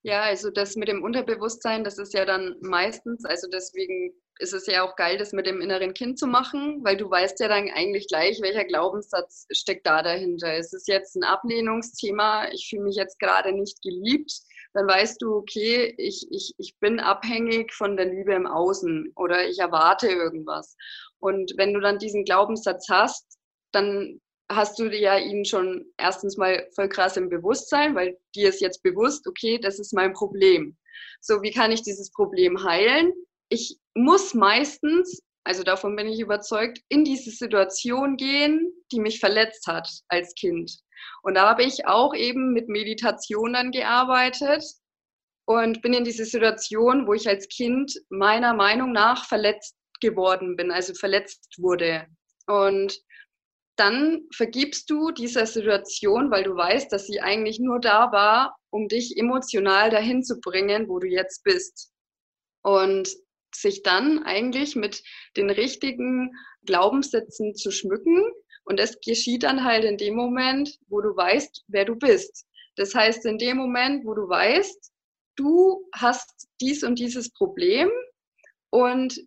Ja, 0.02 0.22
also 0.22 0.50
das 0.50 0.74
mit 0.74 0.88
dem 0.88 1.05
Unterbewusstsein, 1.05 1.85
das 1.85 1.96
ist 1.96 2.12
ja 2.12 2.24
dann 2.24 2.57
meistens, 2.61 3.24
also 3.24 3.46
deswegen 3.48 4.12
ist 4.40 4.52
es 4.52 4.66
ja 4.66 4.83
auch 4.83 4.96
geil, 4.96 5.16
das 5.16 5.33
mit 5.33 5.46
dem 5.46 5.61
inneren 5.61 5.94
Kind 5.94 6.18
zu 6.18 6.26
machen, 6.26 6.83
weil 6.83 6.96
du 6.96 7.09
weißt 7.09 7.38
ja 7.38 7.46
dann 7.46 7.70
eigentlich 7.70 8.09
gleich, 8.09 8.40
welcher 8.42 8.64
Glaubenssatz 8.64 9.46
steckt 9.52 9.87
da 9.87 10.02
dahinter. 10.02 10.57
Ist 10.57 10.74
es 10.74 10.88
jetzt 10.88 11.14
ein 11.14 11.22
Ablehnungsthema, 11.22 12.48
ich 12.50 12.66
fühle 12.68 12.83
mich 12.83 12.96
jetzt 12.96 13.20
gerade 13.20 13.52
nicht 13.52 13.81
geliebt, 13.81 14.33
dann 14.74 14.88
weißt 14.88 15.22
du, 15.22 15.37
okay, 15.37 15.94
ich, 15.98 16.26
ich, 16.33 16.52
ich 16.59 16.76
bin 16.81 16.98
abhängig 16.98 17.72
von 17.72 17.96
der 17.96 18.07
Liebe 18.07 18.35
im 18.35 18.48
Außen 18.48 19.12
oder 19.14 19.48
ich 19.48 19.61
erwarte 19.61 20.09
irgendwas. 20.09 20.76
Und 21.20 21.52
wenn 21.57 21.72
du 21.74 21.78
dann 21.78 21.98
diesen 21.98 22.24
Glaubenssatz 22.24 22.88
hast, 22.90 23.38
dann 23.70 24.20
hast 24.55 24.79
du 24.79 24.88
ja 24.91 25.19
ihn 25.19 25.45
schon 25.45 25.87
erstens 25.97 26.37
mal 26.37 26.69
voll 26.75 26.88
krass 26.88 27.17
im 27.17 27.29
Bewusstsein, 27.29 27.95
weil 27.95 28.19
dir 28.35 28.49
ist 28.49 28.61
jetzt 28.61 28.83
bewusst, 28.83 29.27
okay, 29.27 29.59
das 29.59 29.79
ist 29.79 29.93
mein 29.93 30.12
Problem. 30.12 30.77
So, 31.21 31.43
wie 31.43 31.53
kann 31.53 31.73
ich 31.73 31.83
dieses 31.83 32.11
Problem 32.11 32.65
heilen? 32.65 33.12
Ich 33.49 33.79
muss 33.95 34.35
meistens, 34.35 35.23
also 35.45 35.62
davon 35.62 35.97
bin 35.97 36.09
ich 36.09 36.21
überzeugt, 36.21 36.81
in 36.88 37.05
diese 37.05 37.31
Situation 37.31 38.17
gehen, 38.17 38.73
die 38.91 39.01
mich 39.01 39.21
verletzt 39.21 39.67
hat 39.67 39.88
als 40.09 40.35
Kind. 40.35 40.73
Und 41.23 41.35
da 41.35 41.49
habe 41.49 41.65
ich 41.65 41.87
auch 41.87 42.15
eben 42.15 42.53
mit 42.53 42.69
Meditationen 42.69 43.71
gearbeitet 43.71 44.65
und 45.47 45.83
bin 45.83 45.93
in 45.93 46.05
diese 46.05 46.25
Situation, 46.25 47.07
wo 47.07 47.15
ich 47.15 47.29
als 47.29 47.49
Kind 47.49 48.01
meiner 48.09 48.55
Meinung 48.55 48.93
nach 48.93 49.27
verletzt 49.27 49.77
geworden 50.01 50.57
bin, 50.57 50.71
also 50.71 50.95
verletzt 50.95 51.57
wurde. 51.59 52.07
Und 52.47 53.01
dann 53.77 54.27
vergibst 54.35 54.91
du 54.91 55.11
dieser 55.11 55.47
Situation, 55.47 56.31
weil 56.31 56.45
du 56.45 56.55
weißt, 56.55 56.93
dass 56.93 57.07
sie 57.07 57.21
eigentlich 57.21 57.59
nur 57.59 57.81
da 57.81 58.13
war, 58.13 58.57
um 58.71 58.89
dich 58.89 59.17
emotional 59.17 59.91
dahin 59.91 60.23
zu 60.23 60.41
bringen, 60.41 60.89
wo 60.89 60.99
du 60.99 61.07
jetzt 61.07 61.43
bist. 61.45 61.91
Und 62.63 63.09
sich 63.55 63.83
dann 63.83 64.23
eigentlich 64.23 64.77
mit 64.77 65.03
den 65.37 65.51
richtigen 65.51 66.33
Glaubenssätzen 66.65 67.55
zu 67.55 67.71
schmücken. 67.71 68.23
Und 68.65 68.79
das 68.79 68.99
geschieht 69.01 69.43
dann 69.43 69.65
halt 69.65 69.85
in 69.85 69.97
dem 69.97 70.15
Moment, 70.15 70.79
wo 70.89 71.01
du 71.01 71.15
weißt, 71.15 71.65
wer 71.69 71.85
du 71.85 71.97
bist. 71.97 72.47
Das 72.77 72.95
heißt, 72.95 73.27
in 73.27 73.39
dem 73.39 73.57
Moment, 73.57 74.07
wo 74.07 74.15
du 74.15 74.29
weißt, 74.29 74.93
du 75.37 75.89
hast 75.95 76.49
dies 76.61 76.83
und 76.83 76.99
dieses 76.99 77.33
Problem 77.33 77.91
und 78.71 79.21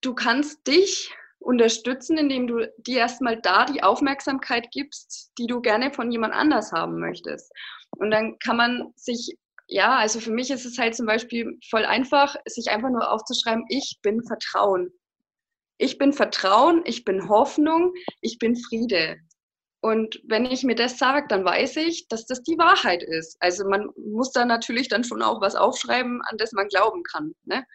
du 0.00 0.14
kannst 0.14 0.66
dich 0.66 1.12
unterstützen, 1.44 2.16
indem 2.16 2.46
du 2.46 2.66
dir 2.78 2.98
erstmal 2.98 3.40
da 3.40 3.66
die 3.66 3.82
Aufmerksamkeit 3.82 4.70
gibst, 4.70 5.32
die 5.38 5.46
du 5.46 5.60
gerne 5.60 5.92
von 5.92 6.10
jemand 6.10 6.34
anders 6.34 6.72
haben 6.72 6.98
möchtest. 6.98 7.52
Und 7.98 8.10
dann 8.10 8.38
kann 8.38 8.56
man 8.56 8.92
sich, 8.96 9.36
ja, 9.68 9.96
also 9.96 10.20
für 10.20 10.32
mich 10.32 10.50
ist 10.50 10.64
es 10.64 10.78
halt 10.78 10.94
zum 10.94 11.06
Beispiel 11.06 11.58
voll 11.70 11.84
einfach, 11.84 12.36
sich 12.46 12.70
einfach 12.70 12.90
nur 12.90 13.10
aufzuschreiben, 13.10 13.64
ich 13.68 13.98
bin 14.02 14.22
Vertrauen. 14.24 14.90
Ich 15.78 15.98
bin 15.98 16.12
Vertrauen, 16.12 16.82
ich 16.84 17.04
bin 17.04 17.28
Hoffnung, 17.28 17.92
ich 18.20 18.38
bin 18.38 18.56
Friede. 18.56 19.16
Und 19.84 20.18
wenn 20.24 20.46
ich 20.46 20.62
mir 20.62 20.76
das 20.76 20.96
sage, 20.96 21.26
dann 21.28 21.44
weiß 21.44 21.76
ich, 21.76 22.08
dass 22.08 22.24
das 22.24 22.42
die 22.42 22.56
Wahrheit 22.56 23.02
ist. 23.02 23.36
Also 23.40 23.68
man 23.68 23.90
muss 23.96 24.32
da 24.32 24.46
natürlich 24.46 24.88
dann 24.88 25.04
schon 25.04 25.20
auch 25.20 25.42
was 25.42 25.56
aufschreiben, 25.56 26.22
an 26.22 26.38
das 26.38 26.52
man 26.52 26.68
glauben 26.68 27.02
kann. 27.02 27.34
Ne? 27.44 27.66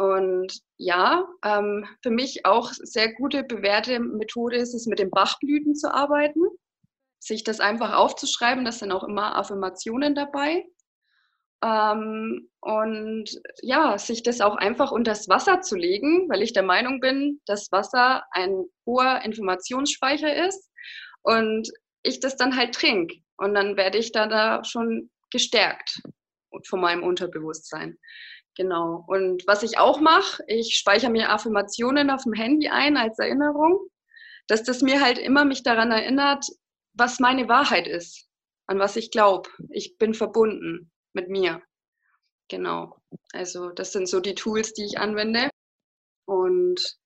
Und 0.00 0.62
ja, 0.78 1.28
ähm, 1.44 1.86
für 2.02 2.10
mich 2.10 2.46
auch 2.46 2.72
sehr 2.72 3.12
gute, 3.12 3.44
bewährte 3.44 4.00
Methode 4.00 4.56
ist 4.56 4.72
es, 4.72 4.86
mit 4.86 4.98
den 4.98 5.10
Bachblüten 5.10 5.74
zu 5.74 5.92
arbeiten. 5.92 6.40
Sich 7.18 7.44
das 7.44 7.60
einfach 7.60 7.92
aufzuschreiben, 7.92 8.64
das 8.64 8.78
sind 8.78 8.92
auch 8.92 9.04
immer 9.04 9.36
Affirmationen 9.36 10.14
dabei. 10.14 10.64
Ähm, 11.62 12.48
und 12.60 13.26
ja, 13.60 13.98
sich 13.98 14.22
das 14.22 14.40
auch 14.40 14.56
einfach 14.56 14.90
unter 14.90 15.10
das 15.10 15.28
Wasser 15.28 15.60
zu 15.60 15.76
legen, 15.76 16.30
weil 16.30 16.40
ich 16.40 16.54
der 16.54 16.62
Meinung 16.62 17.00
bin, 17.00 17.42
dass 17.44 17.70
Wasser 17.70 18.22
ein 18.30 18.64
hoher 18.86 19.20
Informationsspeicher 19.22 20.46
ist 20.46 20.70
und 21.20 21.70
ich 22.02 22.20
das 22.20 22.38
dann 22.38 22.56
halt 22.56 22.74
trinke. 22.74 23.16
Und 23.36 23.52
dann 23.52 23.76
werde 23.76 23.98
ich 23.98 24.12
da, 24.12 24.26
da 24.26 24.64
schon 24.64 25.10
gestärkt 25.30 26.00
von 26.66 26.80
meinem 26.80 27.02
Unterbewusstsein. 27.02 27.98
Genau. 28.56 29.04
Und 29.06 29.46
was 29.46 29.62
ich 29.62 29.78
auch 29.78 30.00
mache, 30.00 30.42
ich 30.46 30.76
speichere 30.76 31.10
mir 31.10 31.30
Affirmationen 31.30 32.10
auf 32.10 32.24
dem 32.24 32.32
Handy 32.32 32.68
ein 32.68 32.96
als 32.96 33.18
Erinnerung, 33.18 33.88
dass 34.48 34.62
das 34.64 34.82
mir 34.82 35.00
halt 35.00 35.18
immer 35.18 35.44
mich 35.44 35.62
daran 35.62 35.92
erinnert, 35.92 36.44
was 36.94 37.20
meine 37.20 37.48
Wahrheit 37.48 37.86
ist, 37.86 38.28
an 38.66 38.78
was 38.78 38.96
ich 38.96 39.10
glaube. 39.10 39.48
Ich 39.70 39.96
bin 39.96 40.14
verbunden 40.14 40.90
mit 41.12 41.28
mir. 41.28 41.62
Genau. 42.48 42.96
Also 43.32 43.70
das 43.70 43.92
sind 43.92 44.08
so 44.08 44.20
die 44.20 44.34
Tools, 44.34 44.72
die 44.72 44.84
ich 44.84 44.98
anwende. 44.98 45.50
Und 46.26 46.98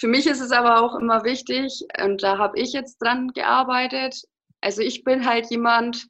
für 0.00 0.08
mich 0.08 0.26
ist 0.26 0.40
es 0.40 0.50
aber 0.50 0.80
auch 0.80 0.94
immer 0.98 1.24
wichtig, 1.24 1.84
und 2.02 2.22
da 2.22 2.38
habe 2.38 2.58
ich 2.58 2.72
jetzt 2.72 2.98
dran 2.98 3.28
gearbeitet. 3.28 4.16
Also 4.60 4.82
ich 4.82 5.04
bin 5.04 5.26
halt 5.26 5.50
jemand, 5.50 6.06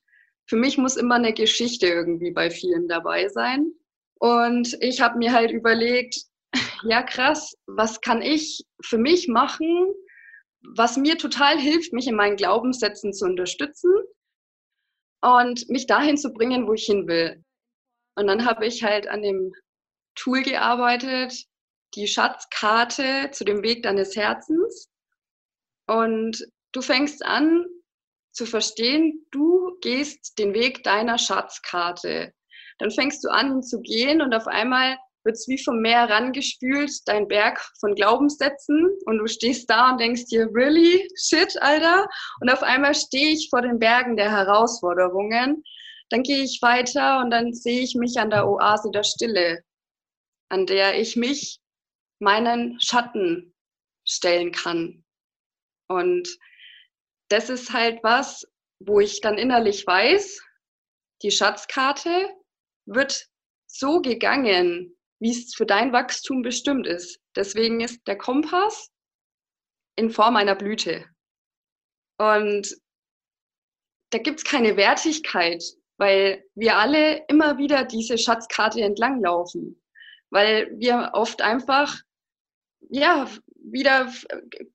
für 0.48 0.56
mich 0.56 0.78
muss 0.78 0.96
immer 0.96 1.16
eine 1.16 1.34
Geschichte 1.34 1.87
irgendwie 1.87 2.30
bei 2.30 2.50
vielen 2.50 2.88
dabei 2.88 3.28
sein. 3.28 3.72
Und 4.18 4.76
ich 4.80 5.00
habe 5.00 5.18
mir 5.18 5.32
halt 5.32 5.50
überlegt, 5.50 6.16
ja 6.82 7.02
krass, 7.02 7.54
was 7.66 8.00
kann 8.00 8.22
ich 8.22 8.64
für 8.82 8.98
mich 8.98 9.28
machen, 9.28 9.92
was 10.74 10.96
mir 10.96 11.18
total 11.18 11.58
hilft, 11.58 11.92
mich 11.92 12.08
in 12.08 12.16
meinen 12.16 12.37
Glaubenssätzen 12.37 13.12
zu 13.12 13.26
unterstützen 13.26 13.92
und 15.20 15.68
mich 15.68 15.87
dahin 15.87 16.16
zu 16.16 16.32
bringen, 16.32 16.66
wo 16.66 16.72
ich 16.72 16.87
hin 16.87 17.06
will. 17.06 17.44
Und 18.16 18.26
dann 18.26 18.46
habe 18.46 18.66
ich 18.66 18.82
halt 18.82 19.06
an 19.06 19.22
dem 19.22 19.52
Tool 20.14 20.42
gearbeitet, 20.42 21.44
die 21.94 22.08
Schatzkarte 22.08 23.30
zu 23.32 23.44
dem 23.44 23.62
Weg 23.62 23.82
deines 23.82 24.16
Herzens. 24.16 24.90
Und 25.87 26.44
du 26.72 26.80
fängst 26.80 27.24
an 27.24 27.66
zu 28.32 28.46
verstehen, 28.46 29.26
du 29.30 29.67
gehst 29.81 30.38
den 30.38 30.55
Weg 30.55 30.83
deiner 30.85 31.19
Schatzkarte 31.19 32.33
dann 32.79 32.91
fängst 32.91 33.25
du 33.25 33.29
an 33.29 33.62
zu 33.62 33.81
gehen 33.81 34.23
und 34.23 34.35
auf 34.35 34.47
einmal 34.47 34.97
wird 35.25 35.35
es 35.35 35.49
wie 35.49 35.62
vom 35.62 35.81
Meer 35.81 36.09
rangespült, 36.09 36.91
dein 37.07 37.27
Berg 37.29 37.61
von 37.81 37.95
Glaubenssätzen 37.95 38.88
und 39.05 39.19
du 39.19 39.27
stehst 39.27 39.69
da 39.69 39.91
und 39.91 40.01
denkst 40.01 40.27
dir, 40.27 40.49
really? 40.55 41.07
Shit, 41.21 41.61
Alter? 41.61 42.07
Und 42.41 42.51
auf 42.51 42.62
einmal 42.62 42.95
stehe 42.95 43.31
ich 43.31 43.49
vor 43.51 43.61
den 43.61 43.79
Bergen 43.79 44.16
der 44.16 44.31
Herausforderungen. 44.31 45.62
Dann 46.11 46.22
gehe 46.22 46.43
ich 46.43 46.61
weiter 46.62 47.20
und 47.20 47.31
dann 47.31 47.53
sehe 47.53 47.83
ich 47.83 47.95
mich 47.95 48.18
an 48.18 48.31
der 48.31 48.49
Oase 48.49 48.91
der 48.93 49.03
Stille, 49.03 49.62
an 50.49 50.64
der 50.64 50.99
ich 50.99 51.16
mich 51.16 51.59
meinen 52.20 52.81
Schatten 52.81 53.55
stellen 54.07 54.53
kann. 54.53 55.05
Und 55.89 56.29
das 57.29 57.51
ist 57.51 57.72
halt 57.72 58.03
was, 58.03 58.47
wo 58.81 59.01
ich 59.01 59.20
dann 59.20 59.39
innerlich 59.39 59.87
weiß, 59.87 60.41
die 61.22 61.31
Schatzkarte 61.31 62.29
wird 62.87 63.26
so 63.66 64.01
gegangen, 64.01 64.97
wie 65.20 65.31
es 65.31 65.55
für 65.55 65.66
dein 65.66 65.93
Wachstum 65.93 66.43
bestimmt 66.43 66.87
ist. 66.87 67.20
Deswegen 67.37 67.81
ist 67.81 68.07
der 68.07 68.16
Kompass 68.16 68.91
in 69.97 70.11
Form 70.11 70.37
einer 70.37 70.55
Blüte. 70.55 71.07
Und 72.18 72.76
da 74.11 74.18
gibt 74.18 74.39
es 74.39 74.45
keine 74.45 74.76
Wertigkeit. 74.76 75.62
weil 75.99 76.45
wir 76.55 76.76
alle 76.76 77.24
immer 77.29 77.59
wieder 77.59 77.85
diese 77.85 78.16
Schatzkarte 78.16 78.81
entlanglaufen, 78.81 79.83
weil 80.31 80.70
wir 80.79 81.11
oft 81.12 81.43
einfach 81.43 82.01
ja 82.89 83.29
wieder 83.73 84.12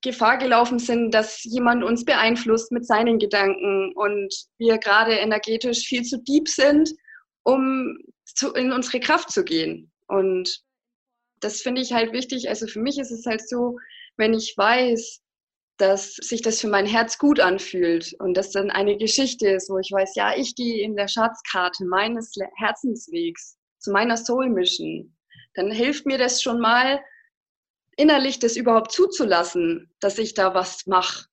Gefahr 0.02 0.38
gelaufen 0.38 0.78
sind, 0.78 1.12
dass 1.12 1.42
jemand 1.44 1.84
uns 1.84 2.04
beeinflusst 2.04 2.72
mit 2.72 2.86
seinen 2.86 3.18
Gedanken 3.18 3.92
und 3.94 4.34
wir 4.58 4.78
gerade 4.78 5.12
energetisch 5.12 5.86
viel 5.86 6.02
zu 6.02 6.22
deep 6.22 6.48
sind, 6.48 6.90
um 7.42 7.98
zu, 8.24 8.52
in 8.52 8.72
unsere 8.72 9.00
Kraft 9.00 9.30
zu 9.30 9.44
gehen. 9.44 9.92
Und 10.06 10.62
das 11.40 11.60
finde 11.60 11.82
ich 11.82 11.92
halt 11.92 12.12
wichtig. 12.12 12.48
Also 12.48 12.66
für 12.66 12.80
mich 12.80 12.98
ist 12.98 13.10
es 13.10 13.26
halt 13.26 13.46
so, 13.46 13.78
wenn 14.16 14.34
ich 14.34 14.54
weiß, 14.56 15.20
dass 15.76 16.14
sich 16.14 16.40
das 16.42 16.60
für 16.60 16.68
mein 16.68 16.86
Herz 16.86 17.18
gut 17.18 17.40
anfühlt 17.40 18.14
und 18.20 18.36
das 18.36 18.50
dann 18.50 18.70
eine 18.70 18.96
Geschichte 18.96 19.48
ist, 19.48 19.68
wo 19.68 19.78
ich 19.78 19.90
weiß, 19.90 20.14
ja, 20.14 20.36
ich 20.36 20.54
gehe 20.54 20.84
in 20.84 20.94
der 20.94 21.08
Schatzkarte 21.08 21.84
meines 21.84 22.32
Herzenswegs 22.56 23.56
zu 23.78 23.90
meiner 23.90 24.16
Soul 24.16 24.50
Mission, 24.50 25.16
dann 25.54 25.70
hilft 25.70 26.06
mir 26.06 26.18
das 26.18 26.42
schon 26.42 26.60
mal, 26.60 27.00
innerlich 27.96 28.38
das 28.38 28.56
überhaupt 28.56 28.92
zuzulassen, 28.92 29.90
dass 30.00 30.18
ich 30.18 30.34
da 30.34 30.54
was 30.54 30.86
mache. 30.86 31.26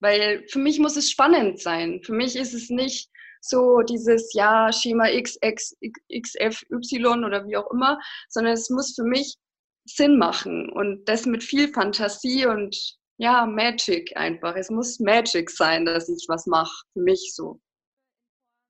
Weil 0.00 0.44
für 0.48 0.58
mich 0.58 0.78
muss 0.78 0.96
es 0.96 1.10
spannend 1.10 1.60
sein. 1.60 2.00
Für 2.04 2.12
mich 2.12 2.36
ist 2.36 2.54
es 2.54 2.70
nicht 2.70 3.10
so 3.40 3.80
dieses 3.82 4.32
ja 4.34 4.72
Schema 4.72 5.08
X, 5.08 5.38
X, 5.40 5.76
X, 6.08 6.34
F, 6.36 6.62
Y 6.70 7.24
oder 7.24 7.46
wie 7.46 7.56
auch 7.56 7.70
immer, 7.70 7.98
sondern 8.28 8.54
es 8.54 8.70
muss 8.70 8.94
für 8.94 9.04
mich 9.04 9.36
Sinn 9.84 10.18
machen 10.18 10.70
und 10.70 11.08
das 11.08 11.26
mit 11.26 11.42
viel 11.42 11.72
Fantasie 11.72 12.46
und 12.46 12.76
ja, 13.18 13.46
Magic 13.46 14.16
einfach. 14.16 14.54
Es 14.54 14.70
muss 14.70 15.00
Magic 15.00 15.50
sein, 15.50 15.84
dass 15.84 16.08
ich 16.08 16.26
was 16.28 16.46
mache, 16.46 16.84
für 16.92 17.00
mich 17.00 17.32
so. 17.34 17.60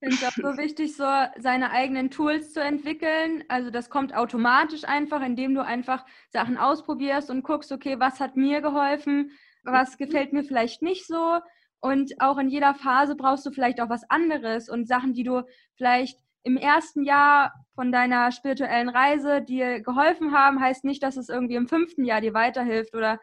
Ich 0.01 0.09
finde 0.11 0.17
es 0.17 0.25
auch 0.25 0.53
so 0.53 0.59
wichtig, 0.59 0.97
so 0.97 1.05
seine 1.39 1.73
eigenen 1.73 2.11
Tools 2.11 2.53
zu 2.53 2.61
entwickeln. 2.61 3.43
Also 3.49 3.71
das 3.71 3.91
kommt 3.91 4.15
automatisch 4.15 4.85
einfach, 4.85 5.23
indem 5.23 5.55
du 5.55 5.65
einfach 5.65 6.07
Sachen 6.31 6.57
ausprobierst 6.57 7.31
und 7.31 7.43
guckst, 7.43 7.73
okay, 7.73 7.99
was 7.99 8.21
hat 8.21 8.37
mir 8.37 8.61
geholfen, 8.61 9.33
was 9.65 9.99
mhm. 9.99 10.05
gefällt 10.05 10.33
mir 10.33 10.45
vielleicht 10.45 10.83
nicht 10.83 11.07
so. 11.07 11.41
Und 11.81 12.21
auch 12.21 12.39
in 12.39 12.49
jeder 12.49 12.75
Phase 12.75 13.17
brauchst 13.17 13.45
du 13.45 13.51
vielleicht 13.51 13.81
auch 13.81 13.89
was 13.89 14.09
anderes 14.09 14.69
und 14.69 14.87
Sachen, 14.87 15.15
die 15.15 15.25
du 15.25 15.43
vielleicht 15.75 16.21
im 16.45 16.57
ersten 16.57 17.03
Jahr 17.03 17.53
von 17.75 17.91
deiner 17.91 18.31
spirituellen 18.31 18.89
Reise 18.89 19.43
dir 19.43 19.81
geholfen 19.81 20.33
haben, 20.33 20.61
heißt 20.61 20.85
nicht, 20.85 21.03
dass 21.03 21.17
es 21.17 21.29
irgendwie 21.29 21.57
im 21.57 21.69
fünften 21.69 22.05
Jahr 22.05 22.21
dir 22.21 22.35
weiterhilft 22.35 22.95
oder 22.95 23.19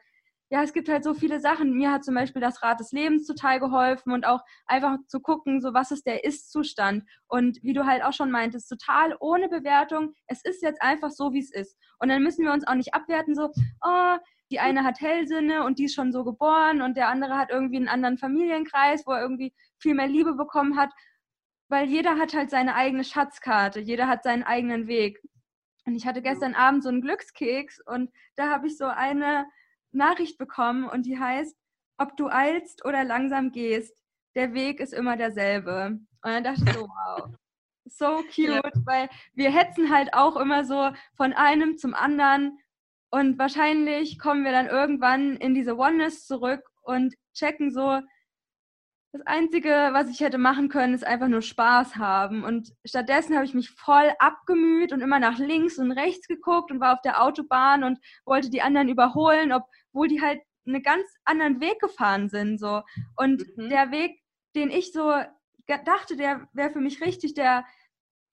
ja, 0.50 0.62
es 0.62 0.74
gibt 0.74 0.90
halt 0.90 1.04
so 1.04 1.14
viele 1.14 1.40
Sachen. 1.40 1.74
Mir 1.74 1.92
hat 1.92 2.04
zum 2.04 2.14
Beispiel 2.16 2.42
das 2.42 2.62
Rad 2.62 2.80
des 2.80 2.92
Lebens 2.92 3.26
total 3.26 3.60
geholfen 3.60 4.14
und 4.14 4.26
auch 4.26 4.42
einfach 4.68 4.98
zu 5.08 5.20
gucken, 5.20 5.62
so 5.62 5.74
was 5.74 5.92
ist 5.92 6.06
der 6.06 6.24
Ist-Zustand. 6.24 7.04
Und 7.28 7.58
wie 7.64 7.74
du 7.74 7.86
halt 7.86 8.04
auch 8.04 8.14
schon 8.14 8.32
meintest, 8.32 8.70
total 8.70 9.16
ohne 9.20 9.50
Bewertung. 9.50 10.14
Es 10.28 10.44
ist 10.44 10.62
jetzt 10.62 10.82
einfach 10.82 11.12
so, 11.12 11.34
wie 11.34 11.40
es 11.40 11.52
ist. 11.52 11.78
Und 12.00 12.10
dann 12.10 12.22
müssen 12.22 12.46
wir 12.46 12.54
uns 12.54 12.68
auch 12.68 12.76
nicht 12.76 12.94
abwerten, 12.94 13.36
so, 13.36 13.52
oh, 13.82 14.18
die 14.52 14.60
eine 14.60 14.84
hat 14.84 15.02
Hellsinne 15.02 15.64
und 15.64 15.80
die 15.80 15.86
ist 15.86 15.96
schon 15.96 16.12
so 16.12 16.24
geboren 16.24 16.84
und 16.84 16.96
der 16.96 17.10
andere 17.10 17.36
hat 17.36 17.50
irgendwie 17.50 17.78
einen 17.78 17.88
anderen 17.88 18.20
Familienkreis, 18.20 19.08
wo 19.08 19.14
er 19.14 19.22
irgendwie 19.22 19.54
viel 19.80 19.96
mehr 19.96 20.08
Liebe 20.08 20.36
bekommen 20.36 20.78
hat 20.78 20.92
weil 21.68 21.88
jeder 21.88 22.18
hat 22.18 22.34
halt 22.34 22.50
seine 22.50 22.76
eigene 22.76 23.04
Schatzkarte, 23.04 23.80
jeder 23.80 24.08
hat 24.08 24.24
seinen 24.24 24.44
eigenen 24.44 24.88
Weg. 24.88 25.22
Und 25.86 25.96
ich 25.96 26.06
hatte 26.08 26.22
gestern 26.22 26.56
Abend 26.56 26.84
so 26.84 26.90
einen 26.90 27.02
Glückskeks 27.02 27.80
und 27.86 28.12
da 28.36 28.50
habe 28.50 28.68
ich 28.68 28.78
so 28.78 28.86
eine 28.86 29.46
Nachricht 29.96 30.38
bekommen 30.38 30.88
und 30.88 31.06
die 31.06 31.20
heißt, 31.20 31.56
ob 31.98 32.18
du 32.18 32.28
eilst 32.28 32.86
oder 32.86 33.04
langsam 33.04 33.52
gehst, 33.52 34.04
der 34.36 34.54
Weg 34.54 34.80
ist 34.80 34.94
immer 34.94 35.18
derselbe. 35.18 36.00
Und 36.24 36.32
dann 36.32 36.44
dachte 36.44 36.64
ich 36.66 36.74
so, 36.74 36.82
wow, 36.88 37.30
so 37.86 38.24
cute, 38.34 38.64
ja. 38.64 38.72
weil 38.86 39.10
wir 39.34 39.52
hetzen 39.52 39.94
halt 39.94 40.14
auch 40.14 40.36
immer 40.36 40.66
so 40.66 40.92
von 41.16 41.34
einem 41.34 41.78
zum 41.78 41.94
anderen 41.94 42.58
und 43.12 43.40
wahrscheinlich 43.40 44.20
kommen 44.20 44.44
wir 44.44 44.52
dann 44.52 44.68
irgendwann 44.68 45.38
in 45.38 45.54
diese 45.54 45.78
Oneness 45.78 46.26
zurück 46.26 46.62
und 46.82 47.16
checken 47.34 47.72
so, 47.72 48.02
das 49.16 49.26
Einzige, 49.28 49.70
was 49.94 50.10
ich 50.10 50.20
hätte 50.20 50.38
machen 50.38 50.68
können, 50.68 50.94
ist 50.94 51.06
einfach 51.06 51.30
nur 51.30 51.42
Spaß 51.42 51.96
haben. 51.96 52.44
Und 52.44 52.74
stattdessen 52.84 53.36
habe 53.36 53.46
ich 53.46 53.54
mich 53.54 53.70
voll 53.70 54.12
abgemüht 54.20 54.92
und 54.92 55.00
immer 55.00 55.20
nach 55.20 55.38
links 55.40 55.78
und 55.78 55.94
rechts 55.94 56.28
geguckt 56.28 56.70
und 56.70 56.82
war 56.82 56.92
auf 56.92 57.02
der 57.02 57.24
Autobahn 57.24 57.86
und 57.86 57.98
wollte 58.26 58.50
die 58.50 58.62
anderen 58.62 58.90
überholen, 58.90 59.54
obwohl 59.96 60.10
die 60.10 60.22
halt 60.22 60.42
einen 60.68 60.84
ganz 60.84 61.06
anderen 61.24 61.62
Weg 61.62 61.80
gefahren 61.80 62.28
sind. 62.28 62.60
So. 62.60 62.82
Und 63.16 63.46
mhm. 63.56 63.70
der 63.70 63.92
Weg, 63.92 64.20
den 64.54 64.70
ich 64.70 64.92
so 64.92 65.14
dachte, 65.68 66.18
der 66.18 66.48
wäre 66.54 66.72
für 66.72 66.82
mich 66.82 67.02
richtig, 67.02 67.34
der, 67.34 67.66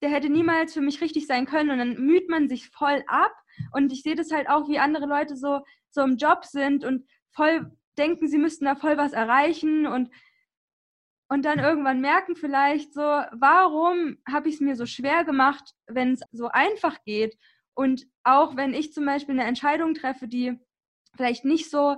der 0.01 0.09
hätte 0.09 0.29
niemals 0.29 0.73
für 0.73 0.81
mich 0.81 0.99
richtig 0.99 1.25
sein 1.25 1.45
können. 1.45 1.71
Und 1.71 1.77
dann 1.77 2.05
müht 2.05 2.29
man 2.29 2.49
sich 2.49 2.69
voll 2.69 3.03
ab. 3.07 3.33
Und 3.71 3.93
ich 3.93 4.03
sehe 4.03 4.15
das 4.15 4.31
halt 4.31 4.49
auch, 4.49 4.67
wie 4.67 4.79
andere 4.79 5.05
Leute 5.05 5.37
so, 5.37 5.61
so 5.89 6.01
im 6.01 6.17
Job 6.17 6.43
sind 6.43 6.83
und 6.83 7.07
voll 7.31 7.71
denken, 7.97 8.27
sie 8.27 8.39
müssten 8.39 8.65
da 8.65 8.75
voll 8.75 8.97
was 8.97 9.13
erreichen 9.13 9.87
und 9.87 10.09
und 11.29 11.45
dann 11.45 11.57
irgendwann 11.57 11.99
merken 12.01 12.35
vielleicht 12.35 12.93
so, 12.93 13.01
warum 13.01 14.17
habe 14.29 14.49
ich 14.49 14.55
es 14.55 14.61
mir 14.61 14.75
so 14.75 14.85
schwer 14.85 15.23
gemacht, 15.23 15.73
wenn 15.87 16.13
es 16.13 16.21
so 16.31 16.49
einfach 16.49 17.01
geht? 17.05 17.35
Und 17.73 18.05
auch 18.23 18.55
wenn 18.55 18.75
ich 18.75 18.93
zum 18.93 19.05
Beispiel 19.05 19.39
eine 19.39 19.47
Entscheidung 19.47 19.95
treffe, 19.95 20.27
die 20.27 20.59
vielleicht 21.15 21.45
nicht 21.45 21.69
so 21.69 21.97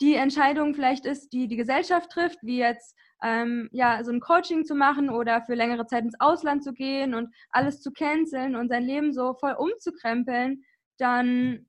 die 0.00 0.14
Entscheidung 0.14 0.74
vielleicht 0.74 1.06
ist, 1.06 1.32
die 1.32 1.48
die 1.48 1.56
Gesellschaft 1.56 2.10
trifft, 2.10 2.38
wie 2.42 2.58
jetzt 2.58 2.94
ähm, 3.22 3.68
ja 3.72 4.04
so 4.04 4.12
ein 4.12 4.20
Coaching 4.20 4.64
zu 4.64 4.74
machen 4.74 5.08
oder 5.08 5.42
für 5.42 5.54
längere 5.54 5.86
Zeit 5.86 6.04
ins 6.04 6.20
Ausland 6.20 6.62
zu 6.62 6.72
gehen 6.72 7.14
und 7.14 7.34
alles 7.50 7.80
zu 7.80 7.92
canceln 7.92 8.56
und 8.56 8.68
sein 8.68 8.84
Leben 8.84 9.12
so 9.12 9.34
voll 9.34 9.54
umzukrempeln, 9.58 10.64
dann 10.98 11.66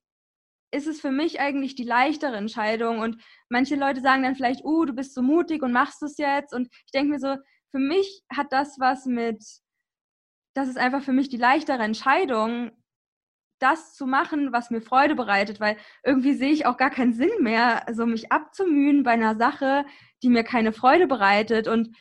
ist 0.71 0.88
es 0.88 0.99
für 0.99 1.11
mich 1.11 1.39
eigentlich 1.39 1.75
die 1.75 1.84
leichtere 1.84 2.36
Entscheidung. 2.36 2.99
Und 2.99 3.21
manche 3.49 3.75
Leute 3.75 4.01
sagen 4.01 4.23
dann 4.23 4.36
vielleicht, 4.36 4.65
uh, 4.65 4.86
du 4.86 4.93
bist 4.93 5.13
so 5.13 5.21
mutig 5.21 5.63
und 5.63 5.71
machst 5.71 6.03
es 6.03 6.17
jetzt. 6.17 6.53
Und 6.53 6.67
ich 6.86 6.91
denke 6.91 7.11
mir 7.11 7.19
so, 7.19 7.36
für 7.71 7.80
mich 7.80 8.23
hat 8.30 8.51
das 8.51 8.78
was 8.80 9.05
mit, 9.05 9.43
das 10.53 10.67
ist 10.67 10.78
einfach 10.78 11.03
für 11.03 11.13
mich 11.13 11.30
die 11.30 11.38
leichtere 11.38 11.84
Entscheidung, 11.84 12.71
das 13.60 13.93
zu 13.95 14.05
machen, 14.05 14.51
was 14.53 14.70
mir 14.70 14.82
Freude 14.82 15.16
bereitet, 15.16 15.60
weil 15.60 15.78
irgendwie 16.03 16.34
sehe 16.34 16.51
ich 16.51 16.66
auch 16.66 16.78
gar 16.78 16.89
keinen 16.89 17.14
Sinn 17.14 17.32
mehr, 17.39 17.86
so 17.91 18.05
mich 18.05 18.32
abzumühen 18.32 19.03
bei 19.03 19.12
einer 19.12 19.36
Sache, 19.36 19.86
die 20.24 20.30
mir 20.30 20.43
keine 20.43 20.74
Freude 20.74 21.08
bereitet. 21.08 21.68
Und 21.68 21.95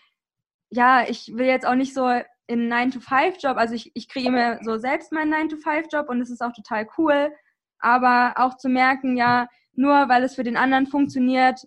ja, 0.70 1.08
ich 1.08 1.32
will 1.34 1.46
jetzt 1.46 1.66
auch 1.66 1.74
nicht 1.74 1.94
so 1.94 2.08
in 2.46 2.72
9-to-5-Job, 2.72 3.56
also 3.56 3.74
ich, 3.74 3.90
ich 3.94 4.08
kriege 4.08 4.30
mir 4.30 4.60
so 4.62 4.76
selbst 4.76 5.12
meinen 5.12 5.32
9-to-5-Job 5.32 6.08
und 6.08 6.20
es 6.20 6.30
ist 6.30 6.42
auch 6.42 6.52
total 6.52 6.86
cool 6.98 7.32
aber 7.78 8.34
auch 8.36 8.56
zu 8.56 8.68
merken, 8.68 9.16
ja, 9.16 9.48
nur 9.72 10.08
weil 10.08 10.24
es 10.24 10.34
für 10.34 10.44
den 10.44 10.56
anderen 10.56 10.86
funktioniert 10.86 11.66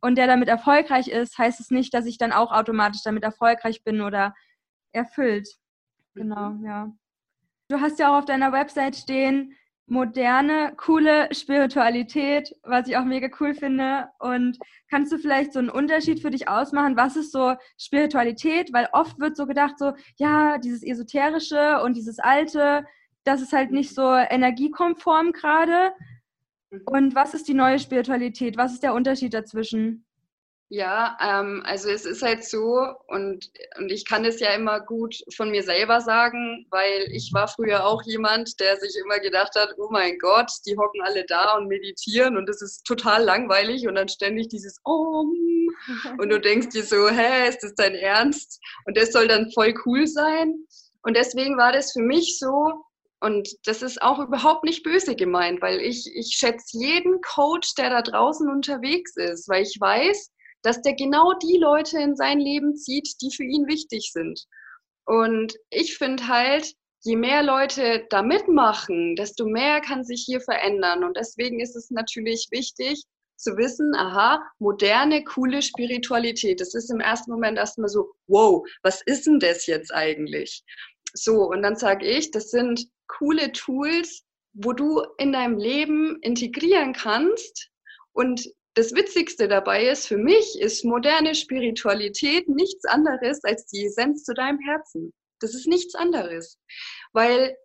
und 0.00 0.16
der 0.16 0.26
damit 0.26 0.48
erfolgreich 0.48 1.08
ist, 1.08 1.38
heißt 1.38 1.60
es 1.60 1.70
nicht, 1.70 1.94
dass 1.94 2.06
ich 2.06 2.18
dann 2.18 2.32
auch 2.32 2.52
automatisch 2.52 3.02
damit 3.04 3.22
erfolgreich 3.22 3.84
bin 3.84 4.00
oder 4.00 4.34
erfüllt. 4.92 5.48
Genau, 6.14 6.50
mhm. 6.50 6.64
ja. 6.64 6.92
Du 7.72 7.80
hast 7.80 7.98
ja 7.98 8.12
auch 8.12 8.18
auf 8.18 8.24
deiner 8.26 8.52
Website 8.52 8.96
stehen, 8.96 9.54
moderne, 9.86 10.74
coole 10.76 11.34
Spiritualität, 11.34 12.54
was 12.64 12.86
ich 12.86 12.98
auch 12.98 13.04
mega 13.06 13.30
cool 13.40 13.54
finde. 13.54 14.08
Und 14.18 14.58
kannst 14.90 15.10
du 15.10 15.16
vielleicht 15.16 15.54
so 15.54 15.58
einen 15.58 15.70
Unterschied 15.70 16.20
für 16.20 16.30
dich 16.30 16.48
ausmachen? 16.48 16.98
Was 16.98 17.16
ist 17.16 17.32
so 17.32 17.54
Spiritualität? 17.78 18.74
Weil 18.74 18.90
oft 18.92 19.18
wird 19.20 19.38
so 19.38 19.46
gedacht, 19.46 19.78
so, 19.78 19.94
ja, 20.18 20.58
dieses 20.58 20.82
Esoterische 20.82 21.80
und 21.82 21.96
dieses 21.96 22.18
Alte, 22.18 22.84
das 23.24 23.40
ist 23.40 23.54
halt 23.54 23.70
nicht 23.70 23.94
so 23.94 24.16
energiekonform 24.16 25.32
gerade. 25.32 25.94
Mhm. 26.70 26.82
Und 26.84 27.14
was 27.14 27.32
ist 27.32 27.48
die 27.48 27.54
neue 27.54 27.78
Spiritualität? 27.78 28.58
Was 28.58 28.74
ist 28.74 28.82
der 28.82 28.92
Unterschied 28.92 29.32
dazwischen? 29.32 30.04
Ja, 30.74 31.18
ähm, 31.20 31.62
also 31.66 31.90
es 31.90 32.06
ist 32.06 32.22
halt 32.22 32.44
so 32.44 32.82
und, 33.08 33.50
und 33.76 33.92
ich 33.92 34.06
kann 34.06 34.24
es 34.24 34.40
ja 34.40 34.54
immer 34.54 34.80
gut 34.80 35.14
von 35.36 35.50
mir 35.50 35.62
selber 35.62 36.00
sagen, 36.00 36.66
weil 36.70 37.08
ich 37.10 37.30
war 37.34 37.46
früher 37.46 37.84
auch 37.84 38.02
jemand, 38.04 38.58
der 38.58 38.78
sich 38.78 38.96
immer 39.04 39.18
gedacht 39.18 39.54
hat, 39.54 39.74
oh 39.76 39.90
mein 39.90 40.18
Gott, 40.18 40.50
die 40.64 40.78
hocken 40.78 41.02
alle 41.02 41.26
da 41.26 41.58
und 41.58 41.68
meditieren 41.68 42.38
und 42.38 42.48
das 42.48 42.62
ist 42.62 42.86
total 42.86 43.22
langweilig 43.22 43.86
und 43.86 43.96
dann 43.96 44.08
ständig 44.08 44.48
dieses 44.48 44.80
Om 44.84 45.36
und 46.16 46.30
du 46.30 46.40
denkst 46.40 46.70
dir 46.70 46.84
so, 46.84 47.06
hä, 47.06 47.50
ist 47.50 47.62
das 47.62 47.74
dein 47.74 47.94
Ernst? 47.94 48.58
Und 48.86 48.96
das 48.96 49.12
soll 49.12 49.28
dann 49.28 49.52
voll 49.52 49.74
cool 49.84 50.06
sein. 50.06 50.54
Und 51.02 51.18
deswegen 51.18 51.58
war 51.58 51.72
das 51.72 51.92
für 51.92 52.00
mich 52.00 52.38
so, 52.38 52.72
und 53.20 53.46
das 53.66 53.82
ist 53.82 54.00
auch 54.00 54.20
überhaupt 54.20 54.64
nicht 54.64 54.84
böse 54.84 55.16
gemeint, 55.16 55.60
weil 55.60 55.80
ich, 55.80 56.10
ich 56.14 56.34
schätze 56.34 56.78
jeden 56.78 57.20
Coach, 57.20 57.74
der 57.74 57.90
da 57.90 58.00
draußen 58.00 58.48
unterwegs 58.48 59.18
ist, 59.18 59.50
weil 59.50 59.64
ich 59.64 59.76
weiß, 59.78 60.32
dass 60.62 60.82
der 60.82 60.94
genau 60.94 61.32
die 61.34 61.58
Leute 61.58 61.98
in 61.98 62.16
sein 62.16 62.40
Leben 62.40 62.76
zieht, 62.76 63.20
die 63.20 63.34
für 63.34 63.44
ihn 63.44 63.66
wichtig 63.66 64.10
sind. 64.12 64.46
Und 65.04 65.54
ich 65.70 65.96
finde 65.96 66.28
halt, 66.28 66.74
je 67.04 67.16
mehr 67.16 67.42
Leute 67.42 68.06
da 68.10 68.22
mitmachen, 68.22 69.16
desto 69.16 69.46
mehr 69.46 69.80
kann 69.80 70.04
sich 70.04 70.22
hier 70.24 70.40
verändern. 70.40 71.04
Und 71.04 71.16
deswegen 71.16 71.60
ist 71.60 71.74
es 71.74 71.90
natürlich 71.90 72.48
wichtig, 72.50 73.02
zu 73.36 73.56
wissen, 73.56 73.92
aha, 73.96 74.40
moderne, 74.60 75.24
coole 75.24 75.62
Spiritualität. 75.62 76.60
Das 76.60 76.74
ist 76.74 76.90
im 76.90 77.00
ersten 77.00 77.32
Moment 77.32 77.58
erstmal 77.58 77.88
so, 77.88 78.12
wow, 78.28 78.64
was 78.82 79.02
ist 79.02 79.26
denn 79.26 79.40
das 79.40 79.66
jetzt 79.66 79.92
eigentlich? 79.92 80.62
So, 81.14 81.48
und 81.48 81.62
dann 81.62 81.76
sage 81.76 82.06
ich, 82.06 82.30
das 82.30 82.50
sind 82.50 82.86
coole 83.08 83.50
Tools, 83.52 84.22
wo 84.54 84.72
du 84.72 85.02
in 85.18 85.32
deinem 85.32 85.58
Leben 85.58 86.18
integrieren 86.22 86.92
kannst. 86.92 87.68
Und 88.12 88.46
das 88.74 88.94
Witzigste 88.94 89.48
dabei 89.48 89.86
ist, 89.86 90.06
für 90.06 90.16
mich 90.16 90.58
ist 90.58 90.84
moderne 90.84 91.34
Spiritualität 91.34 92.48
nichts 92.48 92.84
anderes 92.86 93.44
als 93.44 93.66
die 93.66 93.86
Essenz 93.86 94.24
zu 94.24 94.32
deinem 94.34 94.58
Herzen. 94.60 95.12
Das 95.40 95.54
ist 95.54 95.66
nichts 95.66 95.94
anderes. 95.94 96.58
Weil 97.12 97.56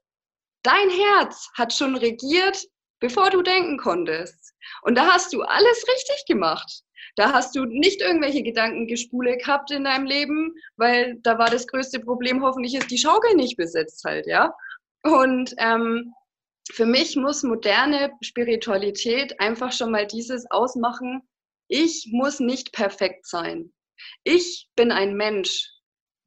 dein 0.64 0.90
Herz 0.90 1.50
hat 1.54 1.74
schon 1.74 1.96
regiert, 1.96 2.66
bevor 3.00 3.30
du 3.30 3.42
denken 3.42 3.78
konntest. 3.78 4.54
Und 4.82 4.96
da 4.96 5.14
hast 5.14 5.32
du 5.32 5.44
alles 5.44 5.86
richtig 5.88 6.26
gemacht. 6.28 6.82
Da 7.16 7.32
hast 7.32 7.56
du 7.56 7.66
nicht 7.66 8.02
irgendwelche 8.02 8.44
Gedankengespule 8.44 9.38
gehabt 9.38 9.72
in 9.72 9.86
deinem 9.86 10.06
Leben, 10.06 10.54
weil 10.76 11.18
da 11.22 11.38
war 11.38 11.50
das 11.50 11.68
größte 11.68 12.00
Problem, 12.00 12.44
hoffentlich 12.44 12.76
ist 12.76 12.92
die 12.92 12.98
Schaukel 12.98 13.36
nicht 13.36 13.56
besetzt 13.58 14.04
halt, 14.04 14.28
ja. 14.28 14.54
Und 15.04 15.56
ähm, 15.58 16.14
für 16.74 16.86
mich 16.86 17.16
muss 17.16 17.44
moderne 17.44 18.12
Spiritualität 18.22 19.40
einfach 19.40 19.72
schon 19.72 19.92
mal 19.92 20.08
dieses 20.08 20.50
ausmachen, 20.50 21.22
ich 21.68 22.10
muss 22.12 22.40
nicht 22.40 22.72
perfekt 22.72 23.28
sein. 23.28 23.74
Ich 24.24 24.70
bin 24.76 24.92
ein 24.92 25.16
Mensch. 25.16 25.70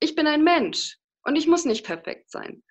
Ich 0.01 0.14
bin 0.14 0.26
ein 0.26 0.43
Mensch 0.43 0.99
und 1.24 1.36
ich 1.36 1.47
muss 1.47 1.64
nicht 1.64 1.84
perfekt 1.84 2.30
sein. 2.30 2.62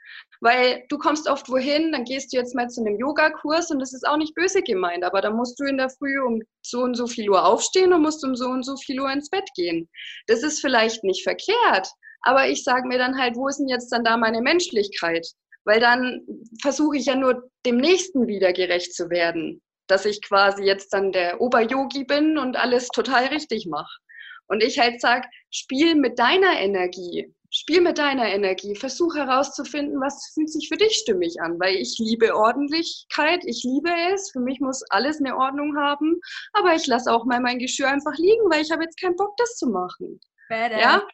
Weil 0.41 0.86
du 0.89 0.97
kommst 0.97 1.28
oft 1.28 1.49
wohin, 1.49 1.91
dann 1.91 2.05
gehst 2.05 2.32
du 2.32 2.38
jetzt 2.38 2.55
mal 2.55 2.70
zu 2.70 2.82
einem 2.82 2.97
Yogakurs 2.97 3.70
und 3.72 3.80
das 3.80 3.93
ist 3.93 4.07
auch 4.07 4.17
nicht 4.17 4.34
böse 4.36 4.61
gemeint, 4.61 5.03
aber 5.03 5.22
dann 5.22 5.36
musst 5.36 5.59
du 5.59 5.65
in 5.65 5.78
der 5.78 5.89
Früh 5.89 6.20
um 6.20 6.41
so 6.61 6.82
und 6.82 6.95
so 6.95 7.07
viel 7.07 7.30
Uhr 7.30 7.45
aufstehen 7.45 7.93
und 7.93 8.01
musst 8.01 8.24
um 8.24 8.36
so 8.36 8.47
und 8.47 8.63
so 8.63 8.76
viel 8.78 8.99
Uhr 8.99 9.11
ins 9.11 9.30
Bett 9.30 9.47
gehen. 9.55 9.89
Das 10.28 10.41
ist 10.41 10.61
vielleicht 10.61 11.03
nicht 11.03 11.24
verkehrt, 11.24 11.89
aber 12.22 12.47
ich 12.47 12.63
sage 12.63 12.88
mir 12.88 12.97
dann 12.97 13.20
halt, 13.20 13.36
wo 13.36 13.47
ist 13.47 13.57
denn 13.57 13.67
jetzt 13.67 13.89
dann 13.89 14.03
da 14.03 14.17
meine 14.17 14.41
Menschlichkeit? 14.41 15.28
Weil 15.66 15.80
dann 15.80 16.26
versuche 16.62 16.97
ich 16.97 17.05
ja 17.05 17.16
nur 17.16 17.49
dem 17.66 17.78
Nächsten 17.78 18.28
wieder 18.28 18.53
gerecht 18.53 18.93
zu 18.93 19.10
werden, 19.10 19.62
dass 19.88 20.05
ich 20.05 20.22
quasi 20.22 20.64
jetzt 20.64 20.93
dann 20.93 21.12
der 21.12 21.41
Oberyogi 21.41 22.03
bin 22.03 22.38
und 22.38 22.55
alles 22.57 22.88
total 22.89 23.26
richtig 23.26 23.68
mache. 23.68 23.99
Und 24.47 24.64
ich 24.64 24.80
halt 24.80 24.99
sage, 24.99 25.28
spiel 25.51 25.95
mit 25.95 26.18
deiner 26.20 26.60
Energie. 26.60 27.34
Spiel 27.51 27.82
mit 27.82 27.97
deiner 27.97 28.28
Energie, 28.28 28.76
versuch 28.76 29.16
herauszufinden, 29.16 29.99
was 29.99 30.32
fühlt 30.36 30.51
sich 30.51 30.68
für 30.68 30.78
dich 30.78 30.93
stimmig 30.93 31.41
an, 31.41 31.60
weil 31.60 31.78
ich 31.78 31.97
liebe 31.97 32.36
Ordentlichkeit, 32.36 33.43
ich 33.43 33.64
liebe 33.64 33.89
es, 34.14 34.30
für 34.30 34.39
mich 34.39 34.60
muss 34.60 34.84
alles 34.91 35.18
eine 35.18 35.36
Ordnung 35.36 35.76
haben, 35.76 36.20
aber 36.53 36.76
ich 36.76 36.86
lasse 36.86 37.12
auch 37.12 37.26
mal 37.26 37.39
mein 37.39 37.57
Geschirr 37.57 37.89
einfach 37.89 38.16
liegen, 38.18 38.43
weil 38.51 38.62
ich 38.62 38.70
habe 38.70 38.84
jetzt 38.84 39.01
keinen 39.01 39.16
Bock, 39.16 39.36
das 39.38 39.55
zu 39.55 39.66
machen. 39.66 40.20
Badass. 40.49 40.81
Ja? 40.81 41.07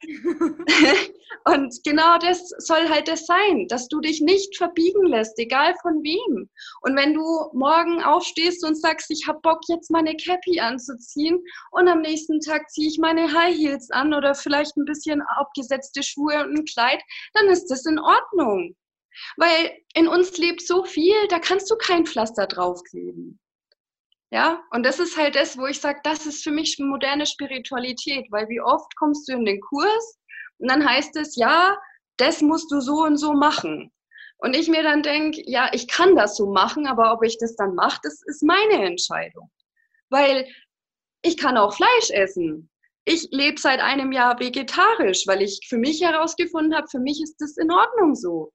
und 1.54 1.84
genau 1.84 2.18
das 2.18 2.50
soll 2.58 2.90
halt 2.90 3.08
das 3.08 3.26
sein, 3.26 3.68
dass 3.68 3.88
du 3.88 4.00
dich 4.00 4.22
nicht 4.22 4.58
verbiegen 4.58 5.06
lässt, 5.06 5.38
egal 5.38 5.76
von 5.82 6.02
wem. 6.04 6.50
Und 6.82 6.96
wenn 6.96 7.14
du 7.14 7.22
morgen 7.54 8.02
aufstehst 8.02 8.66
und 8.66 8.80
sagst, 8.80 9.12
ich 9.12 9.28
habe 9.28 9.40
Bock, 9.42 9.60
jetzt 9.68 9.92
meine 9.92 10.16
Cappy 10.16 10.60
anzuziehen 10.60 11.44
und 11.72 11.88
am 11.88 12.02
nächsten 12.02 12.40
Tag 12.40 12.70
ziehe 12.70 12.88
ich 12.88 12.98
meine 12.98 13.32
High 13.34 13.56
Heels 13.56 13.92
an 13.92 14.14
oder 14.14 14.34
vielleicht 14.34 14.76
ein 14.78 14.86
bisschen 14.86 15.22
abgesetzte 15.22 16.02
Schuhe 16.02 16.44
und 16.44 16.58
ein 16.58 16.66
Kleid, 16.66 17.02
dann 17.34 17.48
ist 17.48 17.68
das 17.68 17.86
in 17.86 18.00
Ordnung. 18.00 18.76
Weil 19.38 19.72
in 19.94 20.08
uns 20.08 20.38
lebt 20.38 20.62
so 20.62 20.84
viel, 20.84 21.16
da 21.30 21.40
kannst 21.40 21.70
du 21.70 21.76
kein 21.76 22.06
Pflaster 22.06 22.48
draufkleben. 22.48 23.40
Ja, 24.32 24.64
und 24.72 24.86
das 24.86 25.00
ist 25.00 25.18
halt 25.18 25.36
das, 25.36 25.58
wo 25.58 25.68
ich 25.68 25.80
sage, 25.80 26.00
das 26.04 26.26
ist 26.26 26.44
für 26.44 26.52
mich 26.52 26.78
moderne 26.80 27.26
Spiritualität, 27.26 28.26
weil 28.32 28.50
wie 28.50 28.62
oft 28.62 28.96
kommst 28.96 29.28
du 29.28 29.34
in 29.34 29.46
den 29.46 29.62
Kurs 29.62 30.20
und 30.58 30.70
dann 30.70 30.88
heißt 30.88 31.16
es, 31.18 31.36
ja, 31.36 31.78
das 32.18 32.42
musst 32.42 32.72
du 32.72 32.80
so 32.80 33.04
und 33.04 33.18
so 33.18 33.34
machen. 33.34 33.92
Und 34.38 34.56
ich 34.56 34.68
mir 34.68 34.84
dann 34.84 35.04
denke, 35.04 35.42
ja, 35.46 35.70
ich 35.74 35.88
kann 35.88 36.16
das 36.16 36.36
so 36.36 36.52
machen, 36.52 36.88
aber 36.88 37.14
ob 37.14 37.24
ich 37.24 37.38
das 37.38 37.56
dann 37.56 37.76
mache, 37.76 38.00
das 38.04 38.22
ist 38.26 38.44
meine 38.44 38.86
Entscheidung. 38.86 39.50
Weil 40.10 40.48
ich 41.22 41.38
kann 41.38 41.58
auch 41.58 41.76
Fleisch 41.76 42.10
essen. 42.12 42.70
Ich 43.06 43.30
lebe 43.32 43.60
seit 43.60 43.80
einem 43.80 44.12
Jahr 44.12 44.40
vegetarisch, 44.40 45.26
weil 45.28 45.42
ich 45.42 45.60
für 45.68 45.78
mich 45.78 46.02
herausgefunden 46.02 46.76
habe, 46.76 46.88
für 46.88 47.00
mich 47.00 47.22
ist 47.22 47.38
das 47.40 47.58
in 47.58 47.72
Ordnung 47.72 48.16
so. 48.16 48.52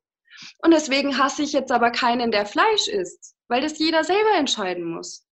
Und 0.59 0.73
deswegen 0.73 1.19
hasse 1.19 1.43
ich 1.43 1.53
jetzt 1.53 1.73
aber 1.73 1.91
keinen, 1.91 2.31
der 2.31 2.47
Fleisch 2.47 2.89
isst, 2.89 3.35
weil 3.49 3.61
das 3.61 3.79
jeder 3.79 4.05
selber 4.05 4.35
entscheiden 4.37 4.85
muss. 4.85 5.27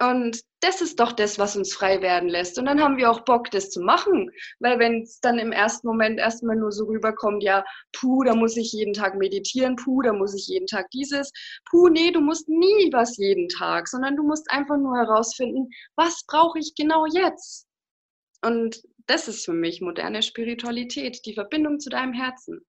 Und 0.00 0.40
das 0.60 0.80
ist 0.80 0.98
doch 1.00 1.12
das, 1.12 1.38
was 1.38 1.56
uns 1.56 1.72
frei 1.72 2.00
werden 2.02 2.28
lässt. 2.28 2.58
Und 2.58 2.66
dann 2.66 2.80
haben 2.80 2.96
wir 2.96 3.10
auch 3.10 3.20
Bock, 3.20 3.50
das 3.50 3.70
zu 3.70 3.80
machen. 3.80 4.30
Weil 4.58 4.78
wenn 4.78 5.02
es 5.02 5.20
dann 5.20 5.38
im 5.38 5.52
ersten 5.52 5.86
Moment 5.86 6.18
erstmal 6.18 6.56
nur 6.56 6.72
so 6.72 6.86
rüberkommt, 6.86 7.42
ja, 7.42 7.64
puh, 7.92 8.24
da 8.24 8.34
muss 8.34 8.56
ich 8.56 8.72
jeden 8.72 8.94
Tag 8.94 9.16
meditieren, 9.16 9.76
puh, 9.76 10.02
da 10.02 10.12
muss 10.12 10.34
ich 10.34 10.48
jeden 10.48 10.66
Tag 10.66 10.90
dieses, 10.90 11.30
puh, 11.70 11.88
nee, 11.88 12.10
du 12.10 12.20
musst 12.20 12.48
nie 12.48 12.92
was 12.92 13.16
jeden 13.16 13.48
Tag, 13.48 13.88
sondern 13.88 14.16
du 14.16 14.22
musst 14.24 14.50
einfach 14.50 14.76
nur 14.76 14.96
herausfinden, 14.96 15.68
was 15.94 16.24
brauche 16.26 16.58
ich 16.58 16.74
genau 16.74 17.06
jetzt? 17.06 17.66
Und 18.44 18.82
das 19.06 19.28
ist 19.28 19.44
für 19.44 19.52
mich 19.52 19.80
moderne 19.80 20.22
Spiritualität, 20.22 21.24
die 21.26 21.34
Verbindung 21.34 21.78
zu 21.80 21.90
deinem 21.90 22.12
Herzen. 22.12 22.60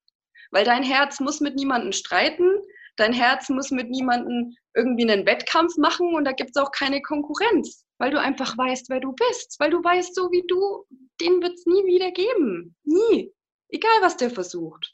Weil 0.51 0.65
dein 0.65 0.83
Herz 0.83 1.19
muss 1.19 1.41
mit 1.41 1.55
niemandem 1.55 1.93
streiten, 1.93 2.47
dein 2.95 3.13
Herz 3.13 3.49
muss 3.49 3.71
mit 3.71 3.89
niemandem 3.89 4.55
irgendwie 4.75 5.09
einen 5.09 5.25
Wettkampf 5.25 5.77
machen 5.77 6.13
und 6.15 6.25
da 6.25 6.31
gibt 6.31 6.51
es 6.55 6.61
auch 6.61 6.71
keine 6.71 7.01
Konkurrenz, 7.01 7.85
weil 7.97 8.11
du 8.11 8.19
einfach 8.19 8.57
weißt, 8.57 8.89
wer 8.89 8.99
du 8.99 9.13
bist, 9.13 9.55
weil 9.59 9.69
du 9.69 9.83
weißt, 9.83 10.15
so 10.15 10.31
wie 10.31 10.43
du, 10.47 10.85
den 11.21 11.41
wird 11.41 11.53
es 11.53 11.65
nie 11.65 11.85
wieder 11.85 12.11
geben. 12.11 12.75
Nie. 12.83 13.31
Egal, 13.69 14.01
was 14.01 14.17
der 14.17 14.29
versucht. 14.29 14.93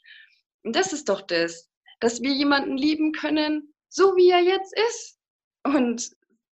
Und 0.62 0.76
das 0.76 0.92
ist 0.92 1.08
doch 1.08 1.22
das, 1.22 1.70
dass 2.00 2.22
wir 2.22 2.32
jemanden 2.32 2.76
lieben 2.76 3.12
können, 3.12 3.74
so 3.88 4.16
wie 4.16 4.30
er 4.30 4.40
jetzt 4.40 4.74
ist. 4.88 5.18
Und 5.64 6.10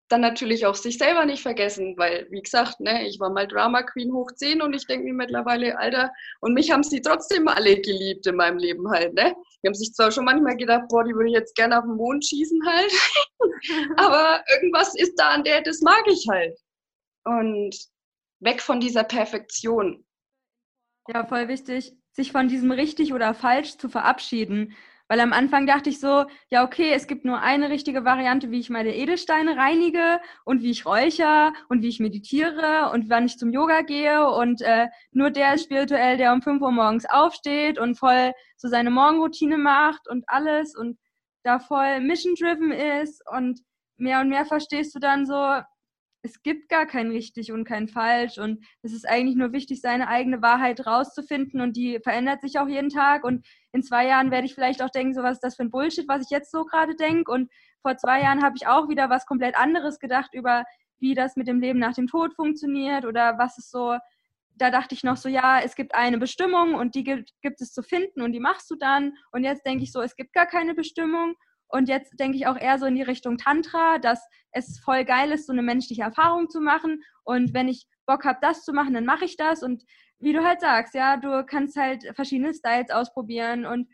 dann 0.09 0.21
natürlich 0.23 0.67
auch 0.67 0.75
sich 0.75 0.99
selber 0.99 1.27
nicht 1.27 1.43
vergessen, 1.43 1.95
weil, 1.97 2.27
wie 2.31 2.43
gesagt, 2.43 2.81
ne, 2.81 3.07
ich 3.07 3.21
war 3.21 3.31
mal 3.31 3.47
Drama 3.47 3.83
Queen 3.83 4.13
hoch 4.13 4.31
10 4.33 4.63
und 4.63 4.75
ich 4.75 4.87
denke 4.87 5.05
mir 5.05 5.15
mittlerweile, 5.15 5.79
Alter, 5.79 6.13
und 6.41 6.55
mich 6.55 6.71
haben 6.71 6.83
sie 6.83 7.01
trotzdem 7.01 7.47
alle 7.49 7.81
geliebt 7.81 8.27
in 8.27 8.37
meinem 8.37 8.59
Leben 8.59 8.91
halt, 8.91 9.15
ne? 9.15 9.35
Die 9.63 9.69
haben 9.69 9.75
sich 9.75 9.93
zwar 9.93 10.13
schon 10.13 10.25
manchmal 10.25 10.57
gedacht, 10.57 10.85
boah, 10.89 11.05
die 11.05 11.15
würde 11.15 11.29
ich 11.29 11.35
jetzt 11.35 11.55
gerne 11.57 11.79
auf 11.79 11.85
den 11.85 11.97
Mond 11.97 12.25
schießen 12.25 12.61
halt, 12.65 12.93
aber 13.97 14.45
irgendwas 14.55 14.95
ist 14.95 15.15
da 15.17 15.31
an 15.31 15.45
der, 15.45 15.63
das 15.63 15.81
mag 15.81 16.05
ich 16.07 16.27
halt. 16.31 16.57
Und 17.25 17.77
weg 18.41 18.61
von 18.63 18.81
dieser 18.81 19.05
Perfektion. 19.05 20.05
Ja, 21.09 21.27
voll 21.27 21.49
wichtig, 21.49 21.97
sich 22.13 22.33
von 22.33 22.49
diesem 22.49 22.71
richtig 22.71 23.13
oder 23.13 23.35
falsch 23.35 23.79
zu 23.79 23.89
verabschieden. 23.89 24.77
Weil 25.09 25.21
am 25.21 25.33
Anfang 25.33 25.67
dachte 25.67 25.89
ich 25.89 26.01
so, 26.01 26.27
ja, 26.51 26.65
okay, 26.65 26.93
es 26.93 27.07
gibt 27.07 27.25
nur 27.25 27.41
eine 27.41 27.71
richtige 27.71 28.05
Variante, 28.05 28.51
wie 28.51 28.61
ich 28.61 28.69
meine 28.69 28.95
Edelsteine 28.95 29.57
reinige 29.57 30.21
und 30.45 30.63
wie 30.63 30.71
ich 30.71 30.85
räucher 30.85 31.55
und 31.71 31.83
wie 31.83 31.89
ich 31.89 31.99
meditiere 31.99 32.91
und 32.93 33.09
wann 33.09 33.25
ich 33.25 33.39
zum 33.39 33.51
Yoga 33.51 33.81
gehe. 33.81 34.29
Und 34.29 34.61
äh, 34.61 34.89
nur 35.13 35.31
der 35.31 35.55
ist 35.55 35.65
spirituell, 35.65 36.19
der 36.19 36.33
um 36.35 36.43
5 36.43 36.61
Uhr 36.61 36.73
morgens 36.73 37.07
aufsteht 37.09 37.79
und 37.79 37.99
voll 37.99 38.33
so 38.57 38.69
seine 38.69 38.91
Morgenroutine 38.91 39.57
macht 39.57 40.09
und 40.09 40.25
alles 40.29 40.77
und 40.77 40.99
da 41.43 41.59
voll 41.59 42.01
mission-driven 42.01 42.71
ist. 42.71 43.23
Und 43.31 43.61
mehr 43.97 44.21
und 44.21 44.29
mehr 44.29 44.45
verstehst 44.45 44.95
du 44.95 44.99
dann 44.99 45.25
so, 45.25 45.61
es 46.23 46.43
gibt 46.43 46.69
gar 46.69 46.87
kein 46.87 47.11
richtig 47.11 47.53
und 47.53 47.65
kein 47.65 47.89
falsch 47.89 48.39
und 48.39 48.65
es 48.83 48.93
ist 48.93 49.09
eigentlich 49.09 49.37
nur 49.37 49.53
wichtig, 49.53 49.81
seine 49.81 50.09
eigene 50.09 50.43
Wahrheit 50.43 50.85
rauszufinden 50.85 51.61
und 51.61 51.77
die 51.77 52.01
verändert 52.03 52.41
sich 52.41 52.59
auch 52.59 52.69
jeden 52.69 52.91
Tag 52.91 53.25
und 53.25 53.47
in 53.73 53.83
zwei 53.83 54.07
Jahren 54.07 54.31
werde 54.31 54.47
ich 54.47 54.55
vielleicht 54.55 54.83
auch 54.83 54.91
denken, 54.91 55.15
so 55.15 55.23
was 55.23 55.35
ist 55.35 55.45
das 55.45 55.57
für 55.57 55.63
ein 55.63 55.71
Bullshit, 55.71 56.09
was 56.09 56.23
ich 56.23 56.31
jetzt 56.31 56.51
so 56.51 56.65
gerade 56.65 56.97
denke 56.97 57.31
und 57.31 57.51
vor 57.83 57.97
zwei 57.97 58.21
Jahren 58.21 58.43
habe 58.43 58.57
ich 58.57 58.67
auch 58.67 58.89
wieder 58.89 59.09
was 59.11 59.27
komplett 59.27 59.57
anderes 59.57 59.99
gedacht 60.01 60.31
über, 60.35 60.65
wie 60.99 61.15
das 61.15 61.37
mit 61.37 61.47
dem 61.47 61.61
Leben 61.61 61.79
nach 61.79 61.95
dem 61.95 62.09
Tod 62.09 62.35
funktioniert 62.35 63.05
oder 63.05 63.39
was 63.39 63.57
ist 63.59 63.71
so, 63.71 63.97
da 64.57 64.71
dachte 64.71 64.97
ich 64.97 65.05
noch 65.05 65.17
so, 65.17 65.29
ja, 65.29 65.61
es 65.61 65.77
gibt 65.77 65.95
eine 65.95 66.19
Bestimmung 66.19 66.75
und 66.75 66.97
die 66.97 67.05
gibt, 67.05 67.33
gibt 67.43 67.61
es 67.61 67.73
zu 67.73 67.83
finden 67.83 68.23
und 68.23 68.33
die 68.33 68.41
machst 68.41 68.69
du 68.71 68.75
dann 68.75 69.13
und 69.31 69.45
jetzt 69.45 69.65
denke 69.65 69.85
ich 69.85 69.93
so, 69.93 70.01
es 70.01 70.17
gibt 70.17 70.33
gar 70.33 70.47
keine 70.47 70.75
Bestimmung 70.75 71.37
und 71.69 71.89
jetzt 71.89 72.19
denke 72.19 72.37
ich 72.37 72.47
auch 72.47 72.57
eher 72.57 72.79
so 72.79 72.87
in 72.87 72.95
die 72.95 73.03
Richtung 73.03 73.37
Tantra, 73.37 73.99
dass 73.99 74.27
es 74.53 74.79
voll 74.79 75.05
geil 75.05 75.31
ist, 75.33 75.47
so 75.47 75.53
eine 75.53 75.63
menschliche 75.63 76.03
Erfahrung 76.03 76.49
zu 76.49 76.61
machen. 76.61 77.03
Und 77.25 77.53
wenn 77.53 77.69
ich 77.69 77.87
Bock 78.07 78.25
habe, 78.25 78.39
das 78.41 78.65
zu 78.65 78.73
machen, 78.73 78.95
dann 78.95 79.05
mache 79.05 79.27
ich 79.27 79.37
das. 79.37 79.63
Und 79.63 79.85
wie 80.19 80.33
du 80.33 80.43
halt 80.43 80.61
sagst, 80.61 80.95
ja, 80.95 81.19
du 81.19 81.45
kannst 81.45 81.77
halt 81.77 82.05
verschiedene 82.15 82.55
Styles 82.55 82.91
ausprobieren. 82.91 83.67
Und 83.67 83.89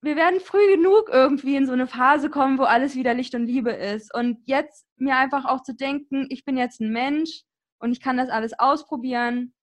wir 0.00 0.16
werden 0.16 0.40
früh 0.40 0.74
genug 0.74 1.08
irgendwie 1.10 1.54
in 1.54 1.66
so 1.66 1.72
eine 1.72 1.86
Phase 1.86 2.28
kommen, 2.28 2.58
wo 2.58 2.64
alles 2.64 2.96
wieder 2.96 3.14
Licht 3.14 3.36
und 3.36 3.46
Liebe 3.46 3.70
ist. 3.70 4.12
Und 4.12 4.40
jetzt 4.46 4.86
mir 4.96 5.16
einfach 5.16 5.44
auch 5.44 5.62
zu 5.62 5.74
denken, 5.74 6.26
ich 6.28 6.44
bin 6.44 6.56
jetzt 6.56 6.80
ein 6.80 6.90
Mensch 6.90 7.42
und 7.78 7.92
ich 7.92 8.00
kann 8.00 8.16
das 8.16 8.30
alles 8.30 8.58
ausprobieren 8.58 9.54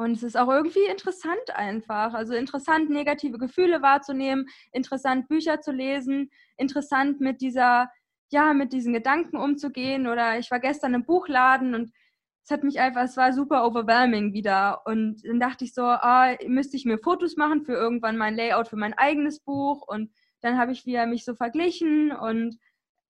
und 0.00 0.12
es 0.12 0.22
ist 0.22 0.38
auch 0.38 0.48
irgendwie 0.48 0.86
interessant 0.90 1.54
einfach. 1.54 2.14
Also 2.14 2.32
interessant, 2.32 2.88
negative 2.88 3.36
Gefühle 3.36 3.82
wahrzunehmen, 3.82 4.46
interessant, 4.72 5.28
Bücher 5.28 5.60
zu 5.60 5.72
lesen, 5.72 6.30
interessant 6.56 7.20
mit 7.20 7.42
dieser, 7.42 7.90
ja, 8.30 8.54
mit 8.54 8.72
diesen 8.72 8.94
Gedanken 8.94 9.36
umzugehen. 9.36 10.06
Oder 10.06 10.38
ich 10.38 10.50
war 10.50 10.58
gestern 10.58 10.94
im 10.94 11.04
Buchladen 11.04 11.74
und 11.74 11.92
es 12.42 12.50
hat 12.50 12.64
mich 12.64 12.80
einfach, 12.80 13.02
es 13.02 13.18
war 13.18 13.34
super 13.34 13.66
overwhelming 13.66 14.32
wieder. 14.32 14.80
Und 14.86 15.22
dann 15.22 15.38
dachte 15.38 15.66
ich 15.66 15.74
so, 15.74 15.82
ah, 15.82 16.34
müsste 16.46 16.78
ich 16.78 16.86
mir 16.86 16.96
Fotos 16.96 17.36
machen 17.36 17.62
für 17.62 17.74
irgendwann 17.74 18.16
mein 18.16 18.36
Layout 18.36 18.68
für 18.68 18.76
mein 18.76 18.94
eigenes 18.94 19.40
Buch. 19.40 19.86
Und 19.86 20.10
dann 20.40 20.56
habe 20.56 20.72
ich 20.72 20.86
wieder 20.86 21.04
mich 21.04 21.26
so 21.26 21.34
verglichen 21.34 22.10
und 22.10 22.56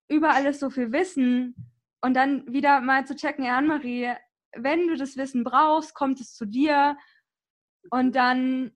über 0.09 0.31
alles 0.31 0.59
so 0.59 0.71
viel 0.71 0.91
Wissen. 0.91 1.55
Und 2.01 2.15
dann 2.15 2.53
wieder 2.53 2.81
mal 2.81 3.07
zu 3.07 3.15
checken, 3.15 3.47
Anne-Marie, 3.47 4.15
wenn 4.57 4.89
du 4.89 4.97
das 4.97 5.17
Wissen 5.17 5.45
brauchst, 5.45 5.95
kommt 5.95 6.21
es 6.21 6.35
zu 6.35 6.45
dir. 6.45 6.97
Und 7.91 8.15
dann 8.15 8.73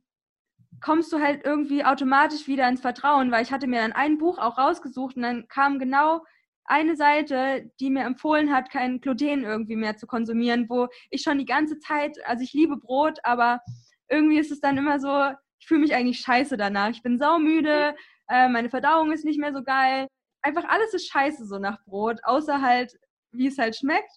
kommst 0.81 1.13
du 1.13 1.21
halt 1.21 1.45
irgendwie 1.45 1.85
automatisch 1.85 2.47
wieder 2.47 2.69
ins 2.69 2.81
Vertrauen, 2.81 3.31
weil 3.31 3.43
ich 3.43 3.53
hatte 3.53 3.67
mir 3.67 3.81
dann 3.81 3.93
ein 3.93 4.19
Buch 4.19 4.39
auch 4.39 4.59
rausgesucht 4.59 5.17
und 5.17 5.23
dann 5.23 5.49
kam 5.49 5.79
genau 5.79 6.23
eine 6.67 6.97
Seite, 6.97 7.71
die 7.79 7.91
mir 7.91 8.05
empfohlen 8.05 8.53
hat, 8.53 8.71
kein 8.71 9.01
Gluten 9.01 9.45
irgendwie 9.45 9.77
mehr 9.77 9.97
zu 9.97 10.07
konsumieren, 10.07 10.67
wo 10.69 10.89
ich 11.11 11.23
schon 11.23 11.39
die 11.39 11.45
ganze 11.45 11.79
Zeit, 11.79 12.17
also 12.27 12.43
ich 12.43 12.53
liebe 12.55 12.77
Brot, 12.77 13.19
aber 13.23 13.61
irgendwie 14.09 14.39
ist 14.39 14.51
es 14.51 14.61
dann 14.61 14.79
immer 14.79 14.99
so, 14.99 15.31
ich 15.59 15.67
fühle 15.67 15.81
mich 15.81 15.95
eigentlich 15.95 16.21
scheiße 16.21 16.57
danach. 16.57 16.91
Ich 16.91 17.03
bin 17.03 17.19
saumüde, 17.19 17.95
äh, 18.29 18.49
meine 18.49 18.71
Verdauung 18.71 19.13
ist 19.13 19.25
nicht 19.25 19.39
mehr 19.39 19.53
so 19.53 19.63
geil. 19.63 20.09
Einfach 20.43 20.65
alles 20.69 20.93
ist 20.95 21.09
scheiße 21.09 21.47
so 21.47 21.59
nach 21.59 21.83
Brot, 21.85 22.21
außer 22.25 22.61
halt, 22.61 22.99
wie 23.33 23.47
es 23.47 23.59
halt 23.59 23.77
schmeckt. 23.77 24.13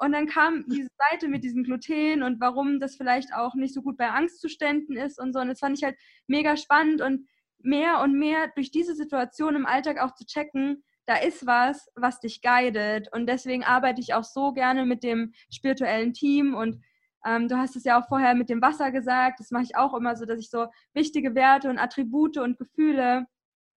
Und 0.00 0.12
dann 0.12 0.26
kam 0.26 0.64
diese 0.66 0.88
Seite 1.10 1.28
mit 1.28 1.44
diesem 1.44 1.62
Gluten 1.62 2.22
und 2.22 2.40
warum 2.40 2.80
das 2.80 2.96
vielleicht 2.96 3.34
auch 3.34 3.54
nicht 3.54 3.74
so 3.74 3.82
gut 3.82 3.98
bei 3.98 4.08
Angstzuständen 4.08 4.96
ist 4.96 5.20
und 5.20 5.34
so. 5.34 5.40
Und 5.40 5.48
das 5.48 5.58
fand 5.58 5.76
ich 5.76 5.84
halt 5.84 5.96
mega 6.26 6.56
spannend 6.56 7.02
und 7.02 7.28
mehr 7.58 8.00
und 8.00 8.18
mehr 8.18 8.48
durch 8.54 8.70
diese 8.70 8.94
Situation 8.94 9.56
im 9.56 9.66
Alltag 9.66 10.00
auch 10.00 10.14
zu 10.14 10.24
checken, 10.24 10.82
da 11.04 11.16
ist 11.16 11.46
was, 11.46 11.90
was 11.96 12.18
dich 12.18 12.40
guidet. 12.40 13.12
Und 13.12 13.26
deswegen 13.26 13.62
arbeite 13.62 14.00
ich 14.00 14.14
auch 14.14 14.24
so 14.24 14.52
gerne 14.52 14.86
mit 14.86 15.02
dem 15.02 15.34
spirituellen 15.52 16.14
Team. 16.14 16.54
Und 16.54 16.82
ähm, 17.26 17.48
du 17.48 17.58
hast 17.58 17.76
es 17.76 17.84
ja 17.84 18.00
auch 18.00 18.08
vorher 18.08 18.34
mit 18.34 18.48
dem 18.48 18.62
Wasser 18.62 18.92
gesagt. 18.92 19.38
Das 19.38 19.50
mache 19.50 19.64
ich 19.64 19.76
auch 19.76 19.92
immer 19.92 20.16
so, 20.16 20.24
dass 20.24 20.40
ich 20.40 20.48
so 20.48 20.68
wichtige 20.94 21.34
Werte 21.34 21.68
und 21.68 21.78
Attribute 21.78 22.38
und 22.38 22.58
Gefühle 22.58 23.26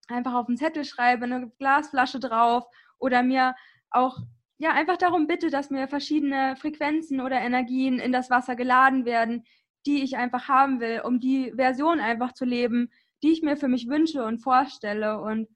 einfach 0.08 0.36
auf 0.36 0.46
den 0.46 0.56
Zettel 0.56 0.86
schreibe, 0.86 1.26
eine 1.26 1.50
Glasflasche 1.60 2.22
drauf 2.22 2.64
oder 2.98 3.24
mir 3.24 3.56
auch 3.90 4.20
ja, 4.64 4.72
einfach 4.72 4.96
darum 4.96 5.28
bitte, 5.28 5.50
dass 5.50 5.72
mir 5.72 5.90
verschiedene 5.90 6.56
Frequenzen 6.56 7.20
oder 7.20 7.36
Energien 7.42 8.00
in 8.00 8.14
das 8.14 8.30
Wasser 8.30 8.56
geladen 8.56 9.04
werden, 9.04 9.44
die 9.86 10.04
ich 10.04 10.16
einfach 10.16 10.48
haben 10.48 10.80
will, 10.80 11.02
um 11.04 11.20
die 11.20 11.52
Version 11.54 12.00
einfach 12.00 12.32
zu 12.32 12.46
leben, 12.46 12.90
die 13.24 13.34
ich 13.34 13.42
mir 13.42 13.58
für 13.58 13.68
mich 13.68 13.90
wünsche 13.90 14.24
und 14.24 14.40
vorstelle. 14.40 15.20
Und 15.20 15.50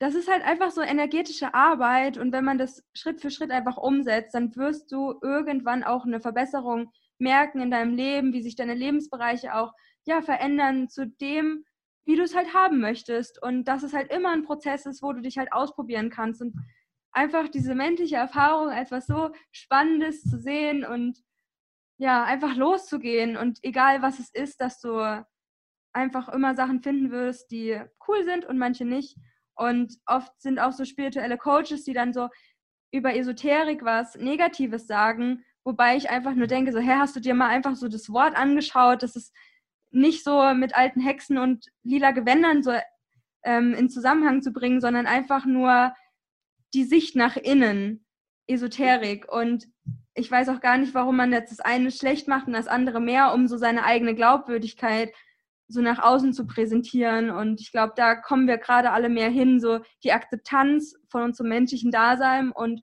das 0.00 0.16
ist 0.16 0.28
halt 0.28 0.42
einfach 0.42 0.72
so 0.72 0.80
energetische 0.80 1.54
Arbeit. 1.54 2.18
Und 2.18 2.32
wenn 2.32 2.44
man 2.44 2.58
das 2.58 2.82
Schritt 2.92 3.20
für 3.20 3.30
Schritt 3.30 3.52
einfach 3.52 3.76
umsetzt, 3.76 4.34
dann 4.34 4.56
wirst 4.56 4.90
du 4.90 5.14
irgendwann 5.22 5.84
auch 5.84 6.04
eine 6.04 6.18
Verbesserung 6.18 6.90
merken 7.18 7.60
in 7.60 7.70
deinem 7.70 7.94
Leben, 7.94 8.32
wie 8.32 8.42
sich 8.42 8.56
deine 8.56 8.74
Lebensbereiche 8.74 9.54
auch 9.54 9.74
ja, 10.06 10.22
verändern 10.22 10.88
zu 10.88 11.06
dem, 11.06 11.64
wie 12.04 12.16
du 12.16 12.24
es 12.24 12.34
halt 12.34 12.52
haben 12.52 12.80
möchtest. 12.80 13.40
Und 13.40 13.66
dass 13.66 13.84
es 13.84 13.92
halt 13.92 14.12
immer 14.12 14.32
ein 14.32 14.42
Prozess 14.42 14.86
ist, 14.86 15.04
wo 15.04 15.12
du 15.12 15.20
dich 15.20 15.38
halt 15.38 15.52
ausprobieren 15.52 16.10
kannst. 16.10 16.42
Und 16.42 16.56
einfach 17.12 17.48
diese 17.48 17.74
menschliche 17.74 18.16
Erfahrung 18.16 18.70
als 18.70 18.90
was 18.90 19.06
so 19.06 19.30
Spannendes 19.52 20.22
zu 20.22 20.38
sehen 20.38 20.84
und 20.84 21.18
ja, 21.98 22.24
einfach 22.24 22.56
loszugehen 22.56 23.36
und 23.36 23.58
egal 23.62 24.02
was 24.02 24.18
es 24.18 24.30
ist, 24.30 24.60
dass 24.60 24.80
du 24.80 25.24
einfach 25.92 26.28
immer 26.30 26.54
Sachen 26.54 26.82
finden 26.82 27.10
wirst, 27.10 27.50
die 27.50 27.80
cool 28.08 28.24
sind 28.24 28.44
und 28.44 28.58
manche 28.58 28.84
nicht. 28.84 29.16
Und 29.54 29.98
oft 30.06 30.32
sind 30.40 30.58
auch 30.58 30.72
so 30.72 30.84
spirituelle 30.84 31.36
Coaches, 31.36 31.84
die 31.84 31.92
dann 31.92 32.12
so 32.12 32.28
über 32.92 33.14
Esoterik 33.14 33.84
was 33.84 34.16
Negatives 34.16 34.86
sagen, 34.86 35.44
wobei 35.64 35.96
ich 35.96 36.10
einfach 36.10 36.34
nur 36.34 36.46
denke, 36.46 36.72
so, 36.72 36.78
hä, 36.78 36.94
hast 36.96 37.14
du 37.14 37.20
dir 37.20 37.34
mal 37.34 37.48
einfach 37.48 37.76
so 37.76 37.88
das 37.88 38.10
Wort 38.10 38.36
angeschaut, 38.36 39.02
das 39.02 39.16
ist 39.16 39.34
nicht 39.90 40.24
so 40.24 40.54
mit 40.54 40.74
alten 40.74 41.00
Hexen 41.00 41.38
und 41.38 41.66
lila 41.82 42.12
Gewändern 42.12 42.62
so 42.62 42.72
ähm, 43.44 43.74
in 43.74 43.90
Zusammenhang 43.90 44.42
zu 44.42 44.52
bringen, 44.52 44.80
sondern 44.80 45.06
einfach 45.06 45.44
nur 45.44 45.94
die 46.74 46.84
Sicht 46.84 47.16
nach 47.16 47.36
innen, 47.36 48.04
Esoterik. 48.46 49.30
Und 49.30 49.68
ich 50.14 50.30
weiß 50.30 50.48
auch 50.48 50.60
gar 50.60 50.78
nicht, 50.78 50.94
warum 50.94 51.16
man 51.16 51.32
jetzt 51.32 51.50
das 51.50 51.60
eine 51.60 51.90
schlecht 51.90 52.28
macht 52.28 52.46
und 52.46 52.52
das 52.52 52.68
andere 52.68 53.00
mehr, 53.00 53.32
um 53.34 53.48
so 53.48 53.56
seine 53.56 53.84
eigene 53.84 54.14
Glaubwürdigkeit 54.14 55.12
so 55.68 55.80
nach 55.80 56.00
außen 56.00 56.32
zu 56.32 56.46
präsentieren. 56.46 57.30
Und 57.30 57.60
ich 57.60 57.72
glaube, 57.72 57.94
da 57.96 58.14
kommen 58.14 58.46
wir 58.46 58.58
gerade 58.58 58.90
alle 58.90 59.08
mehr 59.08 59.30
hin, 59.30 59.60
so 59.60 59.80
die 60.04 60.12
Akzeptanz 60.12 60.94
von 61.08 61.22
unserem 61.22 61.48
menschlichen 61.48 61.90
Dasein 61.90 62.52
und 62.52 62.82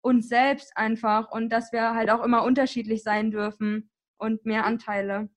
uns 0.00 0.28
selbst 0.28 0.76
einfach 0.76 1.30
und 1.30 1.50
dass 1.50 1.72
wir 1.72 1.94
halt 1.94 2.10
auch 2.10 2.22
immer 2.22 2.44
unterschiedlich 2.44 3.02
sein 3.02 3.30
dürfen 3.30 3.90
und 4.18 4.44
mehr 4.44 4.64
Anteile. 4.64 5.28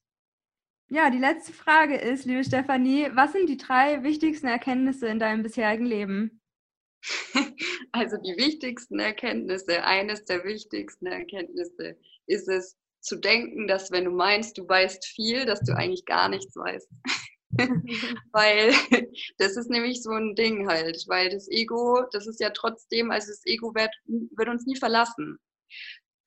Ja, 0.90 1.10
die 1.10 1.20
letzte 1.20 1.54
Frage 1.54 1.96
ist, 1.96 2.26
liebe 2.26 2.44
Stefanie, 2.44 3.10
was 3.14 3.32
sind 3.32 3.48
die 3.48 3.58
drei 3.58 4.04
wichtigsten 4.04 4.48
Erkenntnisse 4.48 5.08
in 5.08 5.20
deinem 5.20 5.42
bisherigen 5.42 5.86
Leben? 5.86 6.41
Also 7.94 8.18
die 8.18 8.38
wichtigsten 8.38 9.00
Erkenntnisse, 9.00 9.84
eines 9.84 10.24
der 10.24 10.46
wichtigsten 10.46 11.08
Erkenntnisse 11.08 11.98
ist 12.26 12.48
es 12.48 12.78
zu 13.02 13.18
denken, 13.18 13.68
dass 13.68 13.92
wenn 13.92 14.06
du 14.06 14.12
meinst, 14.12 14.58
du 14.58 14.68
weißt 14.68 15.06
viel, 15.06 15.46
dass 15.46 15.60
du 15.62 15.76
eigentlich 15.76 16.06
gar 16.06 16.30
nichts 16.30 16.56
weißt. 16.56 16.88
weil 18.32 18.74
das 19.38 19.58
ist 19.58 19.70
nämlich 19.70 20.02
so 20.02 20.12
ein 20.12 20.36
Ding 20.36 20.68
halt, 20.68 21.04
weil 21.08 21.30
das 21.30 21.50
Ego, 21.50 22.04
das 22.12 22.28
ist 22.28 22.40
ja 22.40 22.50
trotzdem, 22.52 23.12
also 23.12 23.28
das 23.28 23.42
Ego 23.46 23.74
wird, 23.76 23.92
wird 24.06 24.50
uns 24.50 24.66
nie 24.66 24.78
verlassen. 24.78 25.38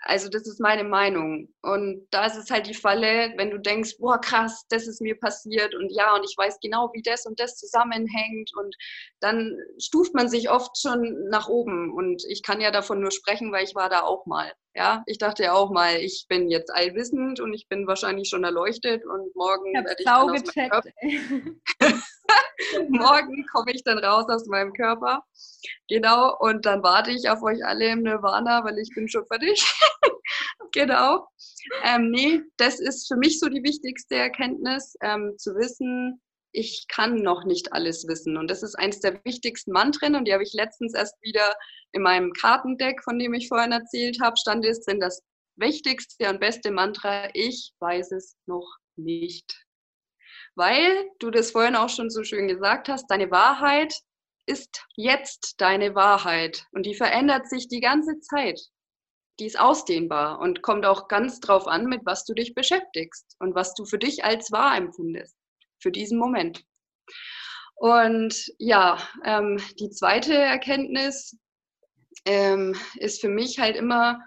Also 0.06 0.28
das 0.28 0.46
ist 0.46 0.60
meine 0.60 0.84
Meinung. 0.84 1.48
Und 1.62 2.06
da 2.10 2.26
ist 2.26 2.36
es 2.36 2.50
halt 2.50 2.66
die 2.66 2.74
Falle, 2.74 3.32
wenn 3.36 3.50
du 3.50 3.58
denkst, 3.58 3.96
boah, 3.98 4.20
krass, 4.20 4.64
das 4.68 4.86
ist 4.86 5.00
mir 5.00 5.18
passiert 5.18 5.74
und 5.74 5.90
ja, 5.90 6.14
und 6.14 6.24
ich 6.24 6.36
weiß 6.36 6.58
genau, 6.60 6.90
wie 6.92 7.02
das 7.02 7.24
und 7.26 7.40
das 7.40 7.56
zusammenhängt. 7.56 8.50
Und 8.56 8.76
dann 9.20 9.56
stuft 9.78 10.14
man 10.14 10.28
sich 10.28 10.50
oft 10.50 10.78
schon 10.78 11.28
nach 11.30 11.48
oben. 11.48 11.92
Und 11.94 12.22
ich 12.28 12.42
kann 12.42 12.60
ja 12.60 12.70
davon 12.70 13.00
nur 13.00 13.10
sprechen, 13.12 13.50
weil 13.52 13.64
ich 13.64 13.74
war 13.74 13.88
da 13.88 14.02
auch 14.02 14.26
mal. 14.26 14.52
Ja, 14.76 15.04
ich 15.06 15.18
dachte 15.18 15.44
ja 15.44 15.52
auch 15.52 15.70
mal, 15.70 15.96
ich 16.00 16.26
bin 16.28 16.50
jetzt 16.50 16.74
allwissend 16.74 17.38
und 17.38 17.54
ich 17.54 17.68
bin 17.68 17.86
wahrscheinlich 17.86 18.28
schon 18.28 18.42
erleuchtet 18.42 19.04
und 19.06 19.34
morgen 19.36 19.68
ich 19.68 19.84
werde 19.84 19.96
ich 19.98 20.04
dann 20.04 20.30
aus 20.30 20.42
gecheckt, 20.42 20.88
morgen 22.88 23.46
komme 23.52 23.70
ich 23.72 23.84
dann 23.84 23.98
raus 23.98 24.26
aus 24.28 24.46
meinem 24.46 24.72
Körper. 24.72 25.24
Genau, 25.88 26.36
und 26.40 26.66
dann 26.66 26.82
warte 26.82 27.12
ich 27.12 27.28
auf 27.28 27.42
euch 27.42 27.64
alle 27.64 27.86
im 27.86 28.02
Nirvana, 28.02 28.64
weil 28.64 28.78
ich 28.78 28.90
bin 28.94 29.08
schon 29.08 29.24
fertig. 29.26 29.64
genau. 30.72 31.28
Ähm, 31.84 32.10
nee, 32.10 32.40
das 32.56 32.80
ist 32.80 33.06
für 33.06 33.16
mich 33.16 33.38
so 33.38 33.48
die 33.48 33.62
wichtigste 33.62 34.16
Erkenntnis, 34.16 34.96
ähm, 35.02 35.34
zu 35.38 35.54
wissen, 35.54 36.20
ich 36.54 36.86
kann 36.88 37.16
noch 37.16 37.44
nicht 37.44 37.72
alles 37.72 38.06
wissen. 38.06 38.36
Und 38.36 38.48
das 38.48 38.62
ist 38.62 38.76
eines 38.76 39.00
der 39.00 39.20
wichtigsten 39.24 39.72
Mantren 39.72 40.14
und 40.14 40.26
die 40.26 40.32
habe 40.32 40.44
ich 40.44 40.52
letztens 40.54 40.94
erst 40.94 41.20
wieder 41.20 41.54
in 41.92 42.02
meinem 42.02 42.32
Kartendeck, 42.32 43.02
von 43.02 43.18
dem 43.18 43.34
ich 43.34 43.48
vorhin 43.48 43.72
erzählt 43.72 44.18
habe, 44.22 44.36
stand 44.38 44.64
es 44.64 44.84
drin, 44.84 45.00
das 45.00 45.22
wichtigste 45.56 46.30
und 46.30 46.40
beste 46.40 46.70
Mantra, 46.70 47.28
ich 47.34 47.72
weiß 47.80 48.12
es 48.12 48.36
noch 48.46 48.76
nicht. 48.96 49.64
Weil 50.54 51.10
du 51.18 51.30
das 51.30 51.50
vorhin 51.50 51.76
auch 51.76 51.88
schon 51.88 52.10
so 52.10 52.22
schön 52.22 52.48
gesagt 52.48 52.88
hast, 52.88 53.08
deine 53.08 53.30
Wahrheit 53.30 53.94
ist 54.46 54.84
jetzt 54.96 55.54
deine 55.58 55.94
Wahrheit 55.94 56.66
und 56.72 56.86
die 56.86 56.94
verändert 56.94 57.48
sich 57.48 57.68
die 57.68 57.80
ganze 57.80 58.20
Zeit. 58.20 58.60
Die 59.40 59.46
ist 59.46 59.58
ausdehnbar 59.58 60.38
und 60.38 60.62
kommt 60.62 60.86
auch 60.86 61.08
ganz 61.08 61.40
drauf 61.40 61.66
an, 61.66 61.86
mit 61.86 62.02
was 62.04 62.24
du 62.24 62.34
dich 62.34 62.54
beschäftigst 62.54 63.34
und 63.40 63.56
was 63.56 63.74
du 63.74 63.84
für 63.84 63.98
dich 63.98 64.24
als 64.24 64.52
wahr 64.52 64.76
empfindest, 64.76 65.34
für 65.84 65.92
diesen 65.92 66.18
Moment. 66.18 66.64
Und 67.76 68.50
ja, 68.58 68.98
ähm, 69.22 69.60
die 69.78 69.90
zweite 69.90 70.34
Erkenntnis 70.34 71.36
ähm, 72.24 72.74
ist 72.96 73.20
für 73.20 73.28
mich 73.28 73.58
halt 73.58 73.76
immer 73.76 74.18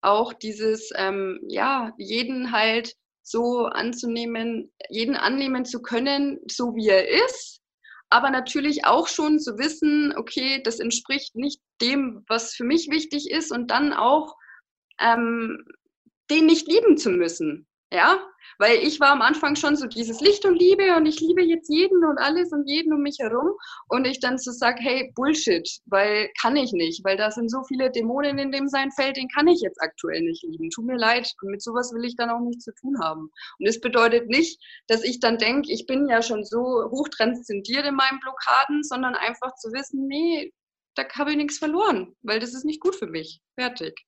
auch 0.00 0.32
dieses, 0.32 0.90
ähm, 0.96 1.38
ja, 1.48 1.92
jeden 1.98 2.50
halt 2.50 2.96
so 3.22 3.66
anzunehmen, 3.66 4.72
jeden 4.90 5.14
annehmen 5.14 5.64
zu 5.64 5.80
können, 5.80 6.40
so 6.50 6.74
wie 6.74 6.88
er 6.88 7.08
ist, 7.24 7.60
aber 8.10 8.30
natürlich 8.30 8.84
auch 8.84 9.06
schon 9.06 9.38
zu 9.38 9.56
wissen, 9.56 10.12
okay, 10.16 10.60
das 10.64 10.80
entspricht 10.80 11.36
nicht 11.36 11.60
dem, 11.80 12.24
was 12.26 12.54
für 12.54 12.64
mich 12.64 12.90
wichtig 12.90 13.30
ist 13.30 13.52
und 13.52 13.70
dann 13.70 13.92
auch 13.92 14.34
ähm, 14.98 15.64
den 16.28 16.46
nicht 16.46 16.66
lieben 16.66 16.98
zu 16.98 17.10
müssen. 17.10 17.68
Ja, 17.94 18.18
weil 18.58 18.78
ich 18.78 18.98
war 18.98 19.10
am 19.10 19.22
Anfang 19.22 19.54
schon 19.54 19.76
so 19.76 19.86
dieses 19.86 20.20
Licht 20.20 20.44
und 20.44 20.56
Liebe 20.56 20.96
und 20.96 21.06
ich 21.06 21.20
liebe 21.20 21.42
jetzt 21.42 21.68
jeden 21.68 22.04
und 22.04 22.18
alles 22.18 22.50
und 22.50 22.66
jeden 22.68 22.92
um 22.92 23.02
mich 23.02 23.18
herum 23.20 23.52
und 23.88 24.04
ich 24.04 24.18
dann 24.18 24.36
so 24.36 24.50
sage, 24.50 24.78
hey, 24.82 25.12
Bullshit, 25.14 25.68
weil 25.86 26.28
kann 26.40 26.56
ich 26.56 26.72
nicht, 26.72 27.04
weil 27.04 27.16
da 27.16 27.30
sind 27.30 27.48
so 27.52 27.62
viele 27.62 27.92
Dämonen 27.92 28.38
in 28.38 28.50
dem 28.50 28.66
sein 28.66 28.90
Feld, 28.90 29.16
den 29.16 29.28
kann 29.28 29.46
ich 29.46 29.60
jetzt 29.60 29.80
aktuell 29.80 30.22
nicht 30.22 30.42
lieben. 30.42 30.70
Tut 30.70 30.86
mir 30.86 30.96
leid 30.96 31.32
und 31.40 31.52
mit 31.52 31.62
sowas 31.62 31.92
will 31.94 32.04
ich 32.04 32.16
dann 32.16 32.30
auch 32.30 32.40
nichts 32.40 32.64
zu 32.64 32.74
tun 32.74 32.98
haben. 33.00 33.30
Und 33.60 33.68
es 33.68 33.80
bedeutet 33.80 34.28
nicht, 34.28 34.60
dass 34.88 35.04
ich 35.04 35.20
dann 35.20 35.38
denke, 35.38 35.72
ich 35.72 35.86
bin 35.86 36.08
ja 36.08 36.20
schon 36.20 36.44
so 36.44 36.58
hoch 36.90 37.08
transzendiert 37.10 37.86
in 37.86 37.94
meinen 37.94 38.18
Blockaden, 38.18 38.82
sondern 38.82 39.14
einfach 39.14 39.54
zu 39.54 39.72
wissen, 39.72 40.08
nee, 40.08 40.52
da 40.96 41.04
habe 41.14 41.30
ich 41.30 41.36
nichts 41.36 41.58
verloren, 41.58 42.16
weil 42.22 42.40
das 42.40 42.54
ist 42.54 42.64
nicht 42.64 42.80
gut 42.80 42.96
für 42.96 43.06
mich. 43.06 43.40
Fertig. 43.56 44.04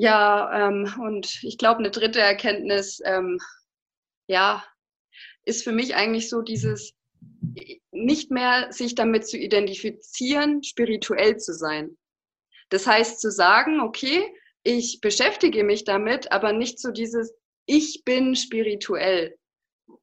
Ja, 0.00 0.68
ähm, 0.68 0.94
und 1.00 1.42
ich 1.42 1.58
glaube, 1.58 1.80
eine 1.80 1.90
dritte 1.90 2.20
Erkenntnis, 2.20 3.00
ähm, 3.04 3.40
ja, 4.28 4.64
ist 5.44 5.64
für 5.64 5.72
mich 5.72 5.96
eigentlich 5.96 6.28
so 6.28 6.40
dieses, 6.40 6.94
nicht 7.90 8.30
mehr 8.30 8.70
sich 8.70 8.94
damit 8.94 9.26
zu 9.26 9.36
identifizieren, 9.36 10.62
spirituell 10.62 11.38
zu 11.38 11.52
sein. 11.52 11.98
Das 12.68 12.86
heißt 12.86 13.20
zu 13.20 13.32
sagen, 13.32 13.80
okay, 13.80 14.24
ich 14.62 15.00
beschäftige 15.00 15.64
mich 15.64 15.82
damit, 15.82 16.30
aber 16.30 16.52
nicht 16.52 16.78
so 16.78 16.92
dieses, 16.92 17.34
ich 17.66 18.04
bin 18.04 18.36
spirituell. 18.36 19.36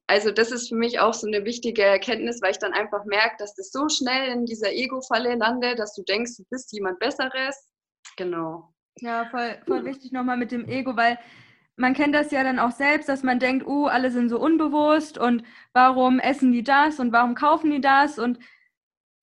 Also 0.06 0.30
das 0.30 0.52
ist 0.52 0.68
für 0.68 0.76
mich 0.76 1.00
auch 1.00 1.14
so 1.14 1.26
eine 1.26 1.46
wichtige 1.46 1.84
Erkenntnis, 1.84 2.42
weil 2.42 2.50
ich 2.50 2.58
dann 2.58 2.74
einfach 2.74 3.06
merke, 3.06 3.36
dass 3.38 3.54
das 3.54 3.70
so 3.70 3.88
schnell 3.88 4.30
in 4.30 4.44
dieser 4.44 4.72
Ego-Falle 4.74 5.36
landet, 5.36 5.78
dass 5.78 5.94
du 5.94 6.02
denkst, 6.02 6.36
du 6.36 6.44
bist 6.50 6.70
jemand 6.74 6.98
Besseres. 6.98 7.70
Genau. 8.18 8.75
Ja, 9.00 9.26
voll, 9.26 9.58
voll 9.66 9.84
wichtig 9.84 10.12
nochmal 10.12 10.36
mit 10.36 10.52
dem 10.52 10.66
Ego, 10.66 10.96
weil 10.96 11.18
man 11.76 11.92
kennt 11.92 12.14
das 12.14 12.30
ja 12.30 12.42
dann 12.42 12.58
auch 12.58 12.70
selbst, 12.70 13.08
dass 13.08 13.22
man 13.22 13.38
denkt, 13.38 13.66
oh, 13.66 13.86
alle 13.86 14.10
sind 14.10 14.30
so 14.30 14.40
unbewusst 14.40 15.18
und 15.18 15.42
warum 15.74 16.18
essen 16.18 16.52
die 16.52 16.62
das 16.62 16.98
und 16.98 17.12
warum 17.12 17.34
kaufen 17.34 17.70
die 17.70 17.82
das 17.82 18.18
und 18.18 18.38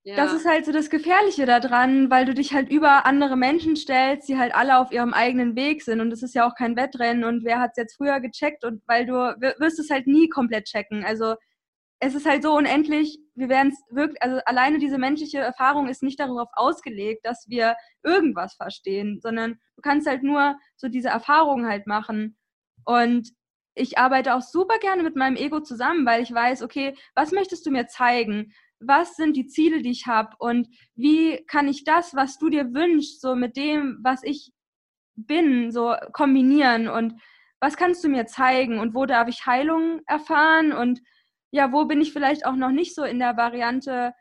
ja. 0.04 0.16
das 0.16 0.34
ist 0.34 0.46
halt 0.46 0.66
so 0.66 0.72
das 0.72 0.90
Gefährliche 0.90 1.46
daran, 1.48 2.12
weil 2.12 2.26
du 2.26 2.34
dich 2.36 2.54
halt 2.54 2.70
über 2.70 3.06
andere 3.08 3.36
Menschen 3.36 3.76
stellst, 3.76 4.28
die 4.30 4.38
halt 4.38 4.54
alle 4.54 4.78
auf 4.78 4.92
ihrem 4.92 5.14
eigenen 5.14 5.56
Weg 5.56 5.82
sind 5.82 6.02
und 6.02 6.12
es 6.12 6.22
ist 6.22 6.36
ja 6.36 6.48
auch 6.48 6.56
kein 6.56 6.76
Wettrennen 6.76 7.24
und 7.24 7.44
wer 7.44 7.60
hat 7.60 7.72
es 7.72 7.78
jetzt 7.78 7.96
früher 7.96 8.20
gecheckt 8.20 8.64
und 8.64 8.84
weil 8.86 9.08
du 9.08 9.14
wirst 9.14 9.80
es 9.80 9.90
halt 9.90 10.06
nie 10.06 10.30
komplett 10.30 10.66
checken. 10.66 11.04
Also 11.04 11.36
es 12.06 12.16
ist 12.16 12.26
halt 12.26 12.44
so 12.44 12.54
unendlich, 12.54 13.18
wir 13.34 13.48
werden 13.48 13.70
es 13.70 13.82
wirklich, 13.96 14.22
also 14.22 14.42
alleine 14.46 14.78
diese 14.78 14.98
menschliche 14.98 15.38
Erfahrung 15.38 15.88
ist 15.88 16.04
nicht 16.04 16.20
darauf 16.20 16.50
ausgelegt, 16.54 17.26
dass 17.26 17.46
wir 17.48 17.76
irgendwas 18.04 18.56
verstehen, 18.56 19.20
sondern 19.22 19.54
du 19.76 19.82
kannst 19.82 20.06
halt 20.06 20.22
nur 20.22 20.58
so 20.76 20.90
diese 20.90 21.08
Erfahrung 21.08 21.66
halt 21.66 21.88
machen. 21.88 22.38
Und 22.84 23.30
ich 23.74 23.98
arbeite 23.98 24.36
auch 24.36 24.42
super 24.42 24.80
gerne 24.80 25.02
mit 25.02 25.16
meinem 25.16 25.38
Ego 25.38 25.62
zusammen, 25.62 26.06
weil 26.06 26.22
ich 26.22 26.34
weiß, 26.34 26.62
okay, 26.62 26.94
was 27.16 27.32
möchtest 27.32 27.66
du 27.66 27.72
mir 27.72 27.88
zeigen? 27.88 28.52
Was 28.82 29.16
sind 29.16 29.38
die 29.38 29.48
Ziele, 29.48 29.82
die 29.82 29.92
ich 29.92 30.06
habe? 30.06 30.36
Und 30.40 30.68
wie 30.96 31.46
kann 31.48 31.70
ich 31.70 31.86
das, 31.86 32.14
was 32.16 32.38
du 32.38 32.50
dir 32.50 32.74
wünschst, 32.74 33.22
so 33.22 33.34
mit 33.34 33.56
dem, 33.56 34.00
was 34.04 34.24
ich 34.24 34.52
bin, 35.16 35.72
so 35.72 35.96
kombinieren? 36.12 36.90
Und 36.90 37.14
was 37.62 37.78
kannst 37.78 38.04
du 38.04 38.10
mir 38.10 38.26
zeigen? 38.26 38.80
Und 38.80 38.94
wo 38.94 39.06
darf 39.06 39.30
ich 39.30 39.46
Heilung 39.46 40.02
erfahren? 40.06 40.74
Und 40.74 41.00
ja, 41.54 41.72
wo 41.72 41.86
bin 41.86 42.02
ich 42.02 42.12
vielleicht 42.12 42.48
auch 42.48 42.56
noch 42.56 42.72
nicht 42.72 42.96
so 42.96 43.04
in 43.04 43.20
der 43.20 43.38
Variante, 43.38 44.14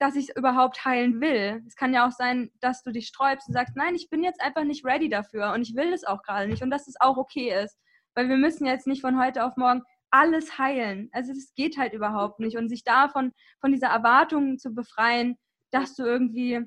dass 0.00 0.16
ich 0.16 0.36
überhaupt 0.36 0.84
heilen 0.84 1.20
will. 1.20 1.62
Es 1.68 1.76
kann 1.76 1.94
ja 1.94 2.04
auch 2.04 2.10
sein, 2.10 2.50
dass 2.60 2.82
du 2.82 2.90
dich 2.90 3.06
sträubst 3.06 3.46
und 3.46 3.54
sagst, 3.54 3.76
nein, 3.76 3.94
ich 3.94 4.10
bin 4.10 4.24
jetzt 4.24 4.42
einfach 4.42 4.64
nicht 4.64 4.84
ready 4.84 5.08
dafür 5.08 5.52
und 5.52 5.62
ich 5.62 5.76
will 5.76 5.92
es 5.92 6.02
auch 6.04 6.22
gerade 6.22 6.48
nicht 6.48 6.62
und 6.62 6.70
dass 6.70 6.88
es 6.88 6.96
auch 7.00 7.16
okay 7.16 7.54
ist. 7.62 7.78
Weil 8.16 8.28
wir 8.28 8.36
müssen 8.36 8.66
jetzt 8.66 8.88
nicht 8.88 9.02
von 9.02 9.22
heute 9.22 9.44
auf 9.44 9.56
morgen 9.56 9.82
alles 10.10 10.58
heilen. 10.58 11.10
Also 11.12 11.32
das 11.32 11.54
geht 11.54 11.78
halt 11.78 11.92
überhaupt 11.92 12.40
nicht. 12.40 12.56
Und 12.56 12.68
sich 12.68 12.82
davon, 12.82 13.32
von 13.60 13.70
dieser 13.70 13.88
Erwartung 13.88 14.58
zu 14.58 14.74
befreien, 14.74 15.36
dass 15.70 15.94
du 15.94 16.02
irgendwie, 16.02 16.60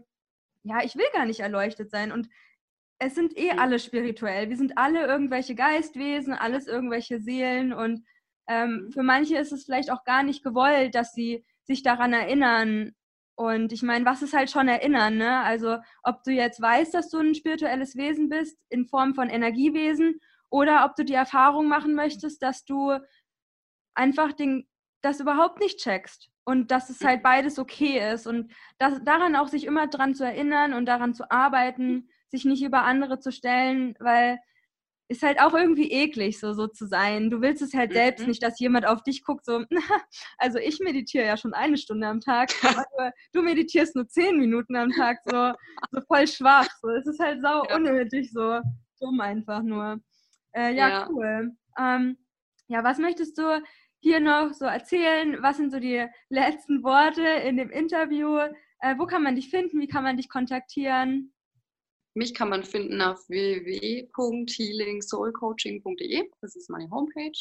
ja, 0.63 0.83
ich 0.83 0.95
will 0.95 1.07
gar 1.11 1.25
nicht 1.25 1.41
erleuchtet 1.41 1.91
sein. 1.91 2.13
Und 2.13 2.29
es 2.99 3.13
sind 3.13 3.37
eh 3.37 3.51
alle 3.51 3.79
spirituell. 3.79 4.49
Wir 4.49 4.57
sind 4.57 4.77
alle 4.77 5.05
irgendwelche 5.05 5.53
Geistwesen, 5.53 6.33
alles 6.33 6.65
irgendwelche 6.65 7.19
Seelen. 7.19 7.73
Und 7.73 8.05
ähm, 8.47 8.89
für 8.91 9.03
manche 9.03 9.37
ist 9.37 9.51
es 9.51 9.65
vielleicht 9.65 9.91
auch 9.91 10.03
gar 10.03 10.23
nicht 10.23 10.43
gewollt, 10.43 10.95
dass 10.95 11.13
sie 11.13 11.45
sich 11.63 11.83
daran 11.83 12.13
erinnern. 12.13 12.93
Und 13.35 13.71
ich 13.71 13.83
meine, 13.83 14.05
was 14.05 14.21
ist 14.21 14.33
halt 14.33 14.49
schon 14.49 14.67
erinnern, 14.67 15.17
ne? 15.17 15.41
Also, 15.41 15.77
ob 16.03 16.23
du 16.23 16.31
jetzt 16.31 16.61
weißt, 16.61 16.93
dass 16.93 17.09
du 17.09 17.19
ein 17.19 17.35
spirituelles 17.35 17.95
Wesen 17.95 18.29
bist 18.29 18.57
in 18.69 18.87
Form 18.87 19.13
von 19.13 19.29
Energiewesen 19.29 20.19
oder 20.49 20.85
ob 20.85 20.95
du 20.95 21.05
die 21.05 21.13
Erfahrung 21.13 21.67
machen 21.67 21.93
möchtest, 21.93 22.41
dass 22.41 22.65
du 22.65 22.97
einfach 23.93 24.33
den, 24.33 24.67
das 25.01 25.19
überhaupt 25.19 25.59
nicht 25.59 25.79
checkst 25.79 26.29
und 26.45 26.71
dass 26.71 26.89
es 26.89 27.03
halt 27.03 27.21
beides 27.21 27.59
okay 27.59 28.13
ist 28.13 28.25
und 28.25 28.51
das, 28.77 29.03
daran 29.03 29.35
auch 29.35 29.49
sich 29.49 29.65
immer 29.65 29.87
dran 29.87 30.15
zu 30.15 30.23
erinnern 30.23 30.73
und 30.73 30.85
daran 30.85 31.13
zu 31.13 31.29
arbeiten, 31.29 32.09
sich 32.29 32.45
nicht 32.45 32.63
über 32.63 32.83
andere 32.83 33.19
zu 33.19 33.31
stellen, 33.31 33.95
weil 33.99 34.39
ist 35.09 35.23
halt 35.23 35.39
auch 35.39 35.53
irgendwie 35.53 35.91
eklig, 35.91 36.39
so, 36.39 36.53
so 36.53 36.67
zu 36.67 36.85
sein. 36.85 37.29
Du 37.29 37.41
willst 37.41 37.61
es 37.61 37.73
halt 37.73 37.91
mhm. 37.91 37.95
selbst 37.95 38.27
nicht, 38.27 38.43
dass 38.43 38.59
jemand 38.59 38.85
auf 38.85 39.03
dich 39.03 39.23
guckt, 39.23 39.45
so, 39.45 39.63
also 40.37 40.59
ich 40.59 40.79
meditiere 40.79 41.25
ja 41.25 41.37
schon 41.37 41.53
eine 41.53 41.77
Stunde 41.77 42.07
am 42.07 42.19
Tag, 42.19 42.49
aber 42.97 43.11
du 43.33 43.41
meditierst 43.41 43.95
nur 43.95 44.07
zehn 44.07 44.37
Minuten 44.37 44.75
am 44.75 44.91
Tag, 44.91 45.19
so, 45.25 45.53
so 45.91 46.01
voll 46.07 46.27
schwach. 46.27 46.67
So. 46.81 46.89
Es 46.89 47.07
ist 47.07 47.19
halt 47.19 47.41
sau 47.41 47.63
ja. 47.65 47.75
unnötig, 47.75 48.31
so 48.31 48.59
dumm 48.99 49.21
einfach 49.21 49.61
nur. 49.61 49.99
Äh, 50.53 50.73
ja, 50.73 50.89
ja, 50.89 51.09
cool. 51.09 51.51
Ähm, 51.77 52.17
ja, 52.67 52.83
was 52.83 52.97
möchtest 52.97 53.37
du 53.37 53.61
hier 53.99 54.19
noch 54.19 54.53
so 54.53 54.65
erzählen? 54.65 55.37
Was 55.41 55.57
sind 55.57 55.71
so 55.71 55.79
die 55.79 56.05
letzten 56.29 56.83
Worte 56.83 57.21
in 57.21 57.57
dem 57.57 57.69
Interview? 57.69 58.37
Äh, 58.79 58.95
wo 58.97 59.05
kann 59.05 59.23
man 59.23 59.35
dich 59.35 59.49
finden? 59.49 59.79
Wie 59.79 59.87
kann 59.87 60.03
man 60.03 60.17
dich 60.17 60.29
kontaktieren? 60.29 61.33
Mich 62.17 62.33
kann 62.33 62.49
man 62.49 62.63
finden 62.63 62.99
auf 62.99 63.29
www.healingsoulcoaching.de. 63.29 66.27
Das 66.41 66.55
ist 66.55 66.71
meine 66.71 66.89
Homepage. 66.89 67.37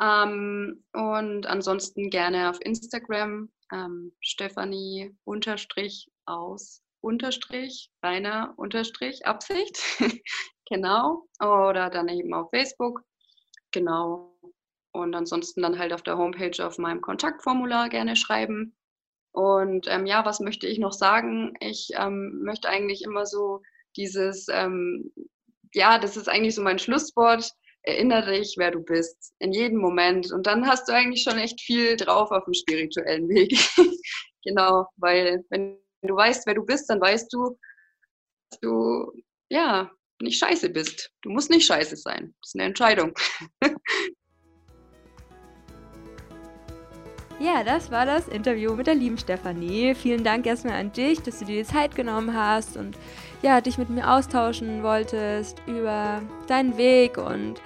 Ähm, 0.00 0.84
und 0.92 1.46
ansonsten 1.46 2.08
gerne 2.08 2.48
auf 2.48 2.60
Instagram 2.60 3.50
ähm, 3.72 4.12
Stefanie 4.20 5.16
unterstrich 5.24 6.08
aus 6.26 6.84
unterstrich 7.00 7.90
reiner 8.00 8.54
unterstrich 8.56 9.26
Absicht. 9.26 9.80
genau. 10.70 11.26
Oder 11.40 11.90
dann 11.90 12.08
eben 12.08 12.32
auf 12.34 12.50
Facebook. 12.50 13.02
Genau. 13.72 14.38
Und 14.92 15.16
ansonsten 15.16 15.60
dann 15.60 15.76
halt 15.76 15.92
auf 15.92 16.02
der 16.02 16.18
Homepage 16.18 16.64
auf 16.64 16.78
meinem 16.78 17.00
Kontaktformular 17.00 17.88
gerne 17.88 18.14
schreiben. 18.14 18.76
Und 19.32 19.88
ähm, 19.88 20.06
ja, 20.06 20.24
was 20.24 20.38
möchte 20.38 20.68
ich 20.68 20.78
noch 20.78 20.92
sagen? 20.92 21.54
Ich 21.58 21.90
ähm, 21.96 22.42
möchte 22.44 22.68
eigentlich 22.68 23.02
immer 23.02 23.26
so 23.26 23.60
dieses, 23.98 24.46
ähm, 24.50 25.12
ja, 25.74 25.98
das 25.98 26.16
ist 26.16 26.28
eigentlich 26.28 26.54
so 26.54 26.62
mein 26.62 26.78
Schlusswort. 26.78 27.50
Erinnere 27.82 28.32
dich, 28.32 28.54
wer 28.56 28.70
du 28.70 28.80
bist, 28.80 29.34
in 29.38 29.52
jedem 29.52 29.78
Moment. 29.78 30.32
Und 30.32 30.46
dann 30.46 30.66
hast 30.66 30.88
du 30.88 30.92
eigentlich 30.92 31.22
schon 31.22 31.38
echt 31.38 31.60
viel 31.60 31.96
drauf 31.96 32.30
auf 32.30 32.44
dem 32.44 32.54
spirituellen 32.54 33.28
Weg. 33.28 33.52
genau, 34.44 34.86
weil 34.96 35.44
wenn 35.50 35.78
du 36.02 36.16
weißt, 36.16 36.46
wer 36.46 36.54
du 36.54 36.64
bist, 36.64 36.88
dann 36.88 37.00
weißt 37.00 37.32
du, 37.32 37.58
dass 38.50 38.60
du, 38.60 39.12
ja, 39.50 39.90
nicht 40.20 40.38
scheiße 40.38 40.70
bist. 40.70 41.10
Du 41.22 41.30
musst 41.30 41.50
nicht 41.50 41.66
scheiße 41.66 41.96
sein. 41.96 42.34
Das 42.40 42.50
ist 42.50 42.54
eine 42.56 42.64
Entscheidung. 42.64 43.14
Ja, 47.40 47.62
das 47.62 47.92
war 47.92 48.04
das 48.04 48.26
Interview 48.26 48.74
mit 48.74 48.88
der 48.88 48.96
lieben 48.96 49.16
Stefanie. 49.16 49.94
Vielen 49.94 50.24
Dank 50.24 50.44
erstmal 50.44 50.74
an 50.74 50.92
dich, 50.92 51.20
dass 51.20 51.38
du 51.38 51.44
dir 51.44 51.62
die 51.62 51.68
Zeit 51.68 51.94
genommen 51.94 52.34
hast 52.34 52.76
und 52.76 52.98
ja, 53.42 53.60
dich 53.60 53.78
mit 53.78 53.90
mir 53.90 54.10
austauschen 54.10 54.82
wolltest 54.82 55.62
über 55.66 56.20
deinen 56.46 56.76
Weg 56.76 57.18
und 57.18 57.60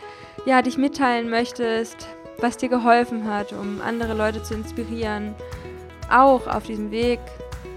ja, 0.44 0.62
dich 0.62 0.76
mitteilen 0.76 1.30
möchtest, 1.30 2.08
was 2.38 2.56
dir 2.56 2.68
geholfen 2.68 3.28
hat, 3.28 3.52
um 3.52 3.80
andere 3.80 4.14
Leute 4.14 4.42
zu 4.42 4.54
inspirieren, 4.54 5.34
auch 6.10 6.46
auf 6.46 6.64
diesem 6.64 6.90
Weg 6.90 7.20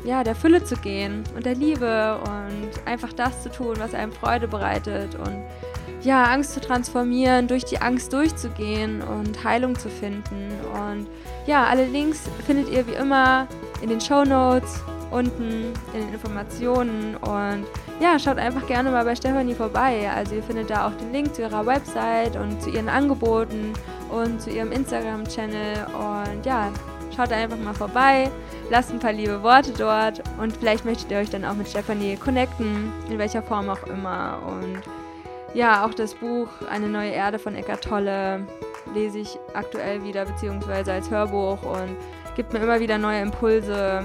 ja, 0.04 0.24
der 0.24 0.36
Fülle 0.36 0.64
zu 0.64 0.76
gehen 0.76 1.24
und 1.36 1.46
der 1.46 1.56
Liebe 1.56 2.20
und 2.24 2.88
einfach 2.88 3.12
das 3.14 3.44
zu 3.44 3.52
tun, 3.52 3.76
was 3.80 3.94
einem 3.94 4.12
Freude 4.12 4.48
bereitet 4.48 5.16
und 5.16 5.44
ja, 6.02 6.26
Angst 6.26 6.54
zu 6.54 6.62
transformieren, 6.62 7.48
durch 7.48 7.66
die 7.66 7.80
Angst 7.80 8.14
durchzugehen 8.14 9.02
und 9.02 9.44
Heilung 9.44 9.78
zu 9.78 9.90
finden. 9.90 10.52
Und 10.74 11.08
ja, 11.48 11.66
alle 11.66 11.86
Links 11.88 12.30
findet 12.46 12.70
ihr 12.70 12.86
wie 12.86 12.94
immer 12.94 13.48
in 13.82 13.90
den 13.90 14.00
Show 14.00 14.24
Notes, 14.24 14.84
unten 15.16 15.74
in 15.94 16.02
den 16.02 16.14
Informationen. 16.14 17.16
Und 17.16 17.66
ja, 18.00 18.20
schaut 18.20 18.38
einfach 18.38 18.68
gerne 18.68 18.92
mal 18.92 19.06
bei 19.06 19.16
Stefanie 19.16 19.56
vorbei. 19.56 20.10
Also 20.14 20.36
ihr 20.36 20.44
findet 20.44 20.70
da 20.70 20.88
auch 20.88 20.94
den 20.98 21.12
Link 21.12 21.34
zu 21.34 21.44
ihrer 21.44 21.66
Website 21.66 22.36
und 22.36 22.62
zu 22.62 22.70
ihren 22.70 22.90
Angeboten 22.90 23.74
und 24.12 24.42
zu 24.42 24.50
ihrem 24.50 24.72
Instagram-Channel. 24.72 25.88
Und 25.94 26.46
ja, 26.46 26.72
schaut 27.16 27.32
einfach 27.32 27.58
mal 27.58 27.74
vorbei, 27.74 28.30
lasst 28.70 28.92
ein 28.92 29.00
paar 29.00 29.14
liebe 29.14 29.42
Worte 29.42 29.72
dort. 29.78 30.22
Und 30.40 30.56
vielleicht 30.58 30.86
möchtet 30.86 31.12
ihr 31.12 31.18
euch 31.20 31.30
dann 31.30 31.46
auch 31.46 31.56
mit 31.56 31.68
Stefanie 31.68 32.18
connecten, 32.18 32.92
in 33.10 33.18
welcher 33.18 33.42
Form 33.42 33.70
auch 33.70 33.84
immer. 33.88 34.40
Und 34.46 34.82
ja, 35.54 35.86
auch 35.86 35.94
das 35.94 36.14
Buch 36.16 36.50
Eine 36.70 36.90
neue 36.90 37.12
Erde 37.12 37.40
von 37.40 37.56
Eckart 37.56 37.82
Tolle 37.82 38.46
lese 38.94 39.20
ich 39.20 39.40
aktuell 39.54 40.04
wieder, 40.04 40.26
beziehungsweise 40.26 40.92
als 40.92 41.10
Hörbuch. 41.10 41.64
Und 41.64 41.96
gibt 42.36 42.52
mir 42.52 42.60
immer 42.60 42.80
wieder 42.80 42.98
neue 42.98 43.22
Impulse. 43.22 44.04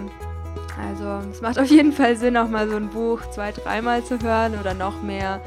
Also 0.89 1.28
es 1.31 1.41
macht 1.41 1.59
auf 1.59 1.66
jeden 1.66 1.93
Fall 1.93 2.16
Sinn, 2.16 2.37
auch 2.37 2.49
mal 2.49 2.68
so 2.68 2.76
ein 2.76 2.89
Buch 2.89 3.20
zwei, 3.31 3.53
dreimal 3.53 4.03
zu 4.05 4.20
hören 4.20 4.59
oder 4.59 4.74
noch 4.74 5.03
mehr. 5.03 5.41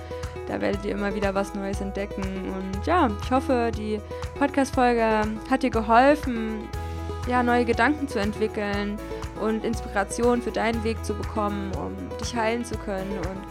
Da 0.48 0.60
werdet 0.60 0.84
ihr 0.86 0.92
immer 0.92 1.16
wieder 1.16 1.34
was 1.34 1.56
Neues 1.56 1.82
entdecken. 1.82 2.24
Und 2.24 2.86
ja, 2.86 3.10
ich 3.24 3.32
hoffe, 3.32 3.72
die 3.76 4.00
Podcast-Folge 4.38 5.06
hat 5.50 5.64
dir 5.64 5.70
geholfen, 5.70 6.68
ja, 7.28 7.42
neue 7.42 7.66
Gedanken 7.66 8.08
zu 8.08 8.20
entwickeln 8.20 8.98
und 9.42 9.64
Inspiration 9.64 10.42
für 10.42 10.52
deinen 10.52 10.84
Weg 10.84 11.04
zu 11.06 11.14
bekommen, 11.14 11.72
um 11.78 11.96
dich 12.20 12.36
heilen 12.36 12.66
zu 12.66 12.78
können. 12.78 13.18
Und 13.18 13.44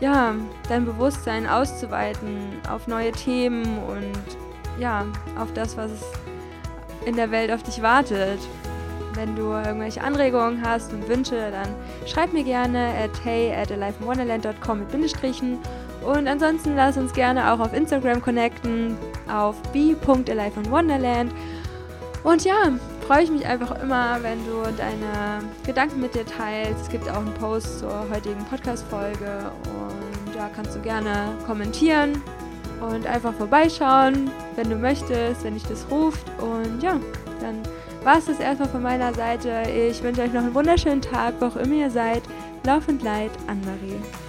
ja, 0.00 0.34
dein 0.68 0.84
Bewusstsein 0.84 1.46
auszuweiten 1.46 2.58
auf 2.68 2.88
neue 2.88 3.12
Themen 3.12 3.64
und 3.88 4.36
ja, 4.78 5.06
auf 5.38 5.52
das, 5.54 5.76
was 5.76 5.90
in 7.06 7.16
der 7.16 7.30
Welt 7.30 7.52
auf 7.52 7.62
dich 7.62 7.80
wartet. 7.80 8.40
Wenn 9.14 9.36
du 9.36 9.52
irgendwelche 9.52 10.02
Anregungen 10.02 10.62
hast 10.66 10.92
und 10.92 11.08
Wünsche, 11.08 11.50
dann 11.50 11.68
schreib 12.06 12.32
mir 12.32 12.44
gerne 12.44 12.92
at 13.02 13.24
hey 13.24 13.52
at 13.52 13.70
aliveinwonderland.com 13.70 14.80
mit 14.80 14.90
Bindestrichen. 14.90 15.58
Und 16.04 16.28
ansonsten 16.28 16.76
lass 16.76 16.96
uns 16.96 17.12
gerne 17.12 17.52
auch 17.52 17.60
auf 17.60 17.72
Instagram 17.72 18.20
connecten, 18.20 18.96
auf 19.32 19.56
b.aliveinwonderland. 19.72 21.32
Und 22.24 22.44
ja, 22.44 22.72
freue 23.06 23.22
ich 23.22 23.30
mich 23.30 23.46
einfach 23.46 23.82
immer, 23.82 24.22
wenn 24.22 24.44
du 24.46 24.62
deine 24.76 25.44
Gedanken 25.64 26.00
mit 26.00 26.14
dir 26.14 26.24
teilst. 26.26 26.82
Es 26.82 26.88
gibt 26.88 27.08
auch 27.08 27.18
einen 27.18 27.34
Post 27.34 27.80
zur 27.80 28.06
heutigen 28.10 28.44
Podcast-Folge 28.46 29.50
und 29.64 30.34
da 30.34 30.48
kannst 30.54 30.74
du 30.74 30.80
gerne 30.80 31.28
kommentieren 31.46 32.22
und 32.80 33.06
einfach 33.06 33.34
vorbeischauen, 33.34 34.30
wenn 34.56 34.70
du 34.70 34.76
möchtest, 34.76 35.44
wenn 35.44 35.54
dich 35.54 35.64
das 35.64 35.86
ruft. 35.90 36.26
Und 36.40 36.82
ja, 36.82 36.98
dann 37.40 37.62
war 38.04 38.18
es 38.18 38.26
das 38.26 38.38
erstmal 38.38 38.68
von 38.68 38.82
meiner 38.82 39.14
Seite. 39.14 39.62
Ich 39.70 40.02
wünsche 40.02 40.22
euch 40.22 40.32
noch 40.32 40.42
einen 40.42 40.54
wunderschönen 40.54 41.00
Tag, 41.00 41.34
wo 41.40 41.46
auch 41.46 41.56
immer 41.56 41.74
ihr 41.74 41.90
seid. 41.90 42.22
Laufend 42.64 43.02
Leid, 43.02 43.30
Anne-Marie. 43.46 44.23